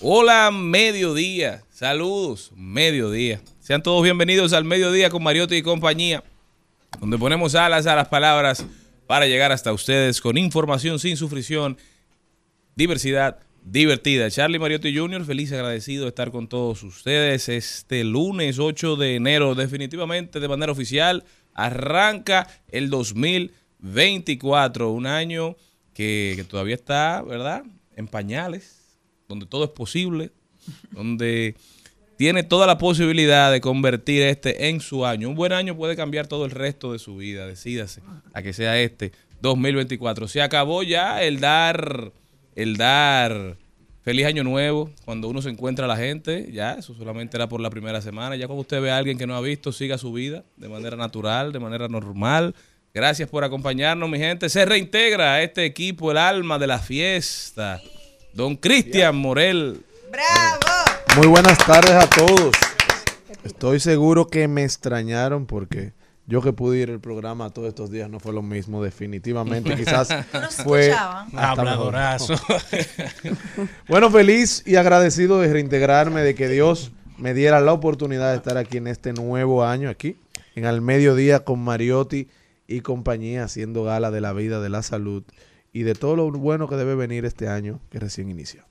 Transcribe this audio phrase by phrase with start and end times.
[0.00, 1.64] Hola, mediodía.
[1.72, 3.40] Saludos, mediodía.
[3.58, 6.22] Sean todos bienvenidos al mediodía con Mariotti y compañía,
[7.00, 8.64] donde ponemos alas a las palabras
[9.08, 11.78] para llegar hasta ustedes con información sin sufrición,
[12.76, 14.30] diversidad divertida.
[14.30, 19.56] Charlie Mariotti Jr., feliz agradecido de estar con todos ustedes este lunes 8 de enero.
[19.56, 21.24] Definitivamente, de manera oficial,
[21.54, 25.56] arranca el 2024, un año
[25.92, 27.64] que todavía está, ¿verdad?,
[27.96, 28.77] en pañales,
[29.28, 30.30] donde todo es posible,
[30.90, 31.54] donde
[32.16, 35.28] tiene toda la posibilidad de convertir este en su año.
[35.28, 37.46] Un buen año puede cambiar todo el resto de su vida.
[37.46, 38.00] Decídase
[38.32, 39.12] a que sea este
[39.42, 40.28] 2024.
[40.28, 42.12] Se acabó ya el dar
[42.56, 43.56] el dar
[44.02, 47.60] feliz año nuevo cuando uno se encuentra a la gente, ya, eso solamente era por
[47.60, 48.34] la primera semana.
[48.34, 50.96] Ya cuando usted ve a alguien que no ha visto, siga su vida de manera
[50.96, 52.54] natural, de manera normal.
[52.94, 54.48] Gracias por acompañarnos, mi gente.
[54.48, 57.82] Se reintegra a este equipo el alma de la fiesta.
[58.38, 59.80] Don Cristian Morel.
[60.12, 60.60] ¡Bravo!
[61.16, 62.54] Muy buenas tardes a todos.
[63.42, 65.92] Estoy seguro que me extrañaron porque
[66.28, 69.74] yo que pude ir al programa todos estos días no fue lo mismo, definitivamente.
[69.76, 70.14] Quizás
[70.62, 70.94] fue.
[71.34, 72.36] Habladorazo.
[73.88, 78.56] bueno, feliz y agradecido de reintegrarme, de que Dios me diera la oportunidad de estar
[78.56, 80.16] aquí en este nuevo año, aquí,
[80.54, 82.28] en Al Mediodía con Mariotti
[82.68, 85.24] y compañía, haciendo gala de la vida, de la salud
[85.78, 88.64] y de todo lo bueno que debe venir este año que recién inició.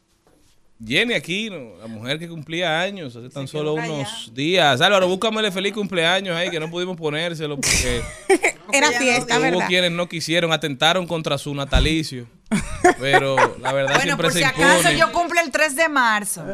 [0.85, 4.79] Jenny Aquino, la mujer que cumplía años hace tan solo unos días.
[4.81, 8.01] Álvaro, búscamele feliz cumpleaños ahí, que no pudimos ponérselo porque
[8.73, 9.67] Era fiesta, hubo ¿verdad?
[9.67, 12.27] quienes no quisieron, atentaron contra su natalicio.
[12.99, 14.97] Pero la verdad Bueno, siempre por se si acaso impone.
[14.97, 16.45] yo cumplo el 3 de marzo.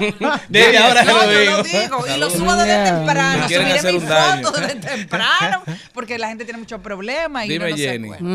[0.48, 1.56] Desde ahora No, lo yo digo.
[1.56, 3.44] lo digo y lo subo desde temprano.
[3.44, 4.42] Subiré hacer mi un daño.
[4.46, 5.62] foto desde temprano
[5.94, 8.08] porque la gente tiene muchos problemas y Dime, uno no se Jenny.
[8.08, 8.26] acuerda.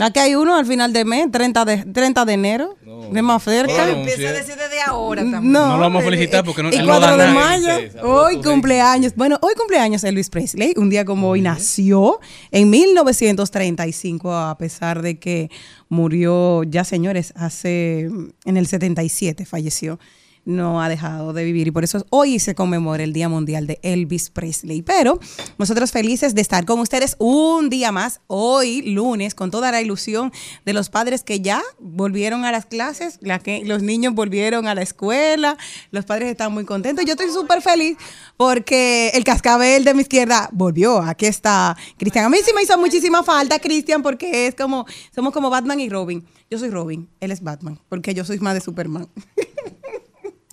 [0.00, 2.76] Aquí hay uno al final de mes, 30 de, 30 de enero.
[2.84, 2.96] No.
[3.12, 3.72] de más cerca.
[3.72, 5.52] Bueno, Empieza a decir desde ahora también.
[5.52, 7.34] No, No lo vamos a felicitar porque no- y él no 4 da de nada.
[7.48, 7.70] mayo,
[8.02, 9.14] hoy cumpleaños.
[9.14, 12.18] Bueno, hoy cumpleaños Elvis Presley, un día como hoy nació
[12.50, 15.50] en 1935, a pesar de que
[15.88, 18.00] murió ya, señores, hace
[18.44, 19.98] en el 77 falleció.
[20.46, 23.80] No ha dejado de vivir y por eso hoy se conmemora el Día Mundial de
[23.82, 24.80] Elvis Presley.
[24.80, 25.18] Pero
[25.58, 30.30] nosotros felices de estar con ustedes un día más, hoy lunes, con toda la ilusión
[30.64, 33.18] de los padres que ya volvieron a las clases,
[33.64, 35.58] los niños volvieron a la escuela,
[35.90, 37.04] los padres están muy contentos.
[37.04, 37.96] Yo estoy súper feliz
[38.36, 40.98] porque el cascabel de mi izquierda volvió.
[41.02, 42.24] Aquí está Cristian.
[42.24, 45.88] A mí sí me hizo muchísima falta, Cristian, porque es como, somos como Batman y
[45.88, 46.24] Robin.
[46.48, 49.08] Yo soy Robin, él es Batman, porque yo soy más de Superman.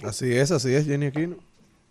[0.04, 1.38] Así es, así es, Jenny Aquino.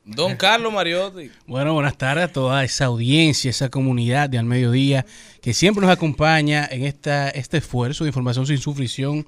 [0.05, 1.31] Don Carlos Mariotti.
[1.47, 5.07] Bueno, buenas tardes a toda esa audiencia, esa comunidad de al mediodía
[5.43, 9.27] que siempre nos acompaña en esta, este esfuerzo de información sin sufrición.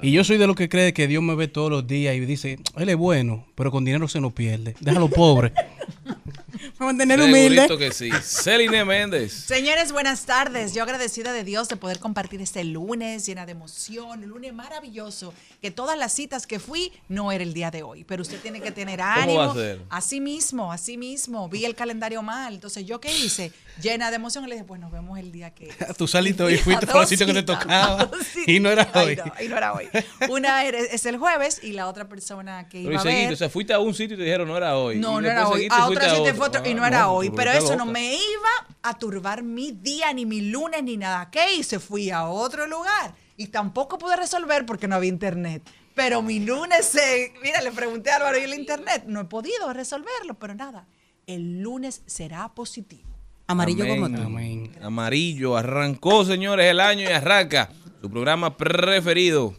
[0.00, 2.20] Y yo soy de los que cree que Dios me ve todos los días y
[2.20, 4.76] dice, él es bueno, pero con dinero se nos pierde.
[4.80, 5.52] Déjalo pobre.
[6.78, 7.66] Vamos a mantener humilde.
[7.76, 8.10] Que sí.
[8.22, 9.32] Celine Méndez.
[9.32, 10.74] Señores, buenas tardes.
[10.74, 15.34] Yo agradecida de Dios de poder compartir este lunes llena de emoción, un lunes maravilloso,
[15.60, 18.60] que todas las citas que fui no era el día de hoy, pero usted tiene
[18.60, 19.38] que tener ánimo.
[19.38, 19.82] va a ser?
[19.90, 21.48] Así mismo, así mismo.
[21.48, 23.52] Vi el calendario mal, entonces yo qué hice,
[23.82, 25.68] llena de emoción, y le dije, pues nos vemos el día que
[25.98, 28.10] Tú saliste hoy y Fui a fuiste para dos sitios que te tocaba.
[28.46, 29.16] Y no era Ay, hoy.
[29.16, 29.88] no, y no era hoy.
[30.30, 33.34] Una es el jueves y la otra persona que Pero y iba a seguiste, ver.
[33.34, 34.98] o sea, fuiste a un sitio y te dijeron no era hoy.
[34.98, 35.54] No, Y no era hoy.
[35.62, 36.34] seguiste A otra cita otro.
[36.36, 37.30] fue otro y no Ah, era hoy.
[37.30, 37.92] pero Pero eso no loca.
[37.98, 41.30] me iba a turbar mi día, ni mi lunes, ni nada.
[41.30, 41.78] ¿Qué hice?
[41.78, 45.62] Fui a otro lugar y tampoco pude resolver porque no había internet.
[45.94, 47.32] Pero mi lunes se.
[47.42, 49.02] Mira, le pregunté a Álvaro y el internet.
[49.06, 50.86] No he podido resolverlo, pero nada.
[51.26, 53.17] El lunes será positivo.
[53.48, 54.00] Amarillo Amén.
[54.02, 54.22] como tú.
[54.22, 54.70] Amén.
[54.82, 55.56] Amarillo.
[55.56, 59.54] Arrancó, señores, el año y arranca su programa preferido.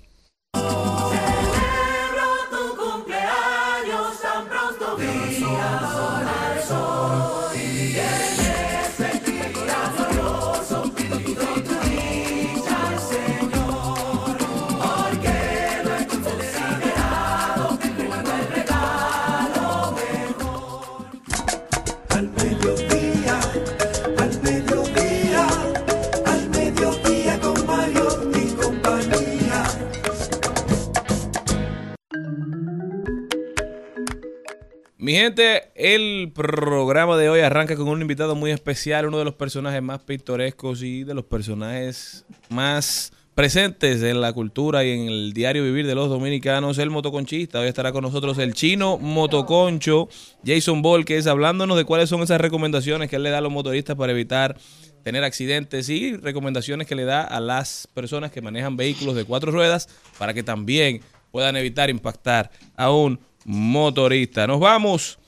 [35.09, 39.33] Mi gente, el programa de hoy arranca con un invitado muy especial, uno de los
[39.33, 45.33] personajes más pintorescos y de los personajes más presentes en la cultura y en el
[45.33, 47.59] diario vivir de los dominicanos, el motoconchista.
[47.59, 50.09] Hoy estará con nosotros el chino motoconcho,
[50.45, 53.41] Jason Ball, que es hablándonos de cuáles son esas recomendaciones que él le da a
[53.41, 54.57] los motoristas para evitar
[55.01, 59.51] tener accidentes y recomendaciones que le da a las personas que manejan vehículos de cuatro
[59.51, 59.89] ruedas
[60.19, 61.01] para que también
[61.31, 64.47] puedan evitar impactar a un motorista.
[64.47, 65.19] Nos vamos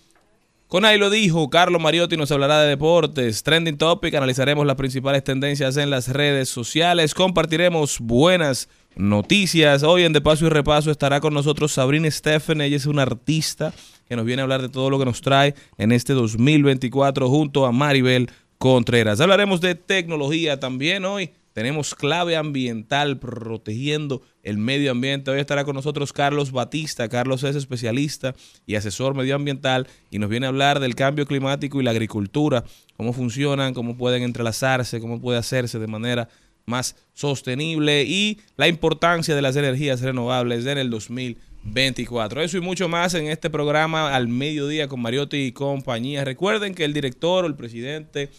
[0.71, 5.21] con ahí lo dijo, Carlos Mariotti nos hablará de deportes, trending topic, analizaremos las principales
[5.21, 9.83] tendencias en las redes sociales, compartiremos buenas noticias.
[9.83, 13.73] Hoy en De Paso y Repaso estará con nosotros Sabrina Steffen, ella es una artista
[14.07, 17.65] que nos viene a hablar de todo lo que nos trae en este 2024 junto
[17.65, 19.19] a Maribel Contreras.
[19.19, 21.31] Hablaremos de tecnología también hoy.
[21.53, 25.31] Tenemos clave ambiental protegiendo el medio ambiente.
[25.31, 27.09] Hoy estará con nosotros Carlos Batista.
[27.09, 31.83] Carlos es especialista y asesor medioambiental y nos viene a hablar del cambio climático y
[31.83, 32.63] la agricultura,
[32.95, 36.29] cómo funcionan, cómo pueden entrelazarse, cómo puede hacerse de manera
[36.65, 42.41] más sostenible y la importancia de las energías renovables en el 2024.
[42.41, 46.23] Eso y mucho más en este programa al mediodía con Mariotti y compañía.
[46.23, 48.29] Recuerden que el director el presidente,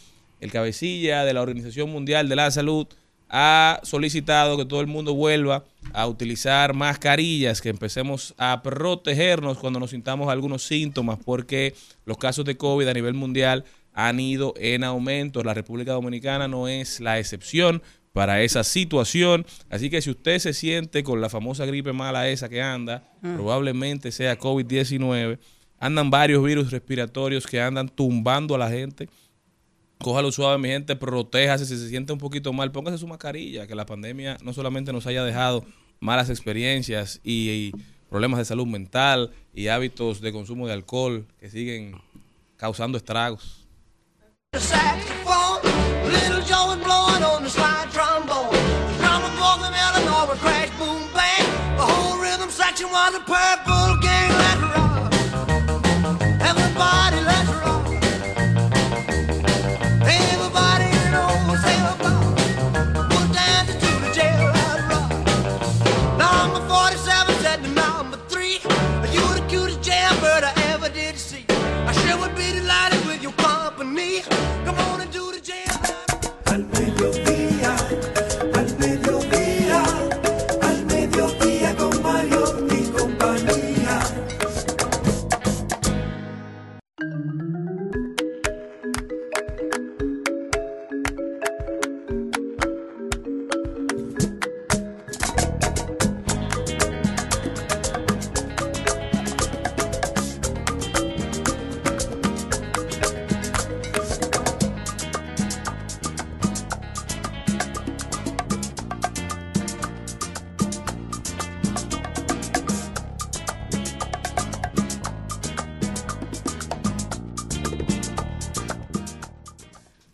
[0.41, 2.87] el cabecilla de la Organización Mundial de la Salud,
[3.33, 5.65] ha solicitado que todo el mundo vuelva
[5.95, 11.75] a utilizar mascarillas, que empecemos a protegernos cuando nos sintamos algunos síntomas, porque
[12.05, 13.65] los casos de COVID a nivel mundial
[13.95, 15.43] han ido en aumento.
[15.43, 17.83] La República Dominicana no es la excepción
[18.13, 19.47] para esa situación.
[19.71, 24.13] Así que si usted se siente con la famosa gripe mala esa que anda, probablemente
[24.13, 25.39] sea COVID-19.
[25.79, 29.09] Andan varios virus respiratorios que andan tumbando a la gente.
[30.03, 31.65] Cójalo suave, mi gente, protéjase.
[31.65, 33.69] Si se siente un poquito mal, póngase su mascarilla.
[33.69, 35.65] Que la pandemia no solamente nos haya dejado
[36.01, 37.71] malas experiencias y,
[38.11, 41.95] problemas de salud mental y hábitos de consumo de alcohol que siguen
[42.57, 43.67] causando estragos.
[44.53, 44.59] The
[51.79, 53.92] whole rhythm section was a purple
[73.83, 74.23] company.
[74.65, 75.02] Come on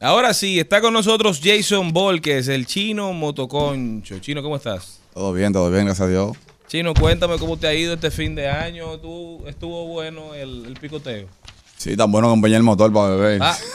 [0.09, 1.93] Ahora sí, está con nosotros Jason
[2.25, 4.19] es el chino motoconcho.
[4.21, 5.01] Chino, ¿cómo estás?
[5.13, 6.35] Todo bien, todo bien, gracias a Dios.
[6.67, 8.99] Chino, cuéntame cómo te ha ido este fin de año.
[9.01, 11.29] ¿Tú estuvo bueno el, el picoteo?
[11.77, 13.39] Sí, tan bueno que empeñé el motor para beber.
[13.43, 13.55] Ah,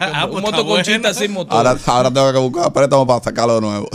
[0.00, 1.14] Ah, un está motoconchita bueno.
[1.14, 1.56] sin motor.
[1.64, 3.88] ahora, ahora tengo que buscar préstamo para sacarlo de nuevo.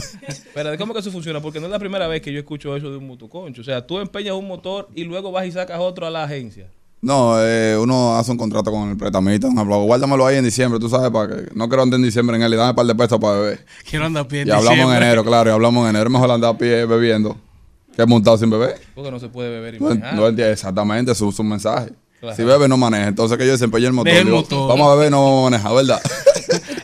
[0.53, 1.41] Pero ¿cómo que eso funciona?
[1.41, 3.59] Porque no es la primera vez que yo escucho eso de un motoconcho.
[3.59, 6.69] O sea, tú empeñas un motor y luego vas y sacas otro a la agencia.
[7.05, 9.45] No, eh, uno hace un contrato con el prestamista.
[9.47, 12.35] Por ejemplo, guárdamelo ahí en diciembre, tú sabes, para que no quiero andar en diciembre
[12.35, 13.65] en él y dame un par de pesos para beber.
[13.87, 16.05] Quiero andar a pie en Y hablamos en enero, claro, y hablamos en enero.
[16.07, 17.37] Es mejor andar a pie bebiendo
[17.95, 18.81] que montado sin beber.
[18.95, 20.15] Porque no se puede beber y No, manejar.
[20.15, 21.91] no entiende exactamente, eso es un mensaje.
[22.19, 22.35] Claro.
[22.35, 23.07] Si bebe, no maneja.
[23.07, 24.11] Entonces que yo desempeñé el motor.
[24.11, 24.67] El digo, motor.
[24.67, 26.01] Vamos a beber, no vamos a manejar, ¿verdad?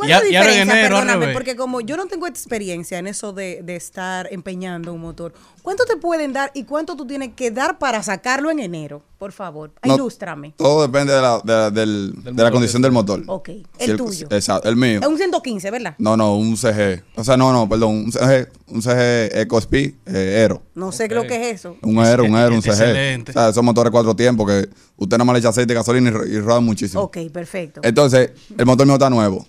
[0.04, 0.62] ¿Y cuál Ya- es la diferencia?
[0.80, 5.02] enero, Perdóname, porque como yo no tengo experiencia en eso de, de estar empeñando un
[5.02, 9.02] motor, ¿cuánto te pueden dar y cuánto tú tienes que dar para sacarlo en enero?
[9.18, 10.54] Por favor, No, ilústrame.
[10.58, 13.24] Todo depende de la, de, la- del- de la motor condición del motor.
[13.28, 14.28] Ok, Si el tuyo.
[14.32, 15.00] Exacto, el mío.
[15.02, 15.94] Es un 115, ¿verdad?
[16.00, 17.04] No, no, un CG.
[17.16, 20.64] O sea, no, no, perdón, un CG, un CG EcoSpeed eh, Aero.
[20.74, 21.12] No sé Ok.
[21.12, 21.78] lo que es eso.
[21.84, 22.72] Un Aero, un Aero, un CG.
[22.72, 23.32] Excelente.
[23.32, 24.68] O sea, esos motores cuatro tiempos que
[24.98, 27.04] usted nada más le echa aceite, gasolina y, y roda muchísimo.
[27.04, 27.82] Ok, perfecto.
[27.84, 29.46] Entonces, el motor mío está nuevo.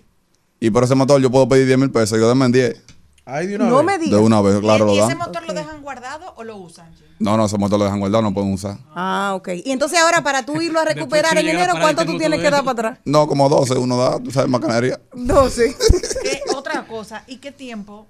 [0.64, 2.16] Y por ese motor yo puedo pedir 10 mil pesos.
[2.18, 2.80] Yo denme en 10
[3.24, 3.86] Ay, de una No vez.
[3.86, 4.18] me digas.
[4.20, 5.18] de una vez, claro, ¿Y, lo ese dan.
[5.18, 6.90] motor lo dejan guardado o lo usan?
[7.18, 8.78] No, no, ese motor lo dejan guardado, no pueden usar.
[8.94, 9.48] Ah, ok.
[9.64, 12.50] Y entonces ahora para tú irlo a recuperar en enero, ¿cuánto el tú tienes que
[12.50, 12.98] dar para atrás?
[13.04, 15.00] No, como 12 uno da, tú sabes, macanería.
[15.14, 15.76] 12.
[16.24, 18.06] Eh, otra cosa, ¿y qué tiempo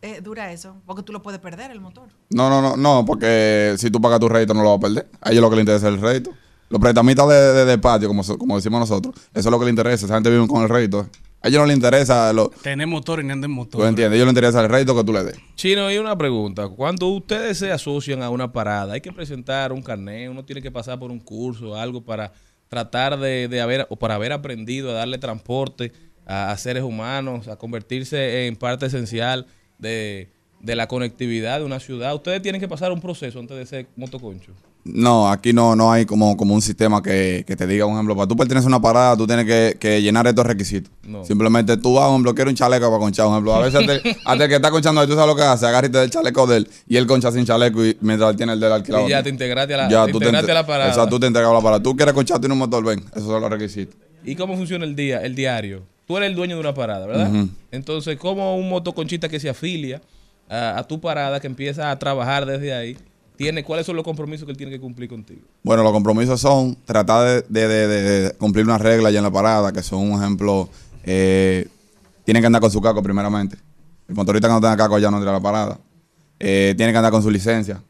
[0.00, 0.76] eh, dura eso?
[0.86, 2.08] Porque tú lo puedes perder el motor.
[2.30, 5.08] No, no, no, no, porque si tú pagas tu rédito no lo vas a perder.
[5.20, 6.30] A ellos lo que les interesa es el rédito.
[6.68, 9.72] Los prestamistas de, de- de patio, como, como decimos nosotros, eso es lo que les
[9.72, 10.06] interesa.
[10.06, 11.06] Esa gente vive con el rédito.
[11.42, 13.80] A ellos no les interesa, lo, Tener motor y no andar en motor.
[13.80, 15.36] tú entiendes, a ellos les interesa el rédito que tú le des.
[15.54, 16.68] Chino, y una pregunta.
[16.68, 20.70] Cuando ustedes se asocian a una parada, hay que presentar un carnet, uno tiene que
[20.70, 22.32] pasar por un curso, algo para
[22.68, 25.92] tratar de, de haber, o para haber aprendido a darle transporte
[26.26, 29.46] a, a seres humanos, a convertirse en parte esencial
[29.78, 32.14] de, de la conectividad de una ciudad.
[32.14, 34.52] Ustedes tienen que pasar un proceso antes de ser motoconcho.
[34.94, 38.14] No, aquí no, no hay como, como un sistema que, que te diga, un ejemplo,
[38.14, 40.90] para tú pertenecer a una parada, tú tienes que, que llenar estos requisitos.
[41.04, 41.24] No.
[41.24, 43.54] Simplemente tú vas, un ejemplo, quiero un chaleco para conchar, un ejemplo.
[43.54, 43.74] A veces
[44.24, 46.58] hasta el, que está conchando ahí, tú sabes lo que hace, agárrate del chaleco de
[46.58, 49.06] él y él concha sin chaleco y mientras él tiene el del alquilador.
[49.08, 50.88] Y ya te integraste a la, Ya, te tú te integraste inte- a la parada.
[50.90, 51.82] Exacto, tú te entregas a la parada.
[51.82, 53.94] Tú quieres concharte en un motor, ven, esos son los requisitos.
[54.24, 55.82] ¿Y cómo funciona el día, el diario?
[56.06, 57.30] Tú eres el dueño de una parada, ¿verdad?
[57.72, 60.00] Entonces, ¿cómo un motoconchita que se afilia
[60.48, 62.96] a, a tu parada, que empieza a trabajar desde ahí,
[63.36, 65.42] tiene cuáles son los compromisos que él tiene que cumplir contigo?
[65.62, 69.24] Bueno, los compromisos son tratar de, de- de- de- de cumplir unas reglas ya en
[69.24, 70.68] la parada, que son, un ejemplo,
[71.04, 71.68] eh,
[72.24, 73.56] tienen que andar con su caco primeramente.
[74.08, 75.78] El motorista que no tenga caco ya no entra a la parada.
[76.38, 77.82] Eh, tiene que andar con su licencia.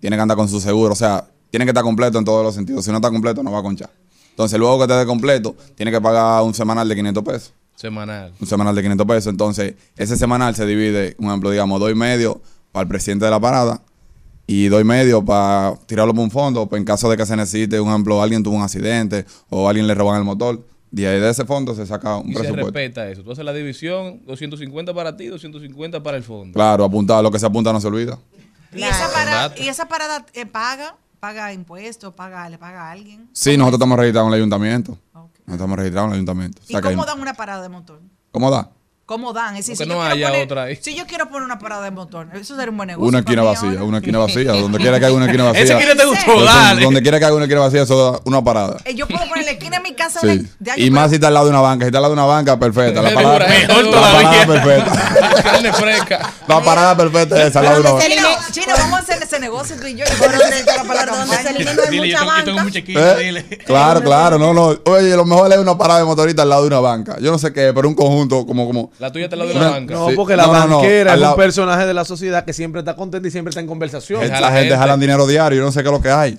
[0.00, 0.92] Tiene que andar con su seguro.
[0.92, 2.84] O sea, tiene que estar completo en todos los sentidos.
[2.84, 3.90] Si no está completo, no va a conchar.
[4.30, 7.52] Entonces, luego que esté completo, tiene que pagar un semanal de 500 pesos.
[7.74, 8.32] Semanal.
[8.40, 9.26] Un semanal de 500 pesos.
[9.30, 12.40] Entonces, ese semanal se divide, un ejemplo, digamos, doy medio
[12.72, 13.80] para el presidente de la parada
[14.46, 17.80] y doy medio para tirarlo por un fondo, pues en caso de que se necesite,
[17.80, 20.64] un ejemplo, alguien tuvo un accidente o alguien le roban el motor.
[20.90, 22.70] De ahí de ese fondo se saca un Y se presupuesto.
[22.72, 23.22] respeta eso.
[23.24, 26.54] Tú haces la división, 250 para ti, 250 para el fondo.
[26.54, 28.18] Claro, apuntado, lo que se apunta no se olvida.
[28.72, 30.96] ¿Y esa parada, y esa parada eh, paga?
[31.18, 32.14] ¿Paga impuestos?
[32.14, 33.28] Paga, ¿Le paga a alguien?
[33.32, 34.92] Sí, nosotros estamos registrados en el ayuntamiento.
[34.92, 35.30] Ok.
[35.46, 36.58] Nosotros estamos registrados en el ayuntamiento.
[36.60, 38.00] O ¿Y sea cómo hay- dan una parada de motor?
[38.30, 38.70] ¿Cómo da?
[39.06, 39.54] ¿Cómo dan?
[39.54, 40.76] Es decir, si, no yo quiero haya poner, otra ahí.
[40.82, 43.08] si yo quiero poner una parada de motor, eso sería un buen negocio.
[43.08, 43.84] Una esquina vacía, ahora.
[43.84, 44.50] una esquina vacía.
[44.60, 45.62] Donde quiera que haya una esquina vacía.
[45.62, 46.82] Ese quiere te gustó, Donde- dale.
[46.82, 48.78] Donde quiera que haya una esquina vacía, eso da una parada.
[48.84, 50.48] Eh, yo puedo poner la esquina en mi casa Sí.
[50.58, 51.84] de Y más si está al lado de una banca.
[51.84, 53.00] Si está al lado de una banca, perfecta.
[53.00, 55.12] La parada, la parada perfecta.
[55.44, 56.32] Carne fresca.
[56.48, 58.46] La parada perfecta es al lado de una ¿Dónde banca.
[58.50, 60.04] Chino, vamos a hacer ese negocio tú y yo.
[60.04, 62.64] Yo Por donde, se elimina mucha tengo, yo tengo banca.
[62.64, 63.24] un chiquito, ¿Eh?
[63.24, 63.44] dile.
[63.66, 64.74] Claro, claro, no, no.
[64.86, 67.16] Oye, lo mejor es una parada de motorista al lado de una banca.
[67.20, 68.90] Yo no sé qué, pero un conjunto como, como.
[68.98, 69.94] La tuya está al lado de una Una- banca.
[69.94, 70.16] No, Sí.
[70.16, 72.96] porque la No, no, no, banquera es un personaje de la sociedad que siempre está
[72.96, 74.26] contento y siempre está en conversación.
[74.28, 76.38] La gente jalan dinero diario, yo no sé qué es lo que hay.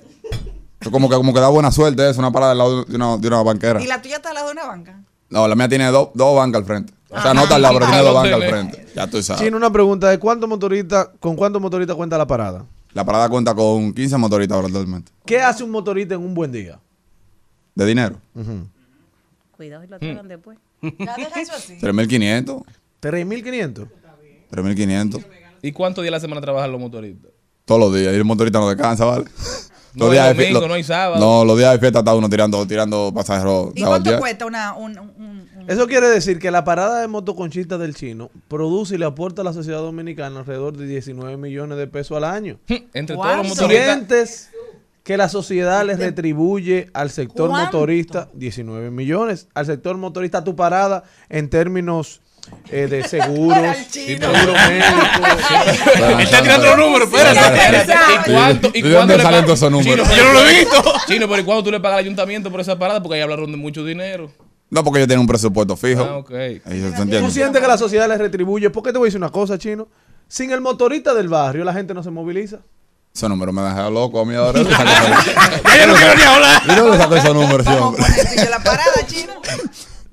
[0.90, 3.26] Como que, como que da buena suerte eso, una parada al lado de una, de
[3.28, 3.82] una banquera.
[3.82, 5.00] ¿Y la tuya está al lado de una banca?
[5.28, 6.92] No, la mía tiene dos, dos bancas al frente.
[7.10, 8.52] O sea, no está al lado, pero tiene dos bancas al Tiene.
[8.52, 8.86] frente.
[8.94, 9.42] Ya tú sabes.
[9.42, 12.64] Chino, una pregunta de cuántos motoristas, con cuántos motoristas cuenta la parada.
[12.94, 15.10] La parada cuenta con 15 motoristas ahora actualmente.
[15.26, 16.78] ¿Qué hace un motorista en un buen día?
[17.74, 18.16] De dinero.
[19.56, 20.58] Cuidado si lo tragan después.
[20.82, 21.78] Ya deja eso así.
[21.80, 22.62] 3.500.
[23.02, 23.88] 3.500.
[24.50, 25.24] 3.500.
[25.62, 27.30] ¿Y cuántos días a la semana trabajan los motoristas?
[27.64, 28.12] Todos los días.
[28.12, 29.24] Y el motorista no descansa, ¿vale?
[29.94, 31.18] No hay domingo, no hay sábado.
[31.18, 33.70] No, los días de fiesta está uno tirando, tirando pasajeros.
[33.74, 34.18] ¿Y de cuánto día.
[34.20, 38.30] cuesta una, un, un- un- Eso quiere decir que la parada de motoconchita del chino
[38.46, 42.24] produce y le aporta a la sociedad dominicana alrededor de 19 millones de pesos al
[42.24, 42.58] año.
[42.94, 43.48] Entre ¿Cuánto?
[43.48, 44.50] todos los motoristas.
[45.08, 47.78] ¿Sientes que la sociedad les retribuye al sector ¿Cuánto?
[47.78, 49.48] motorista 19 millones?
[49.54, 52.20] Al sector motorista tu parada en términos
[52.70, 56.20] eh, de seguros, seguro médico.
[56.20, 57.92] Está tirando los números, espérate.
[58.26, 60.06] ¿Y cuánto, y ¿De cuándo dónde le salen todos esos números?
[60.06, 60.82] Chino, Yo no lo he visto.
[61.06, 63.02] Chino, pero ¿y cuándo tú le pagas al ayuntamiento por esa parada?
[63.02, 64.30] Porque ahí hablaron de mucho dinero.
[64.68, 66.02] No, porque ellos tienen un presupuesto fijo.
[66.02, 66.32] Ah, ok.
[66.66, 68.68] Ahí se ¿Tú sientes que la sociedad les retribuye?
[68.68, 69.88] ¿Por qué te voy a decir una cosa, chino?
[70.28, 72.58] Sin el motorista del barrio, la gente no se moviliza.
[73.18, 74.60] Ese número me deja loco a mí ahora.
[74.62, 76.62] ¿Y Ya yo no quiero ni hablar.
[76.76, 79.32] dónde sacó ese la parada, chino.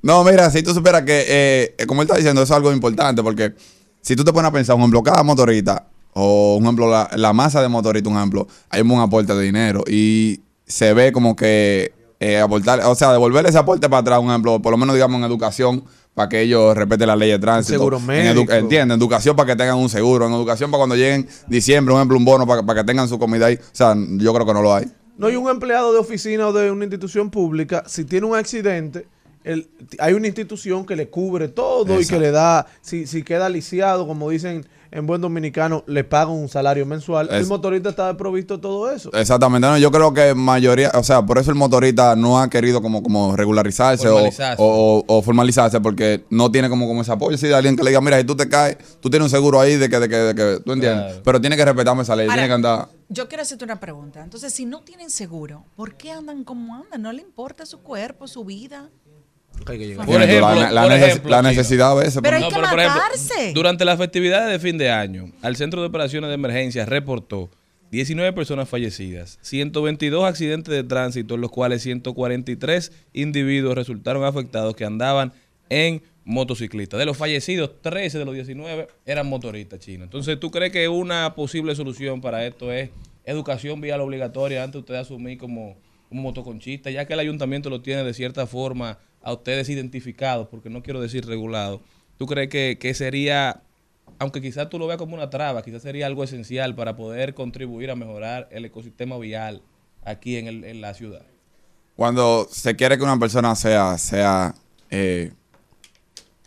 [0.01, 3.21] No, mira, si tú supieras que, eh, como él está diciendo, eso es algo importante
[3.21, 3.53] porque
[4.01, 7.31] si tú te pones a pensar, un ejemplo, cada motorista, o un ejemplo, la, la
[7.31, 11.93] masa de motorista, un ejemplo, hay un aporte de dinero y se ve como que
[12.19, 15.19] eh, aportar, o sea, devolverle ese aporte para atrás, un ejemplo, por lo menos digamos
[15.19, 15.83] en educación,
[16.15, 17.77] para que ellos respeten la ley de tránsito.
[17.77, 18.53] seguro En edu- médico.
[18.53, 22.17] Entienden, educación para que tengan un seguro, en educación para cuando lleguen diciembre, un ejemplo,
[22.17, 23.55] un bono para, para que tengan su comida ahí.
[23.55, 24.85] O sea, yo creo que no lo hay.
[25.17, 29.07] No hay un empleado de oficina o de una institución pública, si tiene un accidente,
[29.43, 29.67] el-
[29.99, 34.07] hay una institución que le cubre todo y que le da, si, si queda lisiado,
[34.07, 37.27] como dicen en buen dominicano, le pagan un salario mensual.
[37.31, 39.11] el motorista está desprovisto de todo eso.
[39.13, 42.81] Exactamente, no, yo creo que mayoría, o sea, por eso el motorista no ha querido
[42.81, 44.63] como, como regularizarse o- Formalizarse.
[44.63, 47.83] O, o- o formalizarse porque no tiene como, como ese apoyo, si de alguien que
[47.83, 50.09] le diga, mira, si tú te caes, tú tienes un seguro ahí de que, de
[50.09, 51.21] que, de que tú entiendes, Claro.
[51.23, 52.87] pero tiene que respetarme esa ley, Ahora, tiene que andar...
[53.09, 54.23] Yo quiero hacerte una pregunta.
[54.23, 57.01] Entonces, si no tienen seguro, ¿por qué andan como andan?
[57.03, 58.89] ¿No le importa su cuerpo, su vida?
[59.63, 59.75] Por
[60.21, 61.49] ejemplo, la, la por neces- ejemplo, la Chino.
[61.49, 62.19] necesidad a veces.
[62.21, 63.01] Pero que por ejemplo,
[63.53, 67.49] durante las festividades de fin de año, al Centro de Operaciones de Emergencia reportó
[67.91, 74.85] 19 personas fallecidas, 122 accidentes de tránsito, en los cuales 143 individuos resultaron afectados que
[74.85, 75.31] andaban
[75.69, 76.97] en motocicleta.
[76.97, 80.05] De los fallecidos, 13 de los 19 eran motoristas chinos.
[80.05, 82.89] Entonces, ¿tú crees que una posible solución para esto es
[83.25, 85.77] educación vía la obligatoria antes de usted asumir como,
[86.09, 90.69] como motoconchista, ya que el ayuntamiento lo tiene de cierta forma a ustedes identificados, porque
[90.69, 91.81] no quiero decir regulados?
[92.17, 93.61] ¿Tú crees que, que sería,
[94.19, 97.91] aunque quizás tú lo veas como una traba, quizás sería algo esencial para poder contribuir
[97.91, 99.61] a mejorar el ecosistema vial
[100.05, 101.23] aquí en, el- en la ciudad?
[101.97, 104.53] Cuando se quiere que una persona sea, sea
[104.89, 105.31] eh,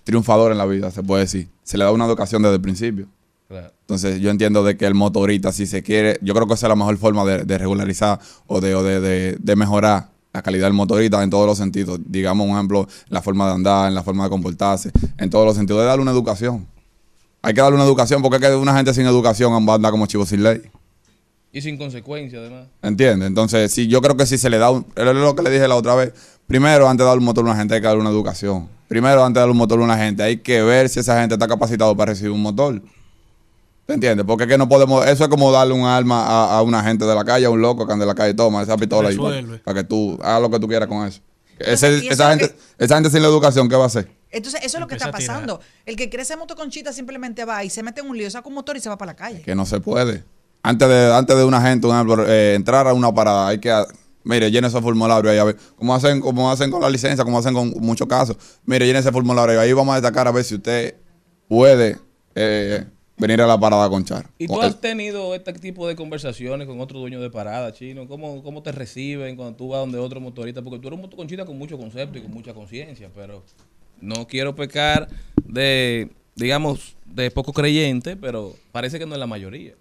[0.05, 3.09] triunfador en la vida, se puede decir, se le da una educación desde el principio.
[3.49, 3.73] Claro.
[3.81, 6.69] Entonces yo entiendo de que el motorista, si se quiere, yo creo que esa es
[6.69, 10.67] la mejor forma de, de regularizar o, de, o de, de- de mejorar la calidad
[10.67, 11.99] del motorista en todos los sentidos.
[12.05, 15.47] Digamos, un ejemplo, en la forma de andar, en la forma de comportarse, en todos
[15.47, 16.67] los sentidos, de darle una educación.
[17.43, 20.27] Hay que darle una educación porque es que una gente sin educación anda como chivo
[20.27, 20.61] sin ley.
[21.51, 22.67] Y sin consecuencia, además.
[22.83, 23.27] ¿Entiendes?
[23.27, 24.85] Entonces, sí, yo creo que si se le da un.
[24.95, 26.13] Es lo que le dije la otra vez.
[26.47, 28.69] Primero, antes de darle un motor a una gente, hay que darle una educación.
[28.87, 31.37] Primero, antes de darle un motor a una gente, hay que ver si esa gente
[31.37, 32.83] está capacitado para recibir un motor.
[33.89, 34.27] ¿Te entiendes?
[34.27, 35.07] Porque es que no podemos.
[35.07, 37.63] Eso es como darle un arma a, a una gente de la calle, a un
[37.63, 39.59] loco que anda en la calle, toma esa pistola y para, Resuelve.
[39.61, 41.23] para que tú hagas lo que tú quieras con eso.
[41.59, 44.11] Ese- ¿y esa, gente, esa gente sin la educación, ¿qué va a hacer?
[44.31, 45.59] Entonces, eso es lo que está pasando.
[45.87, 48.77] El que crece motoconchita simplemente va y se mete en un lío, saca un motor
[48.77, 49.41] y se va para la calle.
[49.41, 50.23] Que no se puede.
[50.63, 53.73] Antes de, antes de una gente, un eh, entrar a una parada, hay que.
[54.23, 55.57] Mire, llene ese formulario ahí a ver.
[55.77, 58.37] Como hacen, como hacen con la licencia, como hacen con muchos casos.
[58.67, 59.73] Mire, llene ese formulario ahí.
[59.73, 60.95] Vamos a destacar a ver si usted
[61.49, 61.97] puede
[62.35, 62.85] eh,
[63.19, 64.27] venir a la parada con Char.
[64.39, 68.07] ¿Y tú has tenido este tipo de conversaciones con otro dueño de parada, chino?
[68.09, 70.63] ¿Cómo, ¿Cómo te reciben cuando tú vas donde otro motorista?
[70.63, 73.43] Porque tú eres un motoconchita con mucho concepto y con mucha conciencia, pero
[74.01, 75.09] no quiero pecar
[75.45, 79.73] de, digamos, de poco creyente, pero parece que no es la mayoría.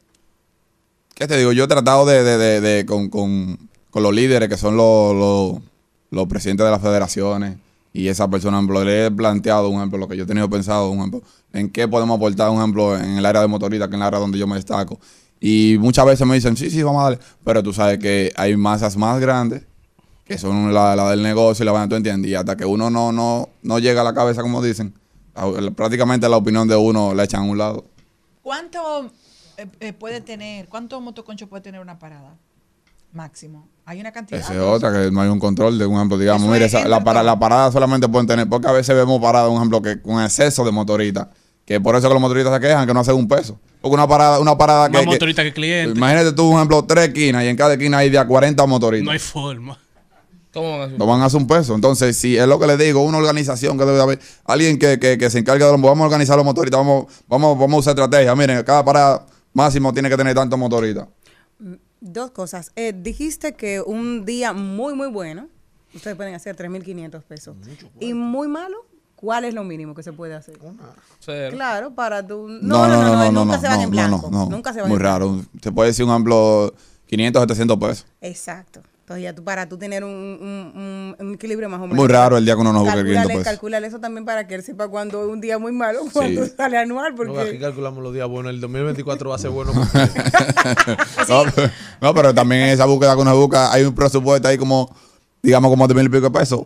[1.13, 1.51] ¿Qué te digo?
[1.51, 3.57] Yo he tratado de, de- de- de- con, con-
[3.89, 5.61] con los líderes que son los, los,
[6.11, 7.57] los presidentes de las federaciones
[7.97, 10.91] y esa persona, ejemplo, le he planteado, un ejemplo, lo que yo he tenido pensado,
[10.91, 13.99] un ejemplo, en qué podemos aportar, un ejemplo, en el área de motorista, que es
[13.99, 14.99] el área donde yo me destaco.
[15.39, 17.19] Y muchas veces me dicen, sí, sí, vamos a darle.
[17.43, 19.63] Pero tú sabes que hay masas más grandes
[20.25, 22.29] que son la, la del negocio y la van, tú entiendes.
[22.29, 24.93] Y hasta que uno no, no, no llega a la cabeza, como dicen,
[25.75, 27.85] prácticamente la opinión de uno la echan a un lado.
[28.43, 29.09] ¿Cuánto
[29.57, 32.35] eh, eh, puede tener, cuántos motoconchos puede tener una parada?
[33.11, 33.67] Máximo.
[33.89, 34.41] Hay una cantidad.
[34.41, 37.01] Esa es otra, que no hay un control de un ejemplo, digamos, mire, esa- la,
[37.05, 40.21] para, la parada solamente pueden tener, porque a veces vemos paradas, un ejemplo, que con
[40.21, 41.27] exceso de motoristas,
[41.63, 43.57] que por eso que los motoristas se quejan, que no hacen un peso.
[43.79, 45.97] Porque una parada, una parada que, Más que- motorista que cliente.
[45.97, 49.05] imagínate tú, un ejemplo, tres esquinas y en cada esquina hay de a 40 motoristas.
[49.05, 49.79] No hay forma.
[50.53, 50.99] ¿Cómo van a hacer?
[50.99, 51.73] No van a hacer un peso.
[51.75, 55.17] Entonces, si es lo que les digo, una organización que debe haber, alguien que, que,
[55.17, 57.91] que se encargue de los, vamos a organizar los motoristas, vamos, vamos, vamos a usar
[57.91, 58.35] estrategia.
[58.35, 61.07] Miren, cada parada máximo tiene que tener tantos motoristas.
[61.99, 62.71] Dos cosas.
[62.75, 65.49] Eh, dijiste que un día muy, muy bueno,
[65.93, 67.57] ustedes pueden hacer 3.500 pesos.
[67.99, 70.57] Y muy malo, ¿cuál es lo mínimo que se puede hacer?
[71.19, 71.55] Cero.
[71.55, 72.47] Claro, para tu...
[72.47, 74.29] No, no, no, no, nunca se van en blanco.
[74.31, 74.49] no, no.
[74.49, 75.41] Nunca se van Muy en raro.
[75.61, 76.73] Se puede decir un ejemplo,
[77.07, 78.05] 500, 700 pesos.
[78.21, 78.81] Exacto.
[79.07, 80.11] Entonces ya tú, para tú tener un,
[81.17, 81.95] un- equilibrio más o menos.
[81.95, 83.43] Muy raro el día que uno no busca el Calcúlale, 500 pesos.
[83.45, 86.51] calcúlale eso también para que él sepa cuando es un día muy malo, cuando Sí.
[86.57, 87.57] sale anual, No, aquí porque...
[87.57, 88.49] calculamos los días buenos.
[88.51, 89.71] El 2024 va a ser bueno.
[91.29, 91.69] no, pero-
[92.01, 94.93] no, pero también en esa búsqueda que uno busca, hay un presupuesto ahí como,
[95.41, 96.63] digamos, como de mil y pico de pesos.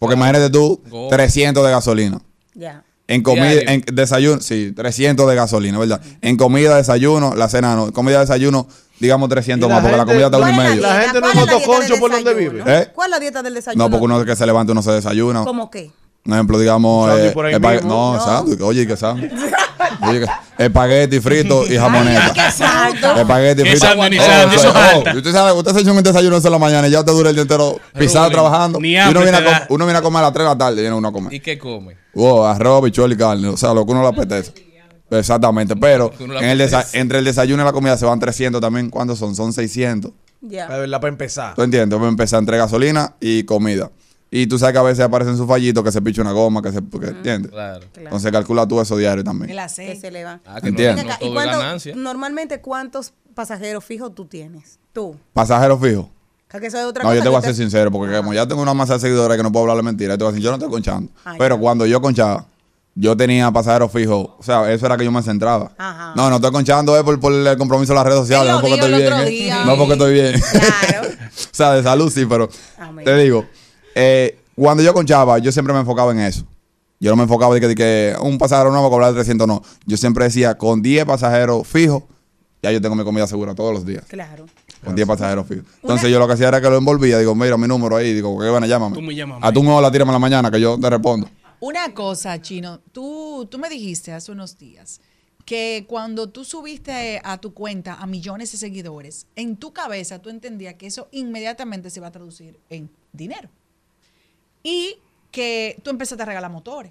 [0.00, 1.08] Porque imagínate tú, Go.
[1.10, 2.20] 300 de gasolina.
[2.54, 2.82] Ya.
[3.06, 6.00] En comida, en desayuno, sí, 300 de gasolina, ¿verdad?
[6.22, 7.92] En comida, desayuno, la cena no.
[7.92, 8.66] Comida, desayuno,
[9.02, 10.82] digamos 300 Y la más, porque la comida está uno y ¿Cuál es medio.
[10.82, 12.62] La gente no ¿Cuál es la notó dieta del concho por donde vive.
[12.66, 12.88] ¿Eh?
[12.94, 13.84] ¿Cuál es la dieta del desayuno?
[13.84, 15.44] No, porque uno que se levanta uno se desayuna.
[15.44, 15.90] ¿Cómo qué?
[16.24, 17.88] Un ejemplo, digamos, sándwich eh, por ahí espa- mismo.
[17.88, 18.18] no, No.
[18.46, 18.66] exacto.
[18.68, 19.32] Oye, ¿qué sándwich?
[20.08, 20.64] Oye, ¿qué?
[20.64, 22.28] espagueti frito y jamoneta.
[22.28, 23.16] Exacto.
[23.16, 23.86] Espagueti Qué frito.
[23.86, 25.16] sándwich, Oh, sándwich, eso- eso oh.
[25.16, 27.34] Usted sabe, usted se echa un desayuno en la mañana y ya te dura el
[27.34, 28.78] día entero pisado trabajando.
[28.78, 30.78] ni y uno viene, a uno viene a comer a las 3 de la tarde
[30.78, 31.32] y viene uno a comer.
[31.34, 31.96] ¿Y qué come?
[32.14, 33.48] Wow, arroz, bichuelo y carne.
[33.48, 34.71] O sea, lo que uno le apetece.
[35.18, 35.76] Exactamente.
[35.76, 36.60] Pero que en el
[36.94, 38.90] entre el desayuno y la comida se van 300 también.
[38.90, 39.34] ¿Cuántos son?
[39.34, 40.10] Son 600.
[40.40, 40.68] Ya.
[40.68, 41.54] La verdad, para empezar.
[41.54, 41.90] ¿Tú entiendes?
[41.96, 43.90] Vamos a empezar entre gasolina y comida.
[44.34, 46.72] Y tú sabes que a veces aparecen sus fallitos, que se picha una goma, que
[46.72, 46.80] se...
[46.80, 47.52] porque, ¿Entiendes?
[47.52, 47.84] Claro.
[47.96, 49.50] Entonces calcula tú eso diario El también.
[49.50, 50.00] Que aceite.
[50.00, 50.40] se le va.
[50.46, 54.78] Ah, que no, no acá, ¿y cuánto- normalmente cuántos pasajeros fijos tú tienes?
[54.94, 55.16] Tú.
[55.34, 56.10] Pasajero fijo.
[56.48, 58.34] Que eso es otra No, cosa yo te voy a que ser sincero, porque como
[58.34, 60.32] ya tengo una masa de seguidores que no puedo hablarle mentira, yo te voy a
[60.32, 61.10] decir, yo no estoy conchando.
[61.24, 61.60] Ah, Pero ya.
[61.60, 62.46] cuando yo conchaba,
[62.94, 64.30] yo tenía pasajeros fijos.
[64.38, 65.72] O sea, eso era que yo me centraba.
[65.78, 66.12] Ajá.
[66.14, 68.74] No, no estoy conchando es por, por el compromiso de las redes sociales, no porque
[68.74, 69.12] estoy bien.
[69.12, 69.62] ¿eh?
[69.66, 70.40] No porque estoy bien.
[70.40, 71.08] Claro.
[71.08, 72.48] o sea, de salud sí, pero
[73.04, 73.46] te digo,
[73.94, 76.44] eh, cuando yo conchaba, yo siempre me enfocaba en eso.
[77.00, 79.62] Yo no me enfocaba de que, de que un pasajero nuevo cobrar 300, no.
[79.86, 82.04] Yo siempre decía, con 10 pasajeros fijos,
[82.62, 84.04] ya yo tengo mi comida segura todos los días.
[84.06, 84.46] Claro.
[84.84, 85.64] Con 10 pasajeros fijos.
[85.82, 87.18] Entonces yo lo que hacía era que lo envolvía.
[87.18, 88.12] Digo, mira mi número ahí.
[88.14, 88.94] Digo, ¿qué van a llámame?
[88.94, 91.28] Tú me llamas, A tu la tírame en la mañana que yo te respondo.
[91.62, 95.00] Una cosa, Chino, tú, tú me dijiste hace unos días
[95.44, 100.28] que cuando tú subiste a tu cuenta a millones de seguidores, en tu cabeza tú
[100.28, 103.48] entendías que eso inmediatamente se iba a traducir en dinero.
[104.64, 104.96] Y
[105.30, 106.90] que tú empezaste a regalar motores.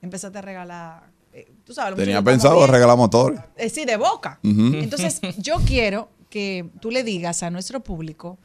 [0.00, 3.38] Empezaste a regalar, eh, tú sabes, Tenía pensado regalar motores.
[3.56, 4.40] Eh, sí, de boca.
[4.42, 8.36] Entonces, yo quiero que tú le digas a nuestro público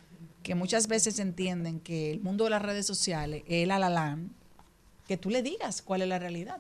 [0.44, 4.36] que muchas veces entienden que el mundo de las redes sociales es el alalán,
[5.08, 6.58] que tú le digas cuál es la realidad.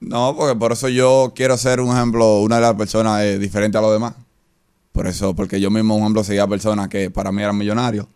[0.00, 3.78] No, porque por eso yo quiero ser un ejemplo, una de las personas eh, diferente
[3.78, 4.14] a los demás.
[4.92, 8.06] Por eso, porque yo mismo, un ejemplo, seguía personas que para mí eran millonarios.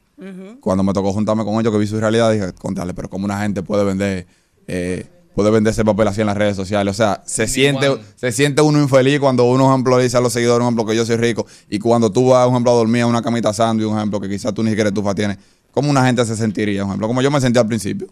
[0.60, 3.40] Cuando me tocó juntarme con ellos, que vi su realidad, dije, contarle, pero como una
[3.40, 4.26] gente puede vender,
[4.66, 6.92] eh, puede vender ese papel así en las redes sociales.
[6.92, 10.20] O sea, se siente, se siente uno infeliz cuando uno, un ejemplo, le dice a
[10.20, 12.74] los seguidores, un ejemplo, que yo soy rico, y cuando tú vas, un ejemplo, a
[12.74, 15.38] dormir en una camita sándwich, un ejemplo, que quizás tú ni siquiera estufa tienes,
[15.70, 16.84] ¿cómo una gente se sentiría?
[16.84, 18.08] Un ejemplo, como yo me sentía al principio.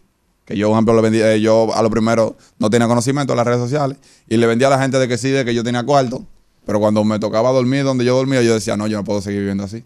[0.49, 3.47] Que yo, por ejemplo, le eh, yo a lo primero no tenía conocimiento de las
[3.47, 3.99] redes sociales
[4.31, 6.25] y le vendía a la gente de que sí, de que yo tenía cuarto.
[6.65, 9.41] Pero cuando me tocaba dormir donde yo dormía, yo decía, no, yo no puedo seguir
[9.41, 9.85] viviendo así.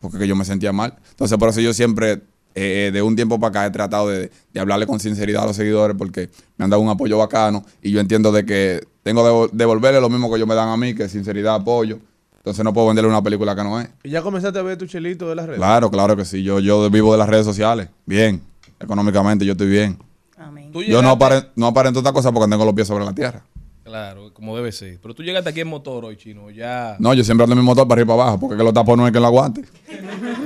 [0.00, 0.94] Porque que yo me sentía mal.
[1.10, 2.22] Entonces, por eso yo siempre,
[2.54, 5.56] eh, de un tiempo para acá, he tratado de, de hablarle con sinceridad a los
[5.56, 9.54] seguidores porque me han dado un apoyo bacano y yo entiendo de que tengo que
[9.54, 11.98] devolverle lo mismo que ellos me dan a mí, que es sinceridad, apoyo.
[12.38, 13.90] Entonces no puedo venderle una película que no es.
[14.02, 15.58] ¿Y ya comenzaste a ver tu chelito de las redes?
[15.58, 16.42] Claro, claro que sí.
[16.42, 17.90] Yo, yo vivo de las redes sociales.
[18.06, 18.40] Bien.
[18.80, 19.98] Económicamente yo estoy bien.
[20.38, 20.72] Amén.
[20.72, 23.44] Yo no, aparen- no aparento otra cosa porque tengo los pies sobre la tierra.
[23.84, 24.98] Claro, como debe ser.
[25.02, 26.48] Pero tú llegaste aquí en motor hoy, chino.
[26.50, 26.96] Ya.
[27.00, 28.72] No, yo siempre ando en mi motor para arriba y para abajo, porque que los
[28.72, 29.62] tapones no es que lo aguante.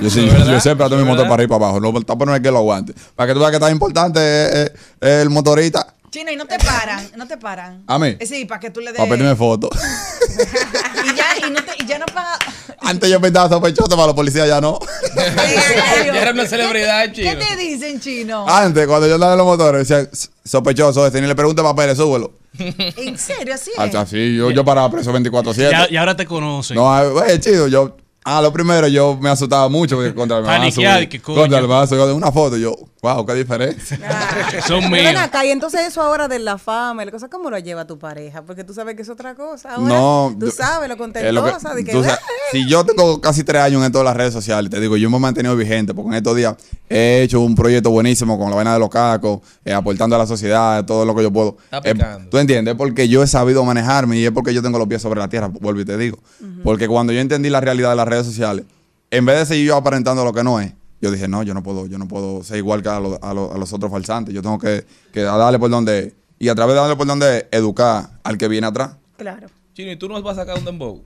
[0.00, 1.80] Yo, yo siempre ando en mi ¿De motor para arriba y para abajo.
[1.80, 2.94] No, el tapón no es que lo aguante.
[3.14, 5.94] Para que tú veas que tan importante es, es- es el motorista.
[6.14, 7.82] Chino, y no te paran, no te paran.
[7.88, 8.16] ¿A mí?
[8.20, 8.98] Eh, Sí, para que tú le des.
[8.98, 9.70] Para pedirme fotos.
[11.04, 12.38] y ya, y no te, y ya no paga.
[12.82, 14.78] Antes yo pintaba sospechoso para los policías, ya no.
[15.16, 17.30] Ya era una celebridad, ¿Qué, Chino.
[17.32, 18.48] ¿Qué te dicen, Chino?
[18.48, 20.08] Antes, cuando yo andaba en los motores, decía,
[20.44, 22.32] sospechoso este, ni le pregunte papeles, súbelo.
[22.58, 23.52] ¿En serio?
[23.52, 23.78] Así es.
[23.80, 25.68] Hasta así, yo, yo paraba preso 24-7.
[25.68, 26.76] Ya- y ahora te conocen.
[26.76, 27.96] No, ah, güey, chido, yo.
[28.26, 31.40] Ah, lo primero, yo me asustaba mucho porque contra el que coño.
[31.40, 33.98] Contra el mazo, yo de una foto, yo, wow, qué diferencia.
[34.66, 35.04] Son Pero míos.
[35.04, 37.86] ven acá, y entonces eso ahora de la fama y la cosa, ¿cómo lo lleva
[37.86, 38.40] tu pareja?
[38.42, 39.74] Porque tú sabes que es otra cosa.
[39.74, 41.12] Ahora, No, tú sabes lo Es lo que-
[41.50, 41.92] contentosa de que.
[41.92, 44.80] tú sabes, "Ah, si yo tengo casi tres años en todas las redes sociales, te
[44.80, 46.54] digo, yo me he mantenido vigente porque en estos días
[46.88, 50.26] he hecho un proyecto buenísimo con la vaina de los cacos, eh, aportando a la
[50.26, 51.58] sociedad, todo lo que yo puedo.
[51.70, 52.28] Está Eh.
[52.30, 52.74] ¿Tú entiendes?
[52.74, 55.48] Porque yo he sabido manejarme y es porque yo tengo los pies sobre la tierra,
[55.48, 56.18] vuelvo y te digo.
[56.62, 58.64] Porque cuando yo entendí la realidad de las redes sociales,
[59.10, 61.62] en vez de seguir yo aparentando lo que no es, yo dije, no, yo no
[61.62, 64.34] puedo, yo no puedo ser igual que a, los- a los- a los otros falsantes.
[64.34, 66.12] Yo tengo que, que darle por donde es.
[66.38, 68.92] Y a través de darle por donde es, educar al que viene atrás.
[69.16, 69.48] Claro.
[69.74, 71.02] Chino, ¿y tú nos vas a sacar un dembow?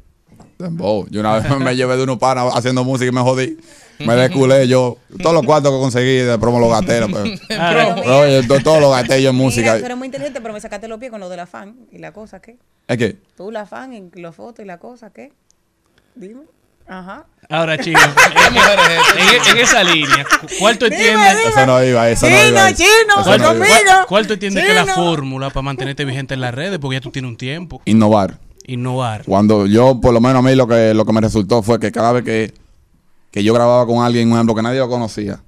[0.58, 1.06] Dembow.
[1.10, 3.58] Yo una vez me llevé de unos panas haciendo música y me jodí.
[3.98, 4.96] Me desculé yo.
[5.20, 7.00] Todos los cuartos que conseguí de promo los gasté.
[7.06, 7.08] Pero,
[7.58, 9.62] Ah, pero, oye, to- todos los gasté yo en música.
[9.72, 11.98] Mira, tú eres muy inteligente, pero me sacaste los pies con lo del afán y
[11.98, 12.56] la cosa, ¿qué?
[12.86, 15.32] Es que, Tú la afán y los fotos y la cosa, ¿qué?
[16.14, 16.42] Dime.
[16.88, 17.26] Ajá.
[17.50, 18.02] Ahora, chicos,
[18.46, 21.36] en, en- en esa línea, ¿cu- ¿cuál tú entiendes?
[21.48, 22.74] Eso no iba, eso no Chino, iba.
[22.74, 23.48] chino, ¿Cuál, no iba.
[23.54, 23.74] conmigo.
[23.86, 26.78] cuál- cuál tú entiendes que es la fórmula para mantenerte vigente en las redes?
[26.78, 27.80] Porque ya tú tienes un tiempo.
[27.86, 28.38] Innovar.
[28.66, 29.24] Innovar.
[29.24, 31.90] Cuando yo, por lo menos a mí, lo que, lo que me resultó fue que
[31.90, 32.52] cada vez que,
[33.30, 35.40] que yo grababa con alguien, un ejemplo, que nadie lo conocía,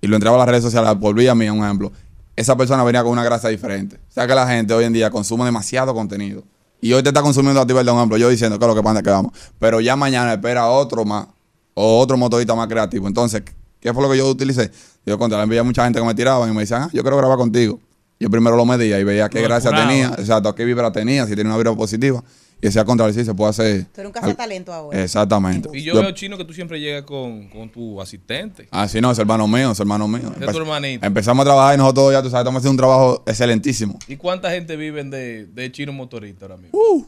[0.00, 1.92] y lo entraba a las redes sociales por vía mía, un ejemplo,
[2.36, 3.96] esa persona venía con una gracia diferente.
[3.96, 6.42] O sea que la gente hoy en día consume demasiado contenido.
[6.84, 7.94] Y hoy te está consumiendo a ti, ¿verdad?
[7.94, 9.32] Un ejemplo, yo diciendo que es lo que pasa que vamos.
[9.58, 11.28] Pero ya mañana espera otro más,
[11.72, 13.08] o otro motorista más creativo.
[13.08, 13.42] Entonces,
[13.80, 14.70] ¿qué fue lo que yo utilicé?
[15.06, 17.00] Yo contra le envié a mucha gente que me tiraban y me decían, ah, yo
[17.00, 17.80] quiero grabar contigo.
[18.20, 19.90] Yo primero lo medía y veía qué Lo gracia depuraba.
[19.90, 22.22] tenía, exacto, qué vibra tenía, si tenía una vibra positiva.
[22.62, 23.84] Y decía, contra sí, se puede hacer.
[23.92, 25.02] Tú eres un al- cazatalento ahora.
[25.02, 25.68] Exactamente.
[25.74, 28.68] Y yo, veo, Chino, que tú siempre llegas con, con tu asistente.
[28.70, 30.32] Ah, sí, no, es hermano mío, es hermano mío.
[30.40, 31.04] Es tu hermanito.
[31.06, 33.98] Empezamos a trabajar y nosotros ya, tú sabes, estamos haciendo un trabajo excelentísimo.
[34.08, 36.78] ¿Y cuánta gente viven de, de Chino Motorista ahora mismo?
[36.78, 37.06] Uh.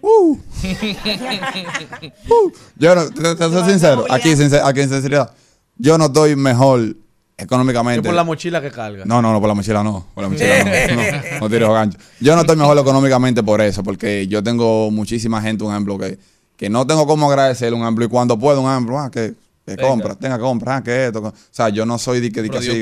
[0.00, 0.38] Uh.
[2.28, 2.50] Uh.
[2.76, 5.32] Yo no, te, te soy sincero, aquí, sincer- aquí en sinceridad,
[5.76, 6.96] yo no estoy mejor
[7.36, 8.00] económicamente.
[8.00, 9.04] Es por la mochila que carga.
[9.04, 10.06] No, no, no, por la mochila no.
[10.14, 10.96] Por la mochila no.
[10.96, 11.98] No, no tires gancho.
[12.20, 16.18] Yo no estoy mejor económicamente por eso, porque yo tengo muchísima gente, un ejemplo, que,
[16.56, 19.34] que no tengo cómo agradecer, un ejemplo, y cuando puedo, un ejemplo, ah, que,
[19.66, 21.20] que compra, tenga compra, ah, que esto.
[21.20, 22.80] O sea, yo no soy de que, de que así, que-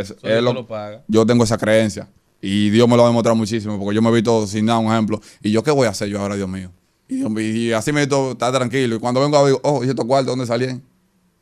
[0.00, 1.02] es- es Dios lo- lo paga.
[1.08, 2.08] yo tengo esa creencia.
[2.42, 4.92] Y Dios me lo ha demostrado muchísimo, porque yo me he visto sin nada, un
[4.92, 5.20] ejemplo.
[5.42, 6.70] ¿Y yo qué voy a hacer yo ahora, Dios mío?
[7.08, 8.96] Y, yo- y así me he visto estar tranquilo.
[8.96, 10.82] Y cuando vengo a ver, oh, ¿y estos cuartos dónde salían?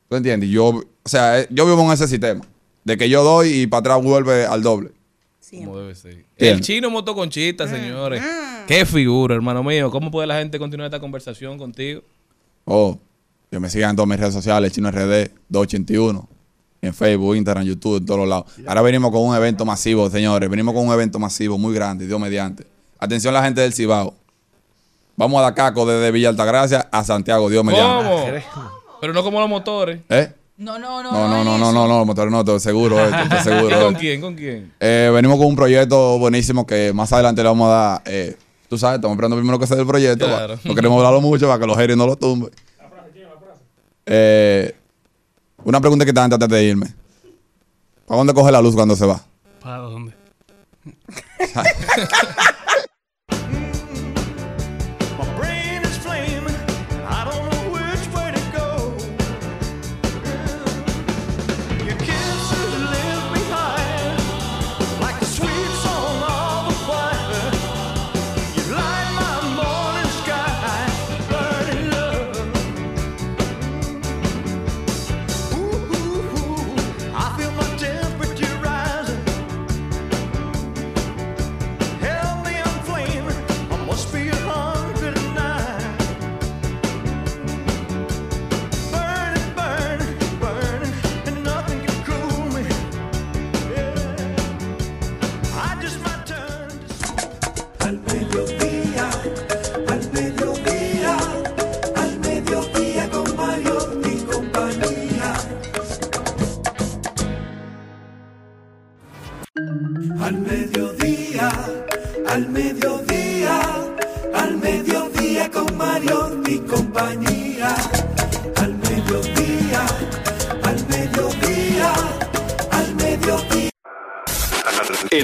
[0.09, 0.49] ¿Tú entiendes?
[0.49, 2.45] Y yo, o sea, eh, yo vivo en ese sistema.
[2.85, 4.91] De que yo doy y para atrás vuelve al doble.
[5.51, 6.25] Como debe ser.
[6.37, 8.23] El chino motoconchita, señores.
[8.67, 9.91] Qué figura, hermano mío.
[9.91, 12.03] ¿Cómo puede la gente continuar esta conversación contigo?
[12.65, 12.99] Oh,
[13.51, 16.29] que me sigan en todas mis redes sociales, Chino RD 281.
[16.83, 18.47] En Facebook, Instagram, YouTube, en todos los lados.
[18.67, 20.51] Ahora venimos con un evento masivo, señores.
[20.51, 22.67] Venimos con un evento masivo muy grande, Dios mediante.
[22.99, 24.15] Atención la gente del Cibao.
[25.17, 28.45] Vamos a dar caco desde Villa Altagracia a Santiago, Dios mediante.
[28.53, 28.84] ¿Cómo?
[29.05, 30.01] Pero no como los motores.
[30.09, 30.33] ¿Eh?
[30.57, 31.13] No, no, no.
[31.13, 33.69] No, no, no, no, no, no, motor no, estoy seguro, estoy seguro.
[33.69, 34.21] ¿Y de con quién?
[34.23, 34.73] ¿Con quién?
[34.81, 38.03] Eh, venimos con un proyecto buenísimo que más adelante le vamos a dar.
[38.07, 38.35] eh,
[38.67, 40.25] tú sabes, estamos esperando primero que sea el proyecto.
[40.25, 40.55] Claro.
[40.55, 40.61] va.
[40.65, 42.51] No queremos hablarlo mucho para que los haters no lo tumben.
[44.07, 44.75] Eh,
[45.65, 46.87] una pregunta que te antes de irme.
[48.07, 49.21] ¿Para dónde coge la luz cuando se va?
[49.61, 50.15] ¿Para dónde?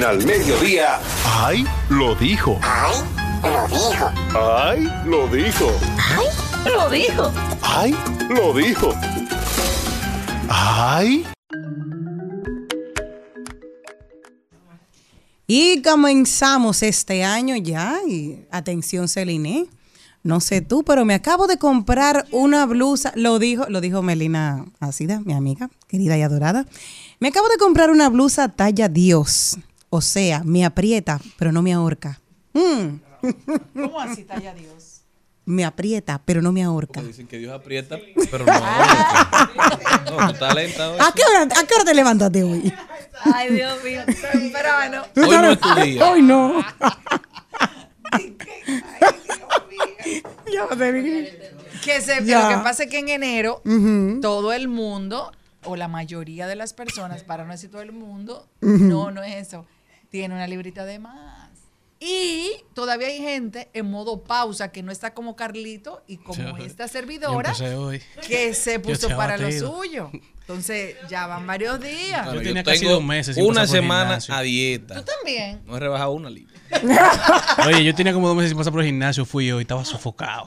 [0.00, 0.98] En al mediodía.
[1.26, 1.62] ¡Ay!
[1.90, 2.58] Lo dijo.
[2.62, 2.94] ¡Ay!
[3.44, 4.10] Lo dijo.
[4.34, 4.88] ¡Ay!
[5.04, 5.70] Lo dijo.
[6.64, 7.32] Lo dijo.
[7.60, 7.94] ¡Ay!
[8.30, 8.94] Lo dijo.
[10.48, 11.26] ¡Ay!
[15.46, 17.98] Y comenzamos este año ya.
[18.08, 19.66] Y atención, Celine.
[20.22, 23.12] No sé tú, pero me acabo de comprar una blusa.
[23.16, 26.66] Lo dijo, lo dijo Melina Ácida, mi amiga, querida y adorada.
[27.18, 29.58] Me acabo de comprar una blusa talla Dios.
[29.90, 32.20] O sea, me aprieta, pero no me ahorca.
[32.54, 33.00] Mm,
[33.74, 34.90] ¿Cómo así, talla Dios?
[35.50, 37.02] me aprieta, pero no me ahorca.
[37.02, 37.98] Dicen que Dios aprieta,
[38.30, 38.52] pero no.
[38.52, 40.98] no, tú estás lenta hoy.
[41.00, 42.72] ¿A qué, hora, ¿A qué hora te levantaste hoy?
[43.34, 45.02] Ay, Dios mío, temprano.
[45.16, 46.06] Hoy no es tu día.
[46.06, 46.64] Hoy no.
[51.84, 52.42] Que se, Ya.
[52.42, 53.62] Lo que pasa es que en enero
[54.22, 55.32] todo el mundo,
[55.64, 59.48] o la mayoría de las personas, para no decir todo el mundo, no, no es
[59.48, 59.66] eso,
[60.10, 61.40] tiene una librita de más.
[62.02, 66.64] Y todavía hay gente en modo pausa que no está como Carlito y como Yo-
[66.64, 67.52] esta servidora
[68.26, 70.10] que se puso para lo suyo.
[70.40, 72.26] Entonces, ya van varios días.
[72.32, 74.94] Yo tenía yo casi tengo dos meses sin una pasar por el semana a dieta.
[74.96, 75.60] Tú también.
[75.66, 76.58] No he rebajado una libra.
[77.66, 79.84] Oye, yo tenía como dos meses sin pasar por el gimnasio, fui yo y estaba
[79.84, 80.46] sofocado.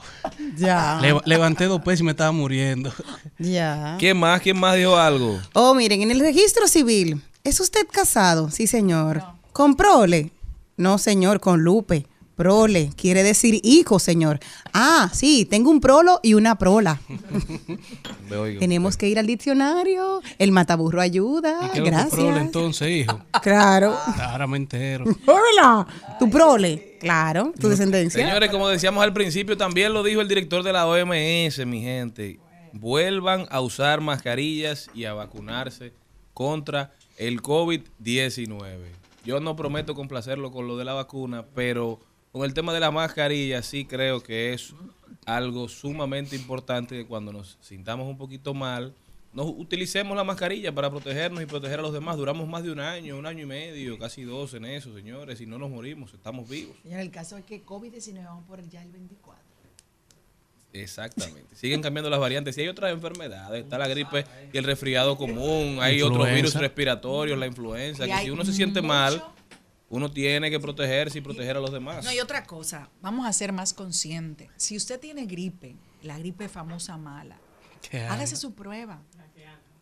[0.56, 0.98] Ya.
[1.00, 2.92] Le- levanté dos pesos y me estaba muriendo.
[3.38, 3.96] Ya.
[3.98, 4.40] ¿Quién más?
[4.40, 5.40] ¿Quién más dijo algo?
[5.52, 8.50] Oh, miren, en el registro civil, ¿es usted casado?
[8.50, 9.22] Sí, señor.
[9.54, 10.32] ¿Con prole?
[10.76, 12.08] No, señor, con Lupe.
[12.34, 14.40] Prole, quiere decir hijo, señor.
[14.72, 17.00] Ah, sí, tengo un prolo y una prola.
[18.28, 18.58] Me oigo.
[18.58, 20.20] Tenemos que ir al diccionario.
[20.40, 21.68] El mataburro ayuda.
[21.68, 22.14] ¿Y qué Gracias.
[22.14, 23.20] prole entonces, hijo?
[23.42, 23.96] Claro.
[24.20, 25.04] Ahora me entero.
[25.24, 25.86] Hola.
[26.18, 26.96] Tu prole.
[26.98, 28.26] Claro, tu descendencia.
[28.26, 32.40] Señores, como decíamos al principio, también lo dijo el director de la OMS, mi gente.
[32.72, 35.92] Vuelvan a usar mascarillas y a vacunarse
[36.32, 39.03] contra el COVID-19.
[39.24, 41.98] Yo no prometo complacerlo con lo de la vacuna, pero
[42.30, 44.74] con el tema de la mascarilla sí creo que es
[45.24, 48.94] algo sumamente importante que cuando nos sintamos un poquito mal,
[49.32, 52.18] nos utilicemos la mascarilla para protegernos y proteger a los demás.
[52.18, 55.46] Duramos más de un año, un año y medio, casi dos en eso, señores, y
[55.46, 56.76] no nos morimos, estamos vivos.
[56.82, 59.43] Señor, el caso es que COVID-19 vamos por ya el 24.
[60.74, 61.54] Exactamente.
[61.56, 62.58] Siguen cambiando las variantes.
[62.58, 63.64] Y hay otras enfermedades.
[63.64, 65.78] Está la gripe y el resfriado común.
[65.80, 68.04] Hay otros virus respiratorios, la influenza.
[68.04, 69.24] Que si uno se siente mucho- mal,
[69.88, 72.04] uno tiene que protegerse y proteger a los demás.
[72.04, 74.50] No, y otra cosa, vamos a ser más conscientes.
[74.56, 77.38] Si usted tiene gripe, la gripe famosa mala,
[78.08, 79.00] hágase su prueba.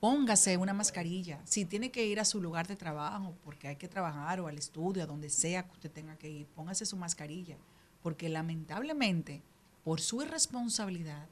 [0.00, 1.38] Póngase una mascarilla.
[1.44, 4.59] Si tiene que ir a su lugar de trabajo, porque hay que trabajar, o al
[4.59, 7.57] estudio, a donde sea que usted tenga que ir, póngase su mascarilla.
[8.02, 9.42] Porque lamentablemente,
[9.85, 11.29] por su irresponsabilidad,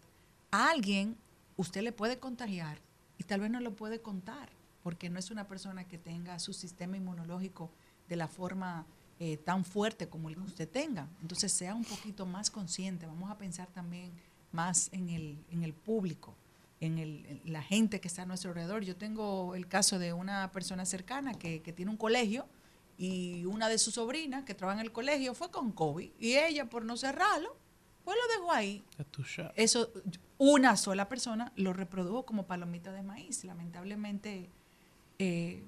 [0.51, 1.17] a alguien
[1.57, 2.79] usted le puede contagiar
[3.19, 4.49] y tal vez no lo puede contar,
[4.83, 7.71] porque no es una persona que tenga su sistema inmunológico
[8.09, 8.87] de la forma
[9.19, 11.07] eh, tan fuerte como el que usted tenga.
[11.21, 13.07] Entonces, sea un poquito más consciente.
[13.07, 14.11] Vamos a pensar también
[14.51, 16.35] más en el, en el público,
[16.81, 18.83] en, el, en la gente que está a nuestro alrededor.
[18.83, 22.47] Yo tengo el caso de una persona cercana que, que tiene un colegio
[22.97, 26.71] y una de sus sobrinas que trabaja en el colegio fue con COVID y ella,
[26.71, 27.55] por no cerrarlo,
[28.05, 28.85] pues lo dejó ahí.
[29.57, 29.91] Eso,
[30.39, 33.45] una sola persona lo reprodujo como palomita de maíz.
[33.45, 34.51] Lamentablemente,
[35.19, 35.63] eh,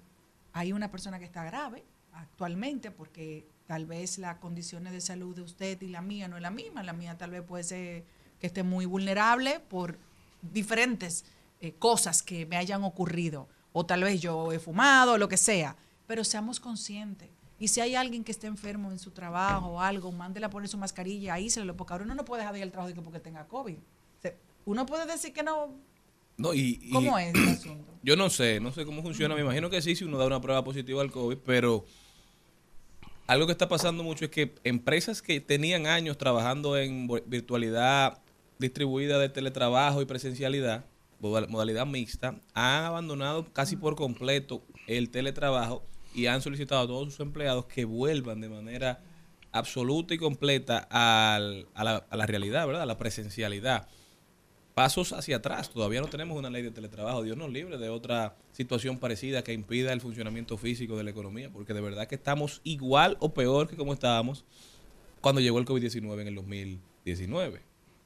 [0.52, 5.42] hay una persona que está grave actualmente porque tal vez las condiciones de salud de
[5.42, 6.82] usted y la mía no es la misma.
[6.82, 8.04] La mía tal vez puede ser
[8.40, 9.98] que esté muy vulnerable por
[10.40, 11.24] diferentes
[11.60, 13.48] eh, cosas que me hayan ocurrido.
[13.72, 15.76] O tal vez yo he fumado, lo que sea.
[16.06, 17.30] Pero seamos conscientes.
[17.62, 20.68] Y si hay alguien que esté enfermo en su trabajo o algo, mándela a poner
[20.68, 23.46] su mascarilla, aíselo, porque ahora uno no puede dejar de ir al trabajo porque tenga
[23.46, 23.76] COVID.
[24.64, 25.72] Uno puede decir que no.
[26.36, 27.84] No, y, y ¿Cómo es el asunto?
[28.02, 29.36] Yo no sé, no sé cómo funciona.
[29.36, 31.84] Me imagino que sí, si uno da una prueba positiva al COVID, pero
[33.28, 38.18] algo que está pasando mucho es que empresas que tenían años trabajando en virtualidad
[38.58, 40.84] distribuida de teletrabajo y presencialidad,
[41.20, 47.12] moda- modalidad mixta, han abandonado casi por completo el teletrabajo y han solicitado a todos
[47.12, 49.00] sus empleados que vuelvan de manera
[49.52, 52.82] absoluta y completa al- a, la, a la realidad, ¿verdad?
[52.82, 53.88] A la presencialidad
[54.74, 55.68] pasos hacia atrás.
[55.70, 57.22] Todavía no tenemos una ley de teletrabajo.
[57.22, 61.50] Dios nos libre de otra situación parecida que impida el funcionamiento físico de la economía,
[61.52, 64.44] porque de verdad que estamos igual o peor que como estábamos
[65.20, 67.60] cuando llegó el COVID-19 en el 2019.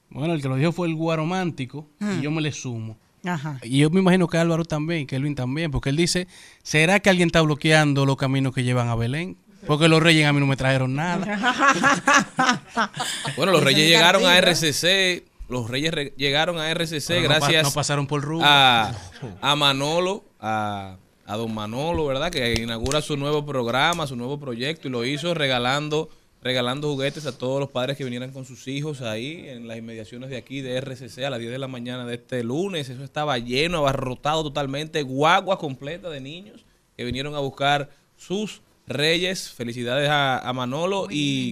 [0.09, 1.89] Bueno, el que lo dijo fue el guaromántico
[2.19, 2.97] y yo me le sumo.
[3.27, 3.59] Ajá.
[3.63, 6.27] Y yo me imagino que Álvaro también, que Elvin también, porque él dice,
[6.63, 9.37] ¿será que alguien está bloqueando los caminos que llevan a Belén?
[9.65, 11.25] Porque los reyes a mí no me trajeron nada.
[13.35, 14.37] Bueno, los reyes es llegaron a.
[14.39, 18.93] RCC, los reyes re- llegaron a RCC Pero no pa- gracias no pasaron por a,
[19.41, 22.31] a Manolo, a, a don Manolo, ¿verdad?
[22.31, 26.09] Que inaugura su nuevo programa, su nuevo proyecto y lo hizo regalando
[26.47, 30.29] regalando juguetes a todos los padres que vinieran con sus hijos ahí en las inmediaciones
[30.31, 32.89] de aquí de RCC a las 10 de la mañana de este lunes.
[32.89, 39.51] Eso estaba lleno, abarrotado totalmente, guagua completa de niños que vinieron a buscar sus reyes.
[39.51, 41.51] Felicidades a, a Manolo y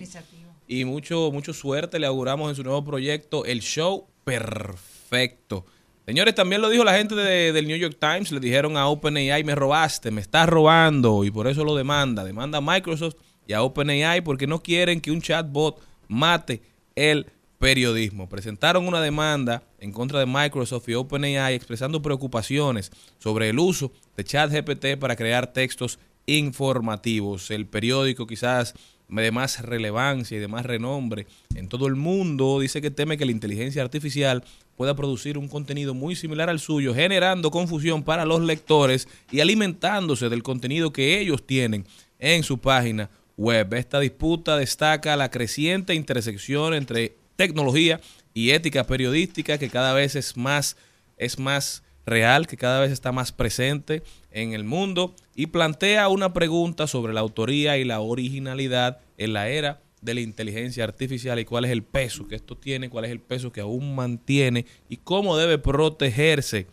[0.67, 5.65] y mucho, mucho suerte le auguramos en su nuevo proyecto, el show perfecto.
[6.05, 9.43] Señores, también lo dijo la gente de- del New York Times, le dijeron a OpenAI,
[9.43, 12.23] me robaste, me estás robando, y por eso lo demanda.
[12.23, 13.15] Demanda a Microsoft
[13.47, 16.61] y a OpenAI porque no quieren que un chatbot mate
[16.95, 17.27] el
[17.59, 18.29] periodismo.
[18.29, 24.23] Presentaron una demanda en contra de Microsoft y OpenAI expresando preocupaciones sobre el uso de
[24.23, 27.51] ChatGPT para crear textos informativos.
[27.51, 28.73] El periódico quizás
[29.07, 33.25] de más relevancia y de más renombre en todo el mundo dice que teme que
[33.25, 34.43] la inteligencia artificial
[34.75, 40.29] pueda producir un contenido muy similar al suyo, generando confusión para los lectores y alimentándose
[40.29, 41.85] del contenido que ellos tienen
[42.19, 43.73] en su página web.
[43.73, 47.99] Esta disputa destaca la creciente intersección entre tecnología
[48.33, 50.77] y ética periodística que cada vez es más,
[51.17, 56.33] es más real, que cada vez está más presente en el mundo y plantea una
[56.33, 61.45] pregunta sobre la autoría y la originalidad en la era de la inteligencia artificial y
[61.45, 64.97] cuál es el peso que esto tiene, cuál es el peso que aún mantiene y
[64.97, 66.67] cómo debe protegerse.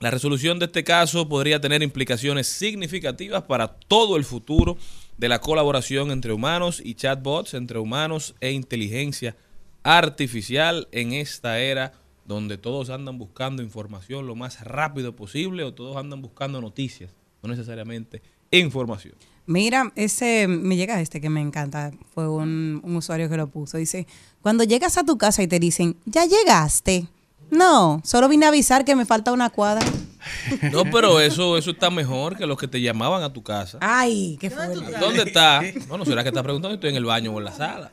[0.00, 4.76] La resolución de este caso podría tener implicaciones significativas para todo el futuro
[5.18, 9.36] de la colaboración entre humanos y chatbots, entre humanos e inteligencia
[9.82, 11.92] artificial en esta era
[12.24, 17.10] donde todos andan buscando información lo más rápido posible o todos andan buscando noticias,
[17.42, 19.14] no necesariamente información.
[19.46, 21.90] Mira, ese me llega este que me encanta.
[22.14, 23.78] Fue un, un usuario que lo puso.
[23.78, 24.06] Dice,
[24.42, 27.08] cuando llegas a tu casa y te dicen, ya llegaste.
[27.50, 29.84] No, solo vine a avisar que me falta una cuadra.
[30.72, 33.78] No, pero eso, eso está mejor que los que te llamaban a tu casa.
[33.80, 34.74] Ay, qué fuerte.
[34.98, 35.62] ¿Dónde está?
[35.88, 37.90] Bueno, será que está preguntando estoy en el baño o en la sala.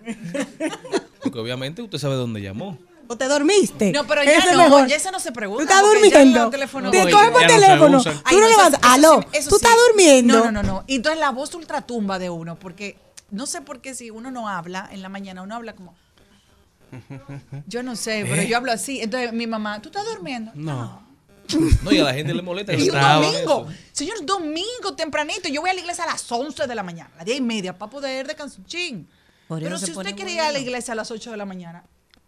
[1.21, 2.77] Porque obviamente usted sabe dónde llamó.
[3.07, 3.91] ¿O te dormiste?
[3.91, 4.87] No, pero ya no, mejor.
[4.87, 5.63] ya eso no se pregunta.
[5.65, 6.33] ¿Tú estás durmiendo?
[6.33, 6.91] Te por teléfono.
[6.91, 8.79] Tú Ay, no no, levantas.
[8.83, 9.65] Aló, sí- tú sí.
[9.65, 10.39] estás durmiendo.
[10.39, 10.83] No, no, no, no.
[10.87, 12.97] Y entonces la voz ultratumba de uno, porque
[13.29, 15.93] no sé por qué si uno no habla en la mañana, uno habla como.
[17.67, 19.01] Yo no sé, pero yo hablo así.
[19.01, 20.51] Entonces mi mamá, ¿tú estás durmiendo?
[20.55, 21.03] No.
[21.83, 22.73] No, y a la gente le molesta.
[22.73, 25.47] Y un domingo, señor, domingo tempranito.
[25.49, 27.41] Yo voy a la iglesia a las 11 de la mañana, a las 10 y
[27.41, 28.95] media, para poder descansar eso
[29.47, 31.83] Pero si usted quiere ir a la iglesia a las 8 de la mañana,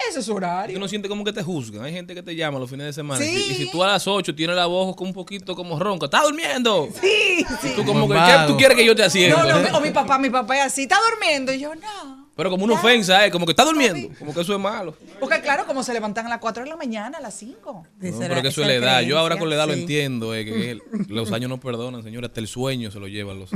[0.07, 0.77] ese es su horario.
[0.77, 1.83] uno siente como que te juzgan.
[1.83, 3.19] Hay gente que te llama los fines de semana.
[3.19, 3.31] Sí.
[3.31, 5.79] Y, si- y si tú a las 8 tienes la voz con un poquito como
[5.79, 6.87] ronca, ¿estás durmiendo?
[7.01, 7.73] Sí, sí.
[7.75, 9.35] Tú como que, ¿qué tú quieres que yo te haciendo?
[9.43, 11.51] No, no, o mi papá, mi papá es así, ¿está durmiendo?
[11.51, 12.26] Y yo, no.
[12.37, 13.31] Pero como una ofensa, ¿eh?
[13.31, 14.09] Como que está durmiendo.
[14.19, 14.95] Como que eso es malo.
[15.19, 17.87] Porque claro, como se levantan a las 4 de la mañana, a las 5.
[17.99, 19.01] No, pero que eso es la edad.
[19.01, 19.81] Yo ahora con la edad lo sí.
[19.81, 20.33] entiendo.
[20.35, 20.79] eh, que
[21.09, 22.27] los años no perdonan, señora.
[22.27, 23.49] Hasta el sueño se lo llevan los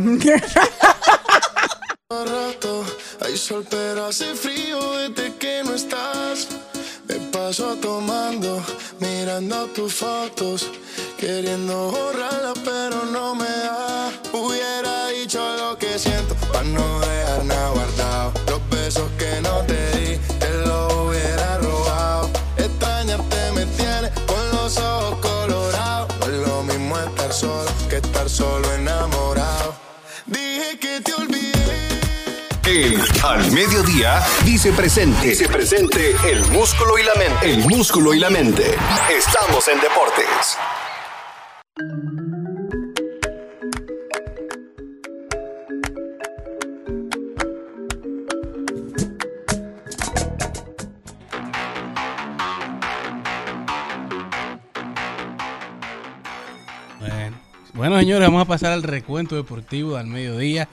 [2.09, 2.84] rato
[3.25, 6.49] hay sol pero hace frío desde que no estás
[7.07, 8.61] me paso tomando
[8.99, 10.69] mirando tus fotos
[11.17, 17.11] queriendo borrarla pero no me da hubiera dicho lo que siento para no
[33.32, 35.29] Al Mediodía dice presente.
[35.29, 37.49] Dice presente el músculo y la mente.
[37.49, 38.75] El músculo y la mente.
[39.09, 40.57] Estamos en deportes.
[57.73, 57.97] Bueno.
[57.97, 60.67] Señores, vamos a pasar al recuento deportivo al mediodía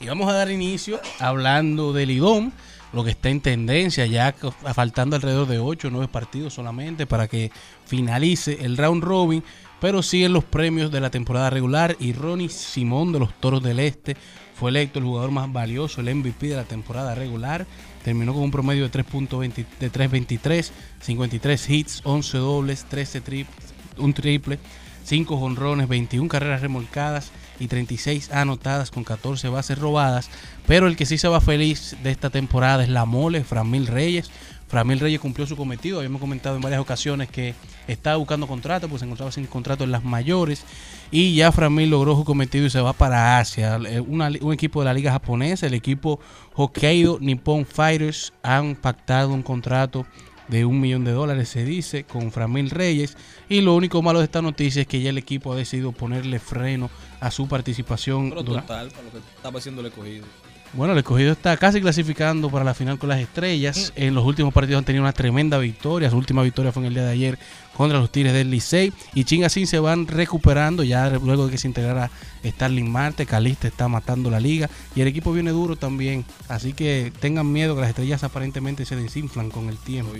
[0.00, 2.50] y vamos a dar inicio hablando del IDOM,
[2.92, 4.34] lo que está en tendencia, ya
[4.74, 7.50] faltando alrededor de 8 o 9 partidos solamente para que
[7.86, 9.42] finalice el round robin,
[9.80, 13.80] pero siguen los premios de la temporada regular y Ronnie Simón de los Toros del
[13.80, 14.16] Este
[14.54, 17.66] fue electo el jugador más valioso, el MVP de la temporada regular.
[18.04, 20.70] Terminó con un promedio de 3.20 de 3.23,
[21.00, 24.58] 53 hits, 11 dobles, 13 triples, un triple,
[25.04, 30.30] 5 jonrones, 21 carreras remolcadas y 36 anotadas con 14 bases robadas.
[30.66, 34.30] Pero el que sí se va feliz de esta temporada es la mole, Framil Reyes.
[34.68, 35.98] Framil Reyes cumplió su cometido.
[35.98, 37.54] Habíamos comentado en varias ocasiones que
[37.86, 40.64] estaba buscando contrato, pues se encontraba sin contrato en las mayores.
[41.10, 43.78] Y ya Framil logró su cometido y se va para Asia.
[43.86, 46.18] Eh, un equipo de la liga japonesa, el equipo
[46.54, 50.06] Hokkaido Nippon Fighters, han pactado un contrato
[50.48, 53.16] de un millón de dólares, se dice, con Framil Reyes.
[53.48, 56.38] Y lo único malo de esta noticia es que ya el equipo ha decidido ponerle
[56.38, 56.90] freno
[57.24, 58.28] a su participación.
[58.28, 60.26] Pero total, para lo que estaba haciendo el escogido.
[60.74, 63.94] bueno, el escogido está casi clasificando para la final con las estrellas.
[63.96, 66.10] En los últimos partidos han tenido una tremenda victoria.
[66.10, 67.38] Su última victoria fue en el día de ayer
[67.74, 68.92] contra los Tigres del Licey.
[69.14, 72.10] Y Chingasín se van recuperando ya luego de que se integrara
[72.44, 73.24] Starling Marte.
[73.24, 74.68] Calista está matando la liga.
[74.94, 76.26] Y el equipo viene duro también.
[76.48, 80.12] Así que tengan miedo que las estrellas aparentemente se desinflan con el tiempo.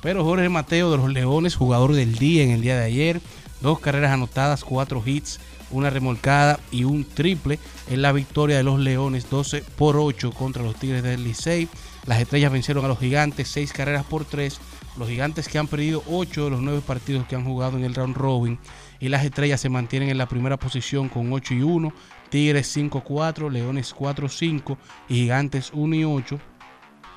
[0.00, 3.20] Pero Jorge Mateo de los Leones, jugador del día en el día de ayer.
[3.60, 5.40] Dos carreras anotadas, cuatro hits,
[5.70, 7.58] una remolcada y un triple
[7.88, 11.68] en la victoria de los Leones 12 por 8 contra los Tigres del Licey.
[12.06, 14.60] Las estrellas vencieron a los gigantes 6 carreras por 3.
[14.96, 17.94] Los gigantes que han perdido 8 de los 9 partidos que han jugado en el
[17.94, 18.58] round robin.
[19.00, 21.92] Y las estrellas se mantienen en la primera posición con 8 y 1.
[22.30, 24.76] Tigres 5-4, Leones 4-5
[25.08, 26.38] y Gigantes 1 y 8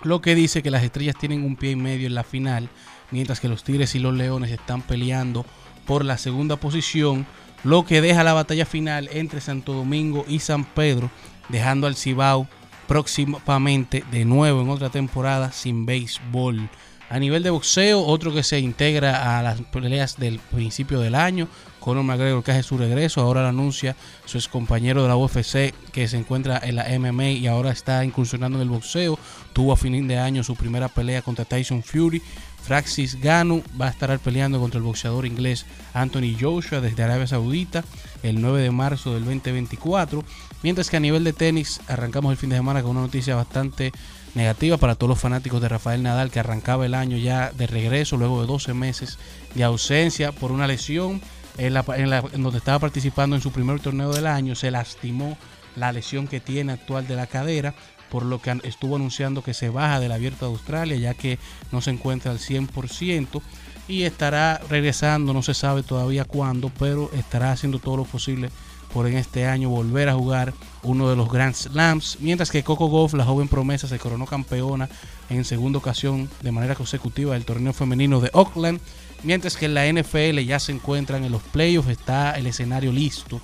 [0.04, 2.70] lo que dice que las estrellas tienen un pie y medio en la final,
[3.12, 5.46] mientras que los Tigres y los Leones están peleando
[5.86, 7.26] por la segunda posición,
[7.64, 11.10] lo que deja la batalla final entre Santo Domingo y San Pedro,
[11.50, 12.48] dejando al Cibao
[12.88, 16.70] próximamente de nuevo en otra temporada sin béisbol.
[17.10, 21.50] A nivel de boxeo, otro que se integra a las peleas del principio del año,
[21.82, 25.74] Conor McGregor que hace su regreso, ahora lo anuncia su ex compañero de la UFC
[25.92, 29.20] que se encuentra en la MMA y ahora está incursionando en el boxeo.
[29.52, 32.22] Tuvo a fin de año su primera pelea contra Tyson Fury.
[32.64, 37.84] Francis Ganu va a estar peleando contra el boxeador inglés Anthony Joshua desde Arabia Saudita
[38.24, 40.24] el 9 de marzo del 2024.
[40.64, 43.92] Mientras que a nivel de tenis arrancamos el fin de semana con una noticia bastante
[44.36, 48.16] negativa para todos los fanáticos de Rafael Nadal que arrancaba el año ya de regreso
[48.16, 49.18] luego de 12 meses
[49.56, 51.20] de ausencia por una lesión
[51.58, 54.72] en, la, en, la- en donde estaba participando en su primer torneo del año se
[54.72, 55.38] lastimó
[55.76, 57.74] la lesión que tiene actual de la cadera
[58.12, 61.40] por lo que estuvo anunciando que se baja del abierto de Australia ya que
[61.72, 63.42] no se encuentra al 100%
[63.88, 68.50] y estará regresando, no se sabe todavía cuándo, pero estará haciendo todo lo posible
[68.94, 70.54] por en este año volver a jugar
[70.84, 74.90] uno de los Grand Slams, mientras que Coco Golf, la joven promesa, se coronó campeona
[75.30, 78.82] en segunda ocasión de manera consecutiva del torneo femenino de Oakland,
[79.24, 83.42] mientras que en la NFL ya se encuentran en los playoffs, está el escenario listo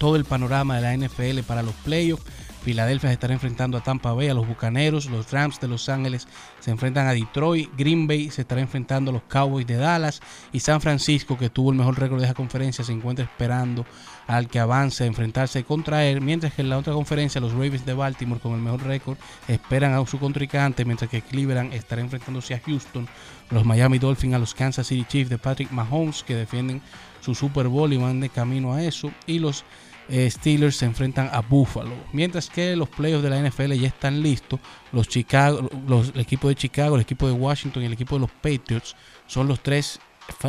[0.00, 2.24] todo el panorama de la NFL para los playoffs.
[2.60, 6.28] Filadelfia se estará enfrentando a Tampa Bay, a los Bucaneros, los Rams de Los Ángeles
[6.60, 10.20] se enfrentan a Detroit, Green Bay se estará enfrentando a los Cowboys de Dallas
[10.52, 13.86] y San Francisco, que tuvo el mejor récord de esa conferencia, se encuentra esperando
[14.26, 17.86] al que avance a enfrentarse contra él, mientras que en la otra conferencia los Ravens
[17.86, 19.16] de Baltimore con el mejor récord
[19.48, 23.08] esperan a su contrincante, mientras que Cleveland estará enfrentándose a Houston,
[23.50, 26.80] los Miami Dolphins a los Kansas City Chiefs de Patrick Mahomes, que defienden
[27.20, 29.64] su Super Bowl y van de camino a eso, y los
[30.10, 31.94] Steelers se enfrentan a Buffalo.
[32.12, 34.60] Mientras que los playoffs de la NFL ya están listos.
[34.92, 38.22] Los Chicago, los, el equipo de Chicago, el equipo de Washington y el equipo de
[38.22, 38.96] los Patriots
[39.26, 40.00] son los tres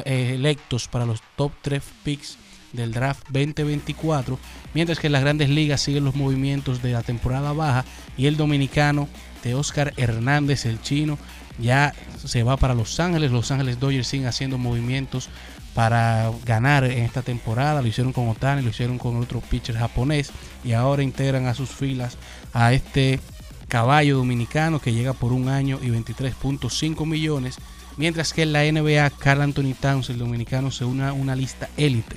[0.06, 2.38] eh, electos para los top 3 picks
[2.74, 4.40] del draft 2024.
[4.74, 7.86] Mientras que las grandes ligas siguen los movimientos de la temporada baja
[8.18, 9.08] y el dominicano
[9.44, 11.18] de Oscar Hernández, el chino,
[11.60, 11.94] ya
[12.24, 13.32] se va para Los Ángeles.
[13.32, 15.30] Los Ángeles Dodgers siguen haciendo movimientos
[15.74, 17.82] para ganar en esta temporada.
[17.82, 20.32] Lo hicieron con Otani, lo hicieron con otro pitcher japonés
[20.64, 22.18] y ahora integran a sus filas
[22.54, 23.20] a este
[23.68, 27.58] caballo dominicano que llega por un año y 23.5 millones.
[27.98, 31.70] Mientras que en la NBA, Carl Anthony Towns, el dominicano, se une a una lista
[31.78, 32.16] élite.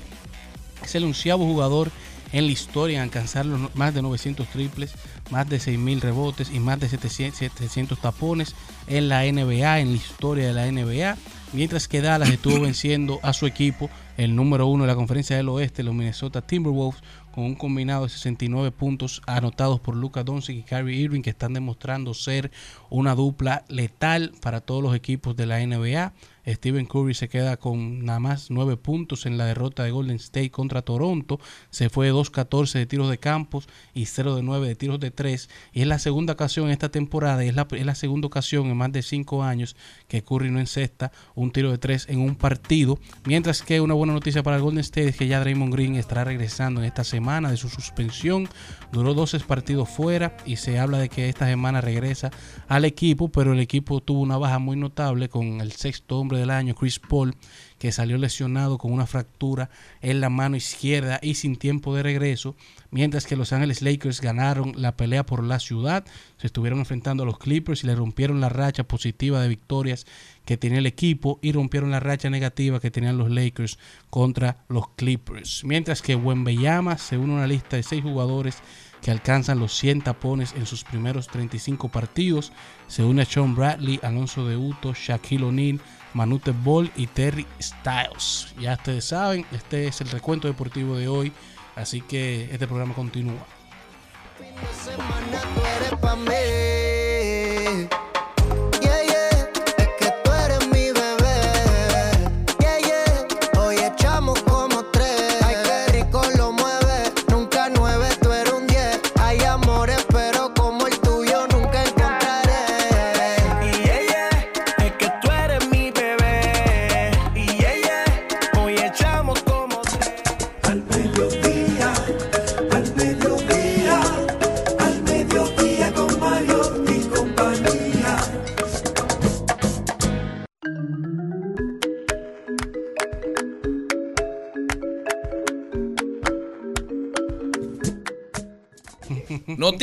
[0.85, 1.91] Es el onceavo jugador
[2.33, 4.93] en la historia en alcanzar los más de 900 triples,
[5.31, 8.55] más de 6.000 rebotes y más de 700, 700 tapones
[8.89, 11.17] en la NBA, en la historia de la NBA.
[11.55, 15.49] Mientras que Dallas estuvo venciendo a su equipo, el número uno de la conferencia del
[15.49, 17.01] oeste, los Minnesota Timberwolves,
[17.33, 21.53] con un combinado de 69 puntos anotados por Luka Doncic y Kyrie Irving, que están
[21.53, 22.51] demostrando ser
[22.91, 26.13] una dupla letal para todos los equipos de la NBA.
[26.47, 30.51] Stephen Curry se queda con nada más 9 puntos en la derrota de Golden State
[30.51, 31.41] contra Toronto.
[31.71, 35.11] Se fue de 2-14 de tiros de campos y 0 de 9 de tiros de
[35.11, 35.49] 3.
[35.73, 38.67] Y es la segunda ocasión en esta temporada y es la, es la segunda ocasión
[38.67, 39.77] en más de 5 años
[40.09, 42.99] que Curry no encesta un tiro de 3 en un partido.
[43.25, 46.25] Mientras que una buena noticia para el Golden State es que ya Draymond Green estará
[46.25, 48.49] regresando en esta semana de su suspensión.
[48.93, 52.31] Duró 12 partidos fuera y se habla de que esta semana regresa
[52.69, 56.51] al equipo, pero el equipo tuvo una baja muy notable con el sexto hombre del
[56.51, 57.35] año, Chris Paul,
[57.79, 59.71] que salió lesionado con una fractura
[60.01, 62.57] en la mano izquierda y sin tiempo de regreso,
[62.91, 66.05] mientras que Los Ángeles Lakers ganaron la pelea por la ciudad,
[66.39, 70.07] se estuvieron enfrentando a los Clippers y le rompieron la racha positiva de victorias
[70.45, 73.79] que tenía el equipo y rompieron la racha negativa que tenían los Lakers
[74.11, 75.63] contra los Clippers.
[75.65, 78.63] Mientras que Wembeyama se une a una lista de seis jugadores
[79.05, 82.53] que alcanzan los 100 tapones en sus primeros 35 partidos.
[82.89, 85.79] Se une a Sean Bradley, Alonso de Uto, Shaquille O'Neal,
[86.15, 88.55] Manute Ball y Terry Styles.
[88.59, 91.33] Ya ustedes saben, este es el recuento deportivo de hoy,
[91.77, 93.45] así que este programa continúa.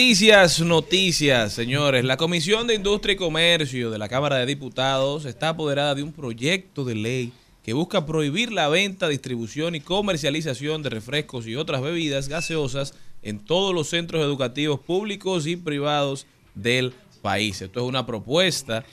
[0.01, 2.03] Noticias, noticias, señores.
[2.03, 6.11] La Comisión de Industria y Comercio de la Cámara de Diputados está apoderada de un
[6.11, 7.33] proyecto de ley
[7.63, 13.37] que busca prohibir la venta, distribución y comercialización de refrescos y otras bebidas gaseosas en
[13.37, 16.25] todos los centros educativos públicos y privados
[16.55, 17.61] del país.
[17.61, 18.83] Esto es una propuesta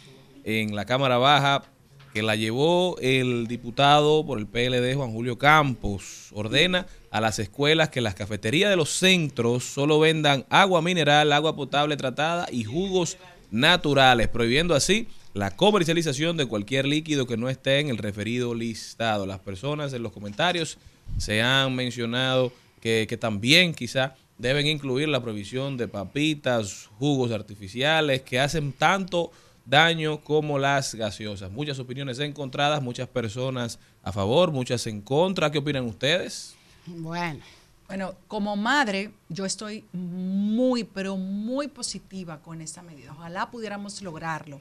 [0.45, 1.65] en la Cámara Baja
[2.13, 6.31] que la llevó el diputado por el PLD Juan Julio Campos.
[6.33, 11.57] Ordena a las escuelas que las cafeterías de los centros solo vendan agua mineral, agua
[11.57, 13.19] potable tratada y jugos
[13.51, 19.27] naturales, prohibiendo así la comercialización de cualquier líquido que no esté en el referido listado.
[19.27, 20.79] Las personas en los comentarios
[21.17, 28.41] se han mencionado que, también quizá deben incluir la prohibición de papitas, jugos artificiales que
[28.41, 29.31] hacen tanto
[29.69, 31.51] daño como las gaseosas.
[31.51, 35.51] Muchas opiniones encontradas, muchas personas a favor, muchas en contra.
[35.51, 36.55] ¿Qué opinan ustedes?
[36.87, 37.41] Bueno.
[37.87, 43.13] Bueno, como madre, yo estoy muy, pero muy positiva con esta medida.
[43.13, 44.61] Ojalá pudiéramos lograrlo,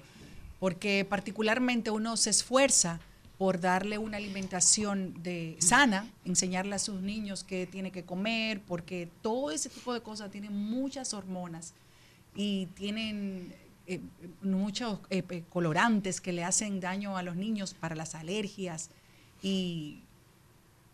[0.61, 3.01] porque particularmente uno se esfuerza
[3.37, 9.09] por darle una alimentación de sana, enseñarle a sus niños qué tiene que comer, porque
[9.21, 11.73] todo ese tipo de cosas tienen muchas hormonas
[12.33, 13.53] y tienen
[13.87, 14.01] eh,
[14.41, 18.89] muchos eh, colorantes que le hacen daño a los niños para las alergias
[19.41, 20.01] y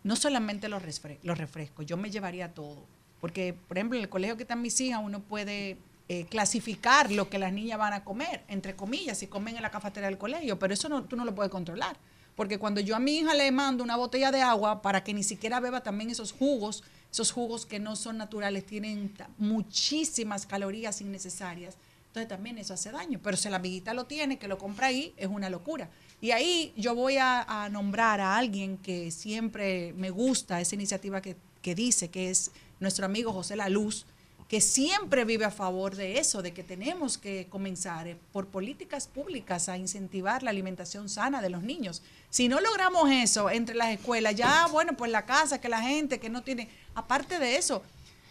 [0.04, 2.86] no solamente los, refrescos, yo me llevaría todo.
[3.20, 5.78] Porque, por ejemplo, en el colegio que están mis hijas, uno puede
[6.08, 9.70] eh, clasificar lo que las niñas van a comer, entre comillas, si comen en la
[9.70, 11.96] cafetería del colegio, pero eso no, tú no lo puedes controlar.
[12.36, 15.22] Porque cuando yo a mi hija le mando una botella de agua para que ni
[15.22, 21.76] siquiera beba también esos jugos, esos jugos que no son naturales, tienen muchísimas calorías innecesarias.
[22.14, 23.18] Entonces también eso hace daño.
[23.20, 25.90] Pero si la amiguita lo tiene, que lo compra ahí, es una locura.
[26.20, 31.34] Y ahí yo voy a, nombrar a alguien que siempre me gusta esa iniciativa que,
[31.60, 34.06] que dice, que es nuestro amigo José La Luz,
[34.46, 39.08] que siempre vive a favor de eso, de que tenemos que comenzar eh, por políticas
[39.08, 42.00] públicas a incentivar la alimentación sana de los niños.
[42.30, 46.20] Si no logramos eso entre las escuelas, ya, bueno, pues la casa, que la gente
[46.20, 47.82] que no tiene, aparte de eso,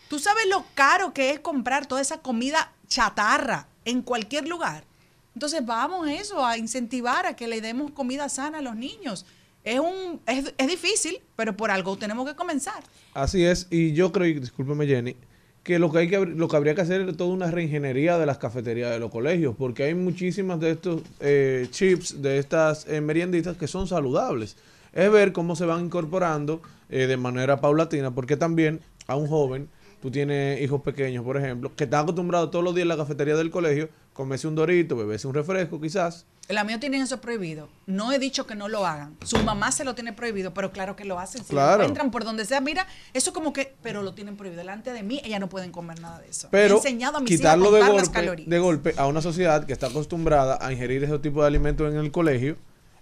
[0.07, 4.83] tú sabes lo caro que es comprar toda esa comida chatarra en cualquier lugar.
[5.33, 9.25] Entonces vamos a eso, a incentivar a que le demos comida sana a los niños.
[9.63, 12.83] Es, un, es, es difícil, pero por algo tenemos que comenzar.
[13.13, 15.15] Así es, y yo creo, y discúlpeme Jenny,
[15.63, 18.25] que lo que hay que lo que habría que hacer es toda una reingeniería de
[18.25, 22.99] las cafeterías de los colegios, porque hay muchísimas de estos eh, chips, de estas eh,
[22.99, 24.57] merienditas que son saludables.
[24.91, 29.69] Es ver cómo se van incorporando eh, de manera paulatina, porque también a un joven,
[30.03, 33.37] tú tienes hijos pequeños, por ejemplo, que están acostumbrados todos los días en la cafetería
[33.37, 37.69] del colegio, comerse un dorito, beberse un refresco quizás, La mía tiene eso prohibido.
[37.85, 39.15] No he dicho que no lo hagan.
[39.23, 41.41] Su mamá se lo tiene prohibido, pero claro que lo hacen.
[41.45, 41.85] Si Claro.
[41.85, 44.59] entran por donde sea, mira, eso como que, pero lo tienen prohibido.
[44.59, 46.47] Delante de mí, ellas no pueden comer nada de eso.
[46.47, 49.65] He Pero enseñado a mis hijas a quitarlo de golpe, de golpe a una sociedad
[49.65, 52.57] que está acostumbrada a ingerir ese tipo de alimentos en el colegio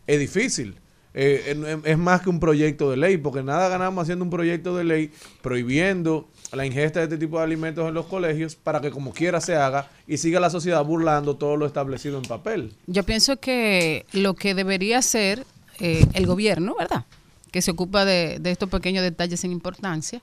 [0.06, 0.76] es difícil.
[1.16, 4.84] Eh, es más que un proyecto de ley, porque nada ganamos haciendo un proyecto de
[4.84, 9.14] ley prohibiendo la ingesta de este tipo de alimentos en los colegios para que como
[9.14, 12.74] quiera se haga y siga la sociedad burlando todo lo establecido en papel.
[12.88, 15.46] Yo pienso que lo que debería hacer
[15.80, 17.06] eh, el gobierno, ¿verdad?
[17.52, 20.22] Que se ocupa de, estos pequeños detalles sin importancia.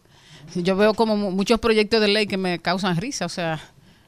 [0.54, 3.60] Yo veo como mu- muchos proyectos de ley que me causan risa, o sea,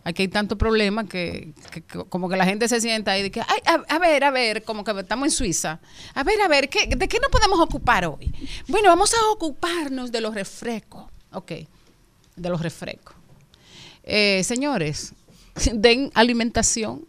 [0.04, 1.52] aquí hay tanto problema que
[2.08, 4.62] como que la gente se sienta ahí de que, ay, a, a ver, a ver,
[4.62, 5.80] como que estamos en Suiza.
[6.14, 8.32] A ver, a ver, ¿qué, ¿de qué nos podemos ocupar hoy?
[8.68, 11.04] Bueno, vamos a ocuparnos de los refrescos.
[11.32, 11.52] Ok,
[12.36, 13.14] de los refrescos.
[14.04, 15.12] Eh, señores,
[15.72, 17.04] den alimentación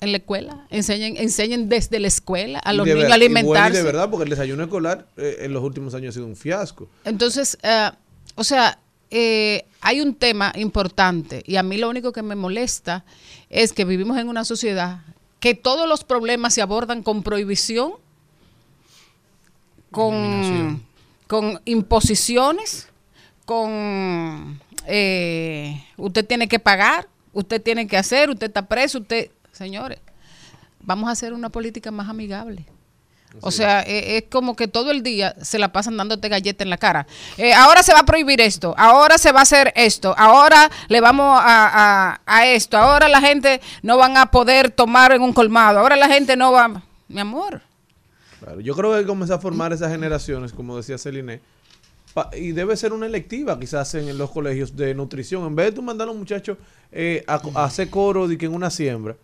[0.00, 3.20] en la escuela, enseñen, enseñen desde la escuela a los de niños ver- a y
[3.26, 3.78] alimentarse.
[3.78, 6.88] de verdad, porque el desayuno escolar eh, en los últimos años ha sido un fiasco.
[7.04, 7.90] Entonces, eh,
[8.34, 8.78] o sea,
[9.10, 13.04] eh, hay un tema importante y a mí lo único que me molesta
[13.48, 15.00] es que vivimos en una sociedad
[15.40, 17.92] que todos los problemas se abordan con prohibición,
[19.90, 20.82] con,
[21.26, 22.88] con imposiciones,
[23.46, 29.98] con eh, usted tiene que pagar, usted tiene que hacer, usted está preso, usted, señores,
[30.82, 32.66] vamos a hacer una política más amigable.
[33.42, 36.70] O sea, eh, es como que todo el día se la pasan dándote galleta en
[36.70, 37.06] la cara.
[37.36, 41.00] Eh, ahora se va a prohibir esto, ahora se va a hacer esto, ahora le
[41.02, 45.34] vamos a, a- a esto, ahora la gente no van a poder tomar en un
[45.34, 46.82] colmado, ahora la gente no va...
[47.08, 47.60] Mi amor,
[48.40, 51.40] Claro, yo creo que comenzar a formar esas generaciones, como decía Celine,
[52.36, 55.44] y debe ser una electiva quizás en, en los colegios de nutrición.
[55.46, 56.56] En vez de tú mandar a los muchachos
[56.92, 59.16] eh, a, a hacer coro de que en una siembra,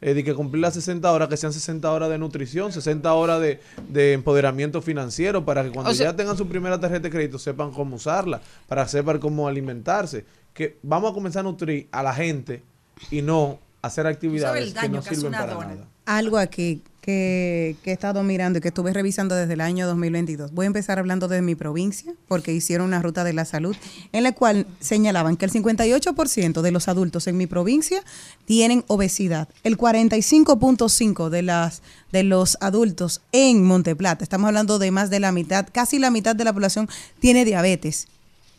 [0.00, 3.40] eh, de que cumplir las 60 horas, que sean 60 horas de nutrición, 60 horas
[3.40, 7.10] de, de empoderamiento financiero, para que cuando O sea- ya tengan su primera tarjeta de
[7.10, 10.24] crédito sepan cómo usarla, para sepan cómo alimentarse.
[10.54, 12.62] Que vamos a comenzar a nutrir a la gente
[13.10, 15.88] y no hacer actividades que no sirven para nada.
[16.06, 20.52] Algo aquí que, he estado mirando y que estuve revisando desde el año 2022.
[20.52, 23.76] Voy a empezar hablando de mi provincia, porque hicieron una ruta de la salud,
[24.12, 28.02] en la cual señalaban que el 58% de los adultos en mi provincia
[28.44, 29.48] tienen obesidad.
[29.62, 35.32] El 45.5% de las de los adultos en Monteplata, estamos hablando de más de la
[35.32, 36.88] mitad, casi la mitad de la población
[37.20, 38.08] tiene diabetes.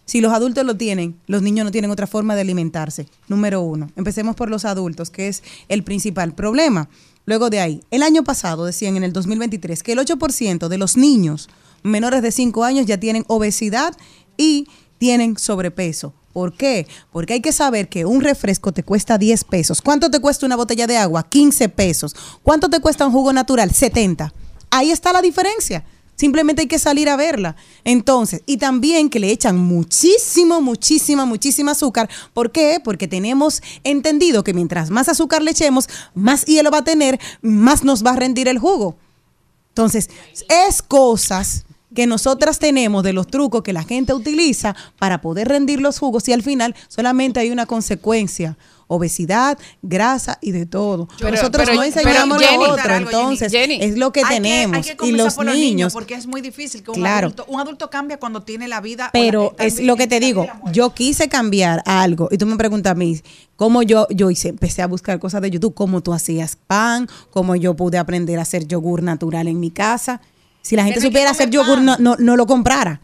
[0.06, 3.08] Si los adultos lo tienen, los niños no tienen otra forma de alimentarse.
[3.28, 3.90] Número uno.
[3.98, 6.88] Empecemos por los adultos, que es el principal problema.
[7.28, 10.96] Luego de ahí, el año pasado decían en el 2023 que el 8% de los
[10.96, 11.50] niños
[11.84, 13.94] menores de 5 años ya tienen obesidad
[14.38, 16.14] y tienen sobrepeso.
[16.32, 16.88] ¿Por qué?
[17.12, 19.82] Porque hay que saber que un refresco te cuesta 10 pesos.
[19.82, 21.28] ¿Cuánto te cuesta una botella de agua?
[21.28, 22.16] 15 pesos.
[22.44, 23.72] ¿Cuánto te cuesta un jugo natural?
[23.72, 24.34] 70.
[24.70, 25.84] Ahí está la diferencia.
[26.18, 27.56] Simplemente hay que salir a verla.
[27.84, 32.10] Entonces, y también que le echan muchísimo, muchísima, muchísima azúcar.
[32.34, 32.82] ¿Por qué?
[32.84, 37.84] Porque tenemos entendido que mientras más azúcar le echemos, más hielo va a tener, más
[37.84, 38.98] nos va a rendir el jugo.
[39.70, 40.10] Entonces,
[40.50, 41.67] es cosas
[41.98, 46.28] que nosotras tenemos de los trucos que la gente utiliza para poder rendir los jugos
[46.30, 48.56] y al final solamente hay una consecuencia.
[48.86, 51.10] Obesidad, grasa y de todo.
[51.20, 54.22] Pero- Nosotros pero- no enseñamos pero, Jenny, lo otro, algo, entonces Jenny, es lo que
[54.24, 54.78] Hay tenemos.
[54.88, 57.28] hay que y los por los niños, porque es muy difícil que un Claro.
[57.28, 59.10] adulto, un adulto cambia cuando tiene la vida.
[59.12, 62.92] pero la- es lo que te digo, yo quise cambiar algo y tú me preguntas
[62.92, 63.20] a mí
[63.56, 67.56] cómo yo yo hice, empecé a buscar cosas de YouTube, cómo tú hacías pan, cómo
[67.56, 70.22] yo pude aprender a hacer yogur natural en mi casa.
[70.68, 73.02] Si la gente supiera hacer yogur no, no, no lo comprara.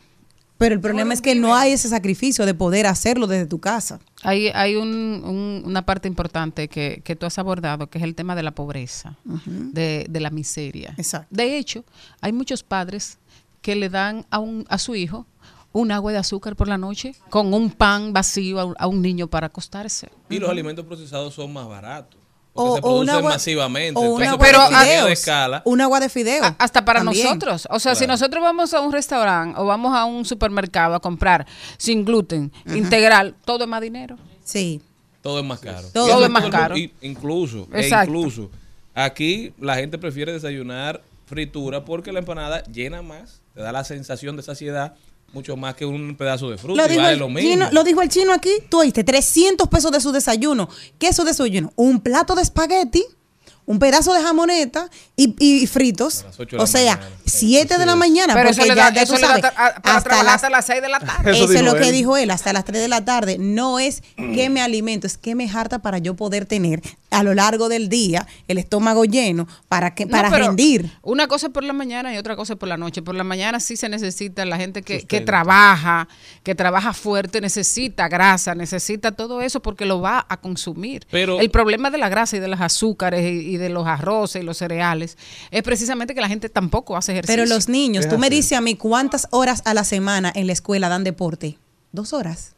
[0.57, 3.99] Pero el problema es que no hay ese sacrificio de poder hacerlo desde tu casa.
[4.22, 8.16] Hay, hay un- un- una parte importante que, que tú has abordado, que es el
[8.16, 10.93] tema de la pobreza, de, de la miseria.
[10.97, 11.28] Exacto.
[11.32, 11.84] De hecho,
[12.22, 13.18] hay muchos padres
[13.61, 15.26] que le dan a, un, a su hijo
[15.72, 19.47] un agua de azúcar por la noche con un pan vacío a un niño para
[19.47, 20.09] acostarse.
[20.30, 22.20] Y los alimentos procesados son más baratos.
[22.56, 23.99] O- Porque se o un producen agua- masivamente.
[23.99, 25.62] o un Entonces, agua por de de escala.
[25.66, 26.43] Un agua de fideo.
[26.43, 27.26] A- Hasta para también.
[27.26, 27.68] nosotros.
[27.72, 31.47] O sea, si nosotros vamos a un restaurante o vamos a un supermercado a comprar
[31.78, 34.18] sin gluten, integral, todo es más dinero.
[34.43, 34.82] Sí.
[35.22, 35.88] Todo es más caro.
[35.93, 36.78] Todo es más caro.
[36.78, 38.12] y- incluso, e Exacto.
[38.12, 38.51] incluso,
[38.93, 44.36] aquí la gente prefiere desayunar fritura porque la empanada llena más, te da la sensación
[44.36, 44.93] de saciedad
[45.34, 47.49] mucho más que un pedazo de fruta Lo y dijo, vale el lo mismo.
[47.51, 50.69] chino, lo dijo el chino aquí, tú oíste, 300 pesos de su desayuno.
[50.99, 51.73] ¿Qué es su desayuno?
[51.75, 53.03] Un plato de espagueti,
[53.65, 56.23] un pedazo de jamoneta y, y fritos.
[56.23, 57.15] las ocho de O sea, mañana.
[57.34, 58.34] 7 de la mañana.
[58.34, 59.97] Pero porque eso le ya, da, ya eso tú le da sabes, ta- a- para
[59.97, 61.31] hasta trabajar las- hasta las 6 de la tarde.
[61.31, 63.38] Eso, Eso es lo que dijo él, hasta las 3 de la tarde.
[63.39, 66.81] No es que me alimento, es que me harta para yo poder tener
[67.11, 70.91] a lo largo del día el estómago lleno para que para rendir.
[71.03, 73.01] Una cosa es por la mañana y otra cosa es por la noche.
[73.01, 76.07] Por la mañana sí se necesita la gente que, que trabaja,
[76.43, 81.05] que trabaja fuerte, necesita grasa, necesita todo eso porque lo va a consumir.
[81.11, 84.41] Pero- el problema de la grasa y de los azúcares y, y de los arroces
[84.41, 85.17] y los cereales
[85.51, 87.22] es precisamente que la gente tampoco hace ejercicio.
[87.28, 90.47] Pero los niños, Es tú me dices a mí cuántas horas a la semana en
[90.47, 91.57] la escuela dan deporte.
[91.91, 92.51] Dos horas.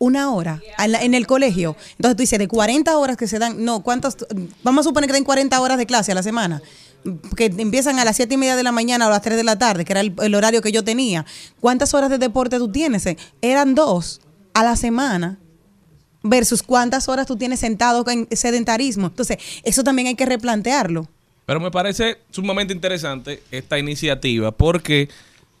[0.00, 1.74] Una hora en, la- en el colegio.
[1.96, 4.16] Entonces tú dices, de 40 horas que se dan, no, ¿cuántas?
[4.62, 6.62] Vamos a suponer que den 40 horas de clase a la semana.
[7.36, 9.44] Que empiezan a las 7 y media de la mañana o a las 3 de
[9.44, 11.26] la tarde, que era el, el horario que yo tenía.
[11.60, 13.06] ¿Cuántas horas de deporte tú tienes?
[13.06, 14.20] Eh, Eran dos
[14.54, 15.38] a la semana
[16.22, 19.06] versus cuántas horas tú tienes sentado en sedentarismo.
[19.08, 21.08] Entonces, eso también hay que replantearlo.
[21.48, 25.08] Pero me parece sumamente interesante esta iniciativa porque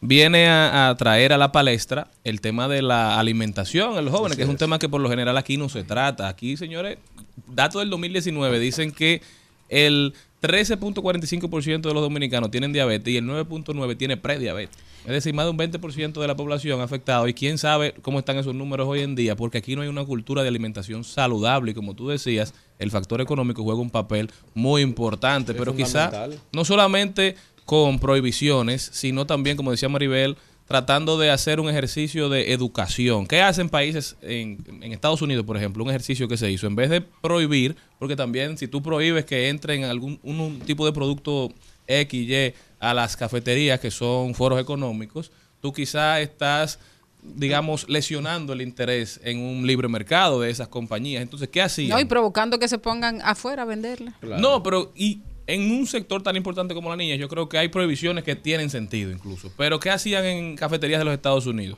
[0.02, 4.36] viene a, a traer a la palestra el tema de la alimentación en los jóvenes,
[4.36, 6.28] que es un tema que por lo general aquí no se trata.
[6.28, 6.98] Aquí, señores,
[7.46, 9.22] datos del 2019 dicen que
[9.70, 10.12] el
[10.42, 14.76] 13.45% de los dominicanos tienen diabetes y el 9.9% tiene prediabetes.
[15.08, 18.36] Es decir, más de un 20% de la población afectado y quién sabe cómo están
[18.36, 21.74] esos números hoy en día, porque aquí no hay una cultura de alimentación saludable y
[21.74, 27.36] como tú decías, el factor económico juega un papel muy importante, pero quizá no solamente
[27.64, 30.36] con prohibiciones, sino también, como decía Maribel,
[30.66, 33.26] tratando de hacer un ejercicio de educación.
[33.26, 35.82] ¿Qué hacen países en, en Estados Unidos, por ejemplo?
[35.82, 36.66] Un ejercicio que se hizo.
[36.66, 40.84] En vez de prohibir, porque también si tú prohíbes que entren algún un, un tipo
[40.84, 41.50] de producto
[41.88, 46.78] X, Y a las cafeterías que son foros económicos, tú quizás estás
[47.20, 51.20] digamos, lesionando el interés en un libre mercado de esas compañías.
[51.20, 51.90] Entonces, ¿qué hacían?
[51.90, 54.14] No, y provocando que se pongan afuera a venderla.
[54.22, 57.68] No, pero y en un sector tan importante como la niña, yo creo que hay
[57.68, 59.50] prohibiciones que tienen sentido incluso.
[59.56, 61.76] Pero ¿qué hacían en cafeterías de los Estados Unidos?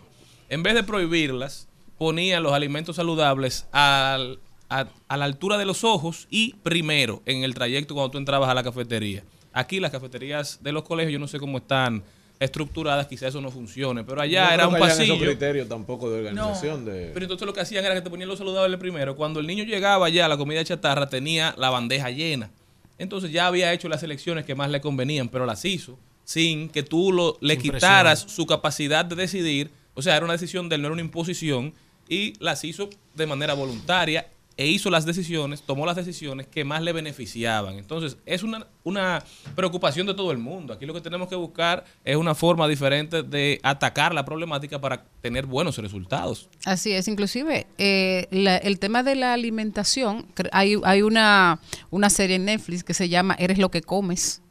[0.51, 4.39] En vez de prohibirlas, ponían los alimentos saludables al-
[4.69, 8.51] a, a la altura de los ojos y primero en el trayecto cuando tú entrabas
[8.51, 9.25] a la cafetería.
[9.53, 12.03] Aquí las cafeterías de los colegios, yo no sé cómo están
[12.39, 15.15] estructuradas, quizás eso no funcione, pero allá No era creo un pasillo.
[15.15, 16.85] esos criterios tampoco de organización.
[16.87, 17.11] De...
[17.13, 19.15] Pero entonces lo que hacían era que te ponían lo saludable primero.
[19.15, 22.51] Cuando el niño llegaba ya, la comida chatarra tenía la bandeja llena.
[22.97, 26.85] entonces ya había hecho las elecciones que más le convenían, pero las hizo sin que
[26.85, 29.71] tú lo, le quitaras su capacidad de decidir.
[29.95, 31.75] O sea, era una decisión de él, no era una imposición,
[32.09, 34.29] y las hizo de manera voluntaria
[34.61, 37.79] e hizo las decisiones, tomó las decisiones que más le beneficiaban.
[37.79, 39.25] Entonces, es una, una
[39.57, 40.75] preocupación de todo el mundo.
[40.75, 45.05] Aquí lo que tenemos que buscar es una forma diferente de atacar la problemática para
[45.23, 46.51] tener buenos resultados.
[46.67, 51.59] Así es, inclusive eh, la- el tema de la alimentación, hay, hay una,
[51.91, 54.43] una serie en Netflix que se llama Eres lo que comes.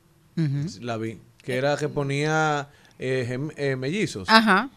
[0.82, 1.20] La vi.
[1.43, 4.28] Que era que ponía eh, gem- eh, mellizos.
[4.30, 4.70] Ajá.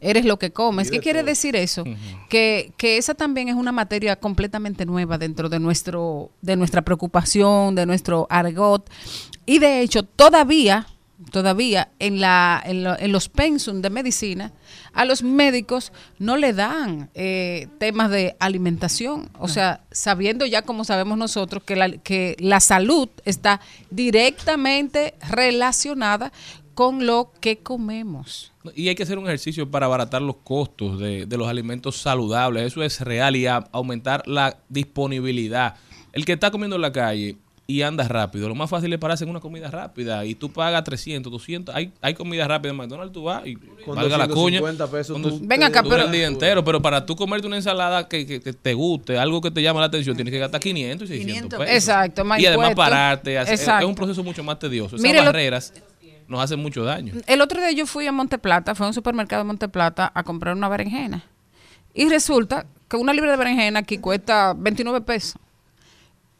[0.00, 0.90] Eres lo que comes.
[0.90, 1.26] ¿Qué de quiere todo.
[1.28, 1.84] decir eso?
[2.28, 7.74] que, que esa también es una materia completamente nueva dentro de nuestro, de nuestra preocupación,
[7.74, 8.88] de nuestro argot.
[9.46, 10.86] Y de hecho, todavía,
[11.30, 14.52] todavía en la, en, lo- en los pensum de medicina,
[14.92, 19.30] a los médicos no le dan eh, temas de alimentación.
[19.38, 26.32] O sea, sabiendo ya como sabemos nosotros que la, que la salud está directamente relacionada
[26.76, 28.52] con lo que comemos.
[28.74, 32.64] Y hay que hacer un ejercicio para abaratar los costos de, de los alimentos saludables.
[32.64, 35.74] Eso es real y a- aumentar la disponibilidad.
[36.12, 37.36] El que está comiendo en la calle
[37.68, 40.84] y anda rápido, lo más fácil es pararse en una comida rápida y tú pagas
[40.84, 41.74] 300, 200.
[41.74, 44.60] Hay, hay comida rápida en McDonald's, tú vas y Con valga la cuña.
[44.60, 48.06] 250 pesos tú Ven acá, pero- el día entero, pero para tú comerte una ensalada
[48.06, 51.06] que, que- que te guste, algo que te llama la atención, tienes que gastar 500
[51.06, 51.74] y 600 500 pesos.
[51.74, 53.88] Exacto, más Y además pararte, hacer- es, Exacto.
[53.88, 54.94] un proceso mucho más tedioso.
[54.96, 55.72] Esas Mire, lo- barreras
[56.28, 57.14] nos hacen mucho daño.
[57.26, 60.54] El otro día yo fui a Monteplata, fue a un supermercado de Monteplata a comprar
[60.56, 61.24] una berenjena.
[61.94, 65.40] Y resulta que una libra de berenjena aquí cuesta 29 pesos.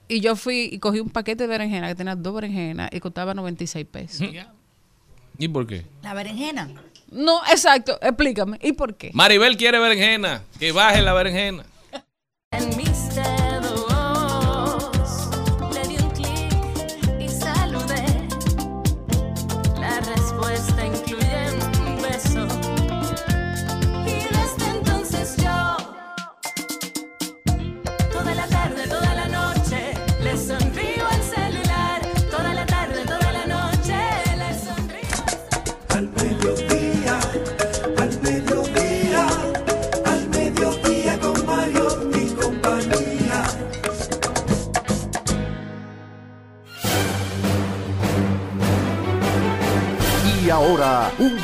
[0.08, 3.34] Y yo fui y cogí un paquete de berenjena que tenía dos berenjenas y costaba
[3.34, 4.28] 96 pesos.
[5.38, 5.84] ¿Y por qué?
[6.02, 6.70] La berenjena.
[7.10, 8.58] No, exacto, explícame.
[8.62, 9.10] ¿Y por qué?
[9.12, 11.64] Maribel quiere berenjena, que baje la berenjena.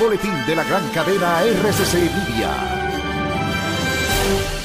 [0.02, 2.81] Boletín de la gran cadena RCC Media.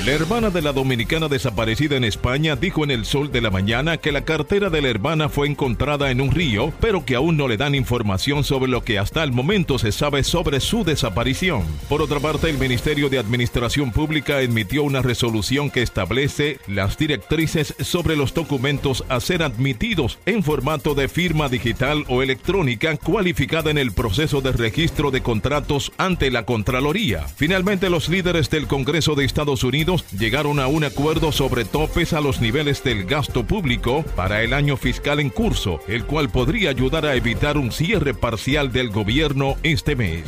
[0.08, 3.98] La hermana de la dominicana desaparecida en España dijo en El Sol de la Mañana
[3.98, 7.50] que la cartera de la hermana fue encontrada en un río, pero que aún no
[7.50, 11.64] le dan información sobre lo que hasta el momento se sabe sobre su desaparición.
[11.90, 17.76] Por otra parte, el Ministerio de Administración Pública emitió una resolución que establece las directrices
[17.82, 23.78] sobre los documentos a ser admitidos en formato de firma digital o electrónica cualificada en
[23.78, 27.26] el proceso de registro de contratos ante la Contraloría.
[27.28, 32.22] Finalmente, los líderes del Congreso de Estados Unidos llegaron a un acuerdo sobre topes a
[32.22, 37.06] los niveles del gasto público para el año fiscal en curso, el cual podría ayudar
[37.06, 40.24] a evitar un cierre parcial del gobierno este mes.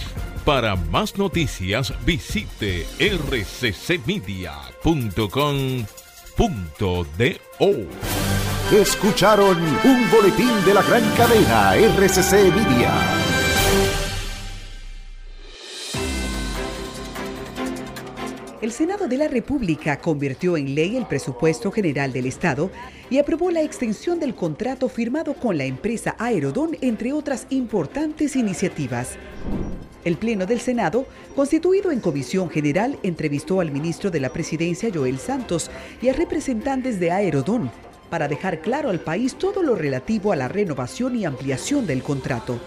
[0.45, 4.49] Para más noticias, visite rccmedia.com.do.
[8.71, 13.38] Escucharon un boletín de la gran cadena RCC Media.
[18.61, 22.69] El Senado de la República convirtió en ley el presupuesto general del Estado
[23.09, 29.11] y aprobó la extensión del contrato firmado con la empresa Aerodón, entre otras importantes iniciativas.
[30.03, 31.05] El Pleno del Senado,
[31.37, 36.99] constituido en comisión general, entrevistó al ministro de la Presidencia, Joel Santos, y a representantes
[36.99, 37.71] de Aerodón
[38.09, 42.59] para dejar claro al país todo lo relativo a la renovación y ampliación del contrato.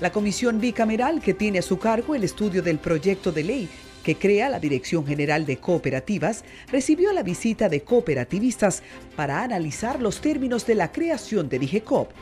[0.00, 3.68] La comisión bicameral que tiene a su cargo el estudio del proyecto de ley
[4.06, 8.84] que crea la Dirección General de Cooperativas, recibió la visita de cooperativistas
[9.16, 12.12] para analizar los términos de la creación de DIGECOP.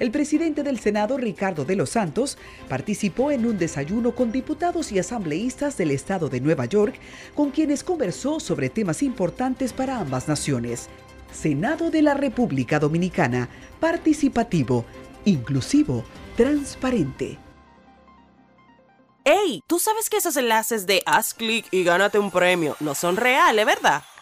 [0.00, 2.36] El presidente del Senado, Ricardo de los Santos,
[2.68, 6.96] participó en un desayuno con diputados y asambleístas del estado de Nueva York,
[7.34, 10.90] con quienes conversó sobre temas importantes para ambas naciones.
[11.32, 13.48] Senado de la República Dominicana,
[13.80, 14.84] participativo,
[15.24, 16.04] inclusivo,
[16.36, 17.38] transparente.
[19.26, 19.62] ¡Ey!
[19.66, 23.64] ¿Tú sabes que esos enlaces de haz clic y gánate un premio no son reales,
[23.64, 24.02] verdad?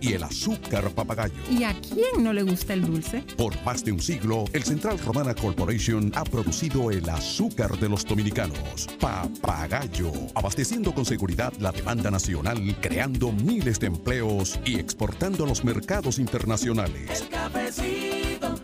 [0.00, 1.34] y el azúcar papagayo.
[1.50, 3.22] ¿Y a quién no le gusta el dulce?
[3.36, 8.04] Por más de un siglo, el Central Romana Corporation ha producido el azúcar de los
[8.04, 8.88] dominicanos.
[9.00, 15.64] Papagayo, abasteciendo con seguridad la demanda nacional, creando miles de empleos y exportando a los
[15.64, 17.20] mercados internacionales.
[17.20, 18.54] El cafecito,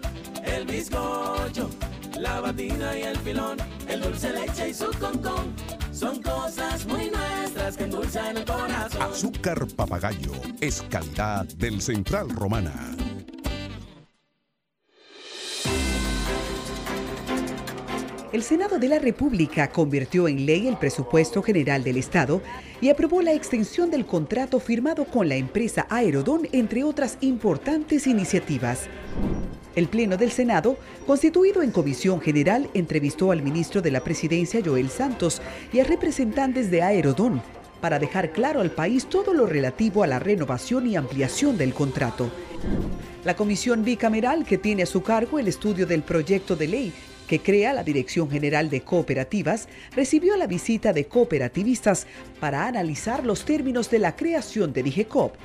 [0.44, 1.70] el bizcocho,
[2.18, 3.58] la batina y el filón,
[3.88, 5.52] el dulce leche y su concón.
[6.02, 9.02] Son cosas muy nuestras que endulzan el corazón.
[9.02, 12.72] Azúcar papagayo es calidad del Central Romana.
[18.32, 22.42] El Senado de la República convirtió en ley el presupuesto general del Estado
[22.80, 28.88] y aprobó la extensión del contrato firmado con la empresa Aerodón, entre otras importantes iniciativas.
[29.74, 34.90] El Pleno del Senado, constituido en comisión general, entrevistó al ministro de la Presidencia, Joel
[34.90, 35.40] Santos,
[35.72, 37.42] y a representantes de Aerodón
[37.80, 42.30] para dejar claro al país todo lo relativo a la renovación y ampliación del contrato.
[43.24, 46.92] La comisión bicameral que tiene a su cargo el estudio del proyecto de ley
[47.32, 49.66] que crea la Dirección General de Cooperativas,
[49.96, 52.06] recibió la visita de cooperativistas
[52.40, 55.36] para analizar los términos de la creación de DIGECOP.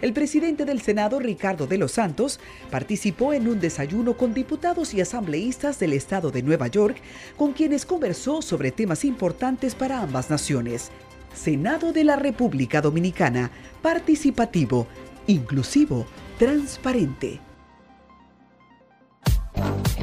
[0.00, 5.02] El presidente del Senado, Ricardo de los Santos, participó en un desayuno con diputados y
[5.02, 6.96] asambleístas del estado de Nueva York,
[7.36, 10.90] con quienes conversó sobre temas importantes para ambas naciones.
[11.34, 13.50] Senado de la República Dominicana,
[13.82, 14.86] participativo,
[15.26, 16.06] inclusivo,
[16.38, 17.47] transparente.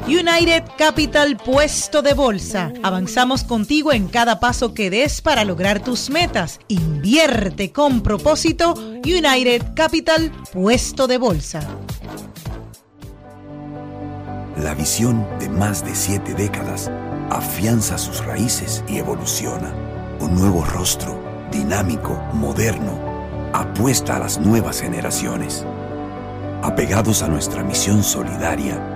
[0.06, 2.72] United Capital Puesto de Bolsa.
[2.84, 6.60] Avanzamos contigo en cada paso que des para lograr tus metas.
[6.68, 8.74] Invierte con propósito.
[9.04, 11.60] United Capital Puesto de Bolsa.
[14.62, 16.88] La visión de más de siete décadas
[17.30, 19.74] afianza sus raíces y evoluciona.
[20.20, 22.96] Un nuevo rostro, dinámico, moderno,
[23.52, 25.66] apuesta a las nuevas generaciones.
[26.62, 28.95] Apegados a nuestra misión solidaria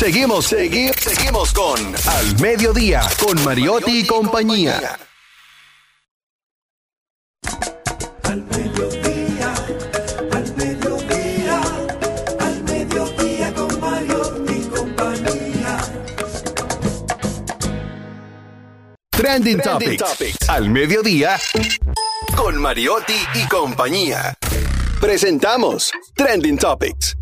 [0.00, 4.98] Seguimos, seguimos, seguimos con Al Mediodía, con Mariotti y compañía.
[8.22, 9.54] Al mediodía,
[10.32, 11.60] al mediodía,
[12.40, 15.78] al mediodía con Mario y compañía.
[19.10, 20.48] Trending, Topics.
[20.48, 21.38] Al mediodía
[22.34, 24.34] con Mariotti y compañía.
[24.98, 27.18] Presentamos Trending Topics.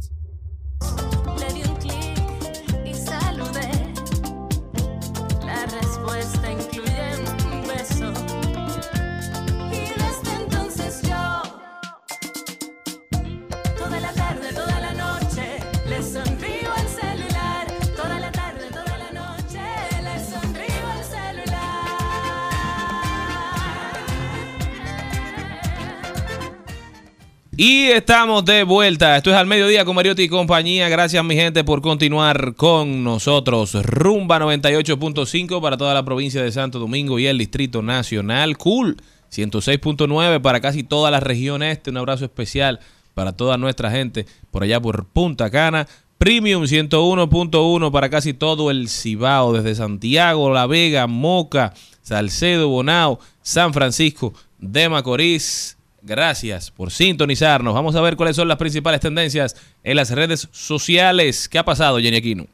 [27.60, 29.16] Y estamos de vuelta.
[29.16, 30.88] Esto es al mediodía con Mariotti y compañía.
[30.88, 33.74] Gracias, mi gente, por continuar con nosotros.
[33.84, 38.56] Rumba 98.5 para toda la provincia de Santo Domingo y el Distrito Nacional.
[38.56, 38.98] Cool
[39.32, 41.90] 106.9 para casi toda la región este.
[41.90, 42.78] Un abrazo especial
[43.14, 45.88] para toda nuestra gente por allá por Punta Cana.
[46.16, 53.74] Premium 101.1 para casi todo el Cibao, desde Santiago, La Vega, Moca, Salcedo, Bonao, San
[53.74, 55.77] Francisco de Macorís.
[56.02, 57.74] Gracias por sintonizarnos.
[57.74, 61.48] Vamos a ver cuáles son las principales tendencias en las redes sociales.
[61.48, 62.46] ¿Qué ha pasado, Jenny Aquino?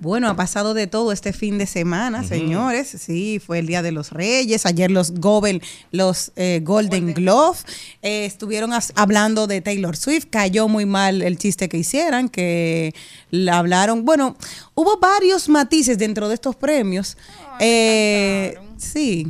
[0.00, 2.88] Bueno, ha pasado de todo este fin de semana, señores.
[2.88, 4.64] Sí, fue el Día de los Reyes.
[4.64, 7.58] Ayer los Gobel, los eh, Golden Glove,
[8.02, 10.26] eh, estuvieron hablando de Taylor Swift.
[10.30, 12.94] Cayó muy mal el chiste que hicieran, que
[13.32, 14.04] la hablaron.
[14.04, 14.36] Bueno,
[14.76, 17.16] hubo varios matices dentro de estos premios.
[17.58, 19.26] Eh, sí.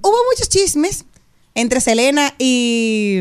[0.00, 1.04] Hubo muchos chismes
[1.58, 3.20] entre Selena y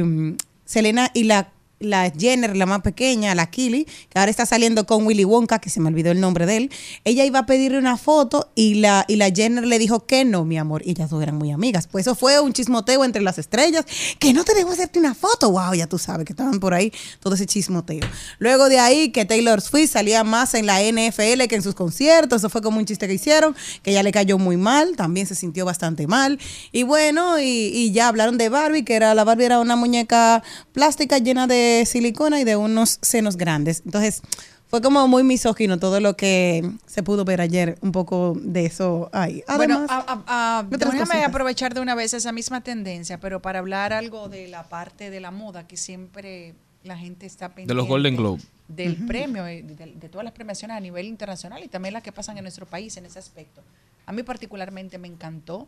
[0.64, 1.50] Selena y la
[1.80, 5.70] la Jenner, la más pequeña, la Kili, que ahora está saliendo con Willy Wonka, que
[5.70, 6.72] se me olvidó el nombre de él,
[7.04, 10.46] ella iba a pedirle una foto y la, y la Jenner le dijo que no,
[10.46, 11.88] mi amor, y ellas dos eran muy amigas.
[11.88, 13.86] Pues eso fue un chismoteo entre las estrellas,
[14.20, 16.92] que no te debo hacerte una foto, wow, ya tú sabes que estaban por ahí
[17.20, 18.08] todo ese chismoteo.
[18.40, 22.42] Luego de ahí que Taylor Swift salía más en la NFL que en sus conciertos,
[22.42, 25.36] eso fue como un chiste que hicieron, que ella le cayó muy mal, también se
[25.36, 26.40] sintió bastante mal.
[26.72, 30.44] Y bueno, y, y ya hablaron de Barbie, que era la Barbie era una muñeca
[30.74, 33.82] plástica llena de silicona y de unos senos grandes.
[33.86, 34.22] Entonces,
[34.70, 39.10] fue como muy misógino todo lo que se pudo ver ayer, un poco de eso
[39.14, 39.42] ahí.
[39.56, 41.30] bueno, a- a- a- otras déjame cositas.
[41.30, 45.20] aprovechar de una vez esa misma tendencia, pero para hablar algo de la parte de
[45.22, 46.54] la moda que siempre
[46.84, 47.72] la gente está pendiente.
[47.72, 48.42] De los Golden Globe.
[48.68, 52.12] Del premio, eh, de, de todas las premiaciones a nivel internacional y también las que
[52.12, 53.62] pasan en nuestro país en ese aspecto.
[54.06, 55.68] A mí particularmente me encantó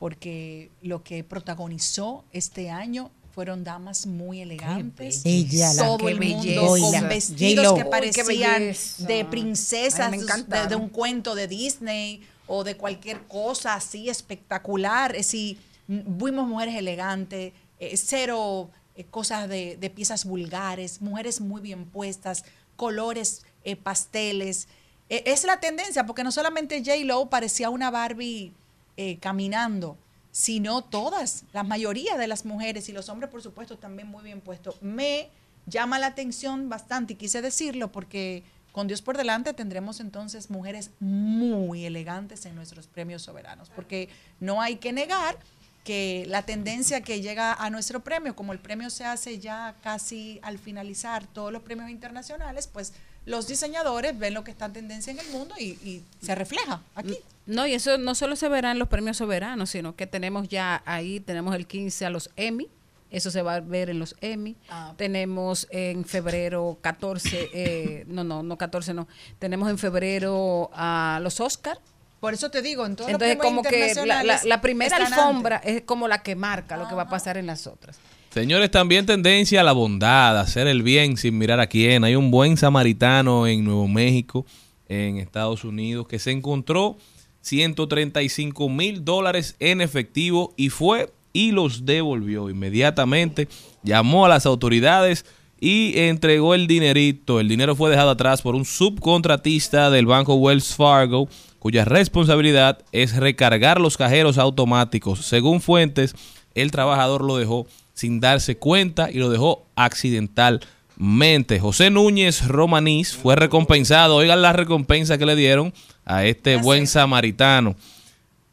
[0.00, 3.10] porque lo que protagonizó este año
[3.40, 5.22] fueron damas muy elegantes.
[5.24, 6.60] Ella, la- todo el belleza.
[6.60, 10.10] mundo con vestidos que parecían de princesas
[10.46, 15.12] de- de, un cuento de Disney o de cualquier cosa así espectacular.
[15.12, 15.56] Es decir,
[15.88, 22.44] vimos mujeres elegantes, eh, cero eh, cosas de, de piezas vulgares, mujeres muy bien puestas,
[22.76, 24.68] colores eh, pasteles.
[25.08, 28.52] Eh, es la tendencia, porque no solamente J-Lo parecía una Barbie
[28.98, 29.96] eh, caminando,
[30.32, 34.40] sino todas, la mayoría de las mujeres y los hombres, por supuesto, también muy bien
[34.40, 34.80] puestos.
[34.80, 35.28] Me
[35.66, 40.90] llama la atención bastante y quise decirlo porque con Dios por delante tendremos entonces mujeres
[41.00, 44.08] muy elegantes en nuestros premios soberanos, porque
[44.38, 45.36] no hay que negar
[45.84, 50.38] que la tendencia que llega a nuestro premio, como el premio se hace ya casi
[50.42, 52.92] al finalizar todos los premios internacionales, pues
[53.24, 56.82] los diseñadores ven lo que está en tendencia en el mundo y, y se refleja
[56.94, 57.16] aquí.
[57.50, 60.82] No, y eso no solo se verá en los premios soberanos, sino que tenemos ya
[60.86, 62.68] ahí, tenemos el 15 a los Emmy,
[63.10, 64.56] eso se va a ver en los Emmy.
[64.68, 64.94] Ah.
[64.96, 69.08] Tenemos en febrero 14, eh, no, no, no 14, no.
[69.38, 71.78] Tenemos en febrero a los Oscar.
[72.20, 75.56] Por eso te digo, en todos Entonces, como que la, la- internacionales la primera alfombra
[75.64, 77.98] es como la que marca lo que va a pasar en las otras.
[78.32, 82.04] Señores, también tendencia a la bondad, a hacer el bien sin mirar a quién.
[82.04, 84.46] Hay un buen samaritano en Nuevo México,
[84.88, 86.96] en Estados Unidos, que se encontró
[87.42, 93.48] 135 mil dólares en efectivo y fue y los devolvió inmediatamente.
[93.82, 95.24] Llamó a las autoridades
[95.60, 97.38] y entregó el dinerito.
[97.38, 101.28] El dinero fue dejado atrás por un subcontratista del banco Wells Fargo,
[101.58, 105.26] cuya responsabilidad es recargar los cajeros automáticos.
[105.26, 106.14] Según fuentes,
[106.54, 111.60] el trabajador lo dejó sin darse cuenta y lo dejó accidentalmente.
[111.60, 114.16] José Núñez Romanís fue recompensado.
[114.16, 115.74] Oigan la recompensa que le dieron
[116.10, 117.76] a este buen samaritano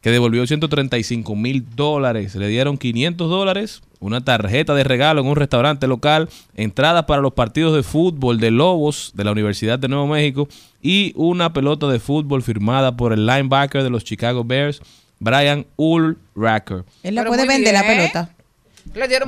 [0.00, 2.34] que devolvió 135 mil dólares.
[2.36, 7.32] Le dieron 500 dólares, una tarjeta de regalo en un restaurante local, entradas para los
[7.32, 10.48] partidos de fútbol de Lobos de la Universidad de Nuevo México
[10.80, 14.80] y una pelota de fútbol firmada por el linebacker de los Chicago Bears,
[15.18, 16.84] Brian Ulracker.
[17.02, 18.30] él la Pero puede vender la pelota.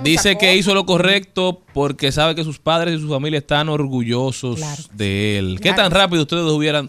[0.05, 4.61] Dice que hizo lo correcto porque sabe que sus padres y su familia están orgullosos
[4.95, 5.57] de él.
[5.57, 5.83] ¿Qué Claro.
[5.83, 6.89] tan rápido ustedes hubieran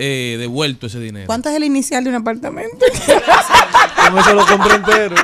[0.00, 1.26] eh, devuelto ese dinero?
[1.26, 2.86] ¿Cuánto es el inicial de un apartamento?
[4.06, 5.16] Como eso lo compré entero.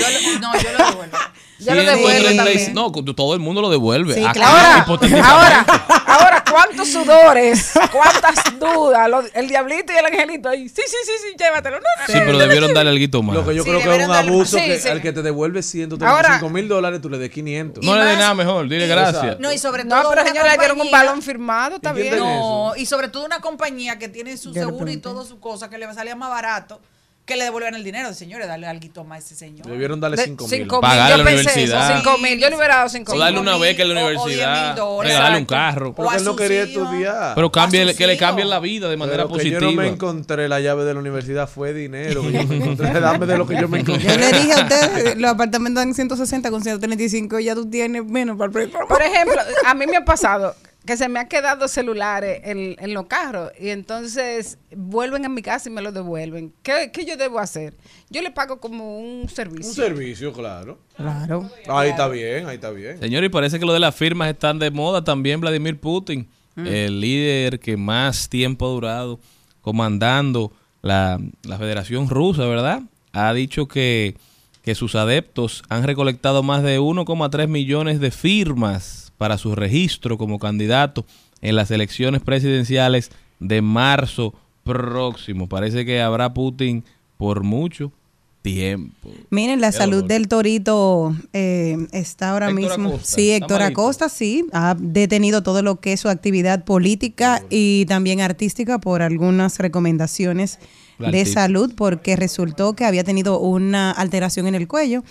[0.00, 1.18] Yo lo- no, yo lo devuelvo.
[1.60, 2.36] Yo lo devuelvo 136
[2.74, 3.04] también.
[3.06, 4.14] No, todo el mundo lo devuelve.
[4.14, 4.96] Sí, Aquí, claro.
[4.96, 5.66] Ahora, ahora,
[6.06, 7.72] ahora, ¿cuántos sudores?
[7.92, 9.10] ¿Cuántas dudas?
[9.10, 10.70] Lo- el diablito y el angelito ahí.
[10.70, 11.76] Sí, sí, sí, sí, llévatelo.
[11.76, 13.36] No, no, Sí, pero debieron darle algo más.
[13.36, 14.88] Lo que yo Sí, creo que es un abuso sí, que sí.
[14.88, 16.06] al que te devuelve 135
[16.46, 17.84] Ahora- mil dólares, tú le des 500.
[17.84, 19.38] No le dé nada mejor, dile gracias.
[19.38, 21.92] No, y sobre No, todo pero una señora, le dieron un balón firmado, está ¿Y
[21.92, 22.14] quién bien.
[22.24, 25.68] tiene No, y sobre todo una compañía que tiene su seguro y todo su cosa,
[25.68, 26.80] que le salía más barato,
[27.26, 28.12] que le devuelvan el dinero.
[28.12, 29.64] Señores, darle algo más a ese señor.
[29.66, 30.50] Debieron darle De- 5 mil.
[30.62, 31.96] cinco mil, Pagarle yo a la pensé eso, universidad.
[31.96, 32.38] cinco mil.
[32.40, 33.20] Yo le hubiera dado cinco O mil.
[33.20, 34.76] darle una beca en la o- o universidad.
[35.02, 35.88] Regalarle un carro.
[35.90, 37.34] O Pero a que él no quería estudiar.
[37.36, 39.74] Pero cambie, a que le cambien la vida de manera Pero que yo no me
[39.76, 39.86] positiva.
[39.86, 43.00] encontré la llave de la universidad, fue dinero que yo me encontré.
[43.00, 44.08] Dame de lo que yo me encontré.
[44.10, 48.04] Yo le dije a ustedes, los apartamentos en 160 con 135 y ya tú tienes
[48.04, 48.70] menos para el.
[48.70, 50.54] Por ejemplo, a mí me ha pasado
[50.86, 55.42] que se me han quedado celulares en, en los carros y entonces vuelven a mi
[55.42, 56.52] casa y me los devuelven.
[56.62, 57.76] ¿Qué, qué yo debo hacer?
[58.08, 59.68] Yo le pago como un servicio.
[59.68, 60.78] Un servicio, claro.
[60.96, 61.50] Claro.
[61.68, 62.98] Ahí está bien, ahí está bien.
[62.98, 65.40] Señor, y parece que lo de las firmas están de moda también.
[65.40, 66.66] Vladimir Putin, Mm.
[66.66, 69.20] el líder que más tiempo ha durado
[69.60, 70.52] comandando
[70.82, 72.82] la, la Federación Rusa, ¿verdad?
[73.12, 74.16] Ha dicho que,
[74.62, 80.38] que sus adeptos han recolectado más de 1,3 millones de firmas para su registro como
[80.38, 81.04] candidato
[81.42, 84.32] en las elecciones presidenciales de marzo
[84.64, 85.46] próximo.
[85.46, 86.84] Parece que habrá Putin
[87.18, 87.92] por mucho
[88.40, 89.10] tiempo.
[89.28, 90.08] Miren, la Qué salud dolor.
[90.08, 92.88] del torito eh, está ahora Héctor mismo.
[92.88, 93.82] Acosta, sí, Héctor malito.
[93.82, 99.02] Acosta, sí, ha detenido todo lo que es su actividad política y también artística por
[99.02, 100.58] algunas recomendaciones
[100.98, 105.04] de salud, porque resultó que había tenido una alteración en el cuello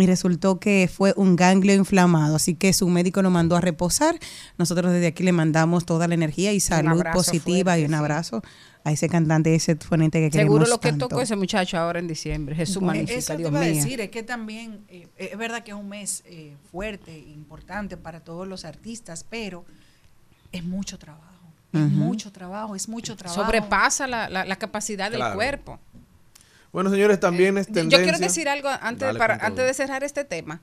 [0.00, 2.36] y resultó que fue un ganglio inflamado.
[2.36, 4.18] Así que su médico lo mandó a reposar.
[4.58, 7.94] Nosotros desde aquí le mandamos toda la energía y salud positiva y fuerte, un sí.
[7.94, 8.42] abrazo
[8.84, 11.08] a ese cantante, ese exponente que queremos Seguro lo que tanto.
[11.08, 12.54] tocó ese muchacho ahora en diciembre.
[12.54, 15.64] Jesús Bueno, magnífica, Eso te Dios iba a decir, es que también eh, es verdad
[15.64, 19.64] que es un mes eh, fuerte, importante para todos los artistas, pero
[20.52, 21.22] es mucho trabajo.
[21.72, 21.90] Es Ujú.
[21.90, 23.42] mucho trabajo, es mucho trabajo.
[23.44, 25.34] Sobrepasa la, la- la capacidad del Claro.
[25.34, 25.80] cuerpo.
[26.76, 28.02] Bueno, señores, también es Yo tendencia.
[28.02, 30.60] quiero decir algo antes, Dale para, antes de cerrar este tema.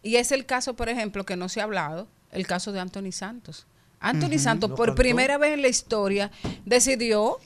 [0.00, 3.10] Y es el caso, por ejemplo, que no se ha hablado, el caso de Anthony
[3.10, 3.66] Santos.
[3.98, 4.38] Anthony.
[4.38, 5.02] Santos, No por cantó.
[5.02, 6.30] primera vez en la historia,
[6.64, 7.38] decidió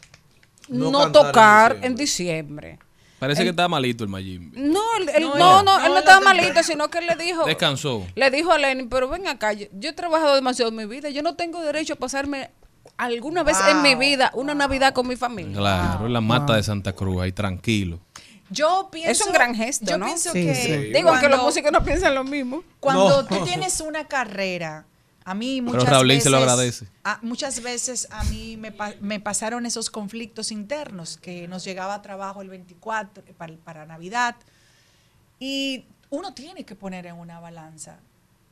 [0.69, 2.79] No no, cantar en tocar en diciembre.
[3.19, 4.61] Parece El- que está malito el Mayimbe.
[4.61, 6.99] No, él, él- No, no, él- no, no, él no él estaba malito, sino que
[6.99, 8.07] él le dijo, Descansó.
[8.15, 11.09] le dijo a Lenin, pero ven acá, yo, yo he trabajado demasiado en mi vida,
[11.09, 12.51] yo no tengo derecho a pasarme
[12.99, 15.57] alguna vez en mi vida una Navidad con mi familia.
[15.57, 17.99] Claro, en la mata de Santa Cruz, ahí tranquilo.
[18.51, 20.07] Yo pienso, Es un gran gesto, yo ¿no?
[20.07, 20.73] pienso Sí, que sí.
[20.93, 22.63] Digo, aunque los músicos no piensan lo mismo.
[22.81, 23.27] Cuando No.
[23.29, 24.87] tú tienes una carrera,
[25.25, 26.87] a mí Pero muchas Raulín veces, se lo agradece.
[27.05, 32.03] a- muchas veces a mí me, pa- me pasaron esos conflictos internos que nos llegaba
[32.03, 34.35] trabajo el 24 para, para Navidad
[35.39, 37.99] y uno tiene que poner en una balanza.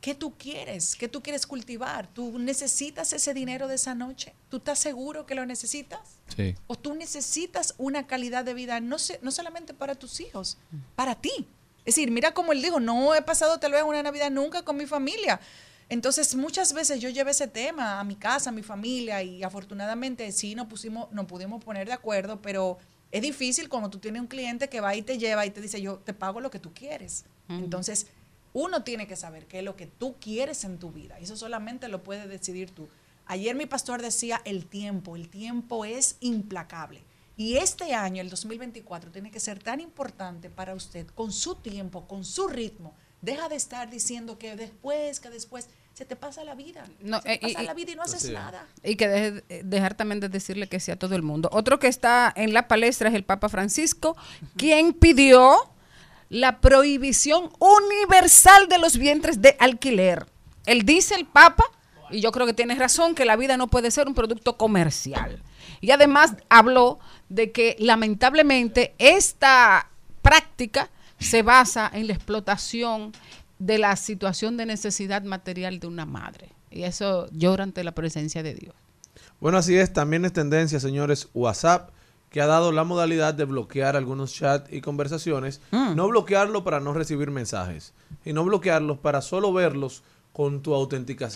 [0.01, 0.95] ¿Qué tú quieres?
[0.95, 2.07] ¿Qué tú quieres cultivar?
[2.07, 4.33] ¿Tú necesitas ese dinero de esa noche?
[4.49, 5.99] ¿Tú estás seguro que lo necesitas?
[6.35, 6.55] Sí.
[6.67, 10.57] o tú necesitas una calidad de vida no, se- no solamente para tus hijos,
[10.95, 11.31] para ti.
[11.79, 14.77] Es decir, mira como él dijo, no he pasado tal vez una Navidad nunca con
[14.77, 15.39] mi familia.
[15.89, 20.31] Entonces, muchas veces yo llevé ese tema a mi casa, a mi familia, y afortunadamente
[20.31, 22.77] sí nos pusimos, nos pudimos poner de acuerdo, pero
[23.11, 25.81] es difícil cuando tú tienes un cliente que va y te lleva y te dice,
[25.81, 27.25] yo te pago lo que tú quieres.
[27.49, 28.05] Entonces,
[28.53, 31.19] uno tiene que saber qué es lo que tú quieres en tu vida.
[31.19, 32.87] y Eso solamente lo puedes decidir tú.
[33.25, 37.03] Ayer mi pastor decía el tiempo, el tiempo es implacable.
[37.37, 42.05] Y este año, el 2024, tiene que ser tan importante para usted, con su tiempo,
[42.07, 42.93] con su ritmo.
[43.21, 46.85] Deja de estar diciendo que después, que después, se te pasa la vida.
[47.01, 48.65] No, se te eh, pasa y- la vida y no haces nada.
[48.83, 51.49] Y que deje- eh, dejar también de decirle que sí a todo el mundo.
[51.51, 54.15] Otro que está en la palestra es el Papa Francisco,
[54.57, 55.57] quien pidió
[56.29, 60.25] la prohibición universal de los vientres de alquiler.
[60.65, 61.63] Él dice, el Papa,
[62.11, 65.41] y yo creo que tiene razón, que la vida no puede ser un producto comercial.
[65.81, 66.99] Y además habló
[67.29, 69.89] de que lamentablemente esta
[70.21, 70.89] práctica
[71.19, 73.11] se basa en la explotación
[73.57, 76.49] de la situación de necesidad material de una madre.
[76.71, 78.75] Y eso llora ante la presencia de Dios.
[79.39, 81.91] Bueno, así es, también es tendencia, señores, WhatsApp,
[82.29, 86.93] que ha dado la modalidad de bloquear algunos chats y conversaciones, no bloquearlo para no
[86.93, 87.93] recibir mensajes,
[88.23, 90.03] y no bloquearlos para solo verlos
[90.33, 91.31] con tu autentica-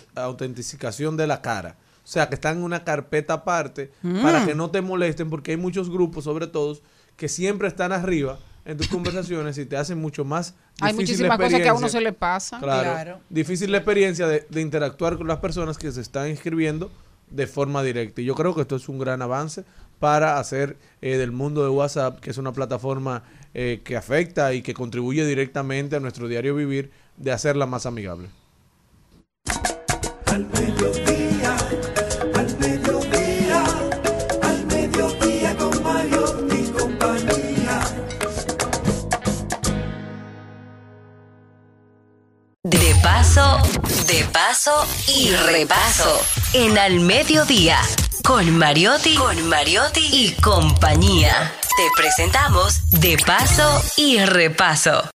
[0.48, 1.76] autentificación de la cara.
[2.04, 3.92] O sea, que están en una carpeta aparte
[4.22, 4.46] para Mm.
[4.46, 6.78] que no te molesten, porque hay muchos grupos, sobre todo,
[7.16, 11.34] que siempre están arriba en tus conversaciones y te hacen mucho más Hay difícil la
[11.34, 12.60] muchísimas cosas que a uno se le pasan.
[12.62, 12.92] Claro.
[12.92, 13.20] Claro.
[13.30, 16.92] Difícil la experiencia de, de interactuar con las personas que se están inscribiendo
[17.30, 18.22] de forma directa.
[18.22, 19.64] Y yo creo que esto es un gran avance
[20.04, 23.24] para hacer eh, del mundo de WhatsApp, que es una plataforma
[23.54, 28.28] eh, que afecta y que contribuye directamente a nuestro diario vivir, de hacerla más amigable.
[30.26, 31.56] Al mediodía,
[32.36, 33.64] al mediodía,
[34.42, 37.80] al mediodía con Mario y compañía.
[42.64, 43.58] De paso,
[44.08, 46.20] de paso y repaso.
[46.54, 47.80] En Al Mediodía,
[48.24, 51.54] con Mariotti, con Mariotti y compañía.
[51.76, 55.10] Te presentamos De paso y repaso.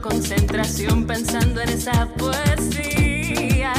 [0.00, 3.72] Encuentro concentración pensando en esa poesía.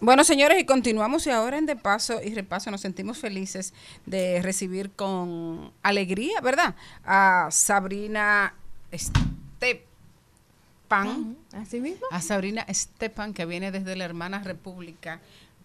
[0.00, 3.72] Bueno, señores, y continuamos y ahora en De Paso y Repaso nos sentimos felices
[4.04, 6.74] de recibir con alegría, ¿verdad?
[7.04, 8.54] A Sabrina
[8.90, 9.20] Este-
[10.92, 11.36] Estepan.
[11.52, 12.04] Así mismo.
[12.10, 15.20] A Sabrina Estepan, que viene desde la hermana República.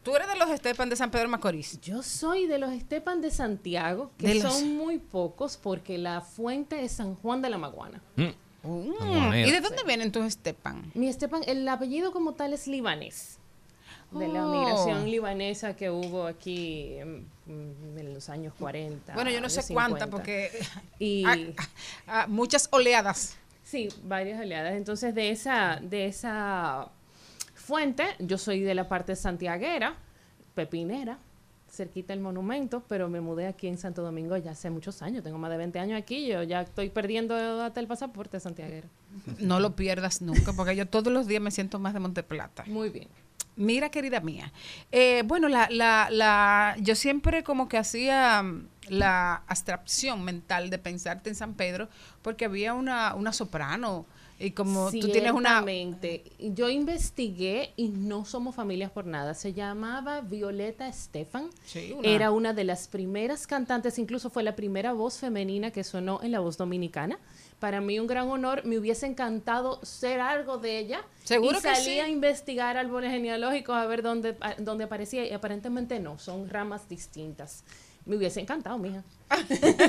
[0.07, 1.81] ¿Tú eres de los Estepan de San Pedro Macorís?
[1.81, 6.21] Yo soy de los Estepan de Santiago, que De los- son muy pocos porque la
[6.21, 8.01] fuente es San Juan de la Maguana.
[8.15, 10.89] Mm, ¿Y de dónde vienen tus Estepan?
[10.93, 13.37] Mi Estepan, el apellido como tal es libanés.
[14.11, 14.49] De la Oh.
[14.49, 17.27] migración libanesa que hubo aquí en,
[17.97, 19.13] en los años 40.
[19.13, 20.07] Bueno, yo no sé cuánta, 50.
[20.09, 20.51] porque
[20.99, 21.25] Y
[22.07, 23.35] ah, muchas oleadas.
[23.65, 24.75] Sí, varias oleadas.
[24.75, 26.87] Entonces, de esa, de esa
[27.67, 29.95] fuente, yo soy de la parte santiaguera,
[30.55, 31.17] pepinera,
[31.69, 35.21] cerquita del monumento, pero me mudé aquí en Santo Domingo ya hace muchos años.
[35.21, 36.27] Tengo más de 20 años aquí.
[36.27, 38.87] Yo ya estoy perdiendo hasta el pasaporte santiaguero.
[39.39, 42.63] No lo pierdas nunca, porque yo todos los días me siento más de Monteplata.
[42.67, 43.09] Muy bien.
[43.57, 44.53] Mira, querida mía.
[44.91, 50.77] eh, bueno, la, la, la, yo siempre como que hacía mm, la abstracción mental de
[50.77, 51.89] pensarte en San Pedro,
[52.21, 54.05] porque había una, una soprano.
[54.39, 55.65] Y como tú tienes una.
[56.39, 59.33] Yo investigué y no somos familias por nada.
[59.33, 61.49] Se llamaba Violeta Estefan.
[61.65, 65.83] Sí, una- Era una de las primeras cantantes, incluso fue la primera voz femenina que
[65.83, 67.17] sonó en la voz dominicana.
[67.59, 71.01] Para mí un gran honor, me hubiese encantado ser algo de ella.
[71.23, 71.99] Seguro y que salí sí.
[71.99, 76.87] a investigar árboles genealógicos a ver dónde, a- dónde aparecía y aparentemente no, son ramas
[76.87, 77.63] distintas.
[78.07, 79.03] Me hubiese encantado, mija.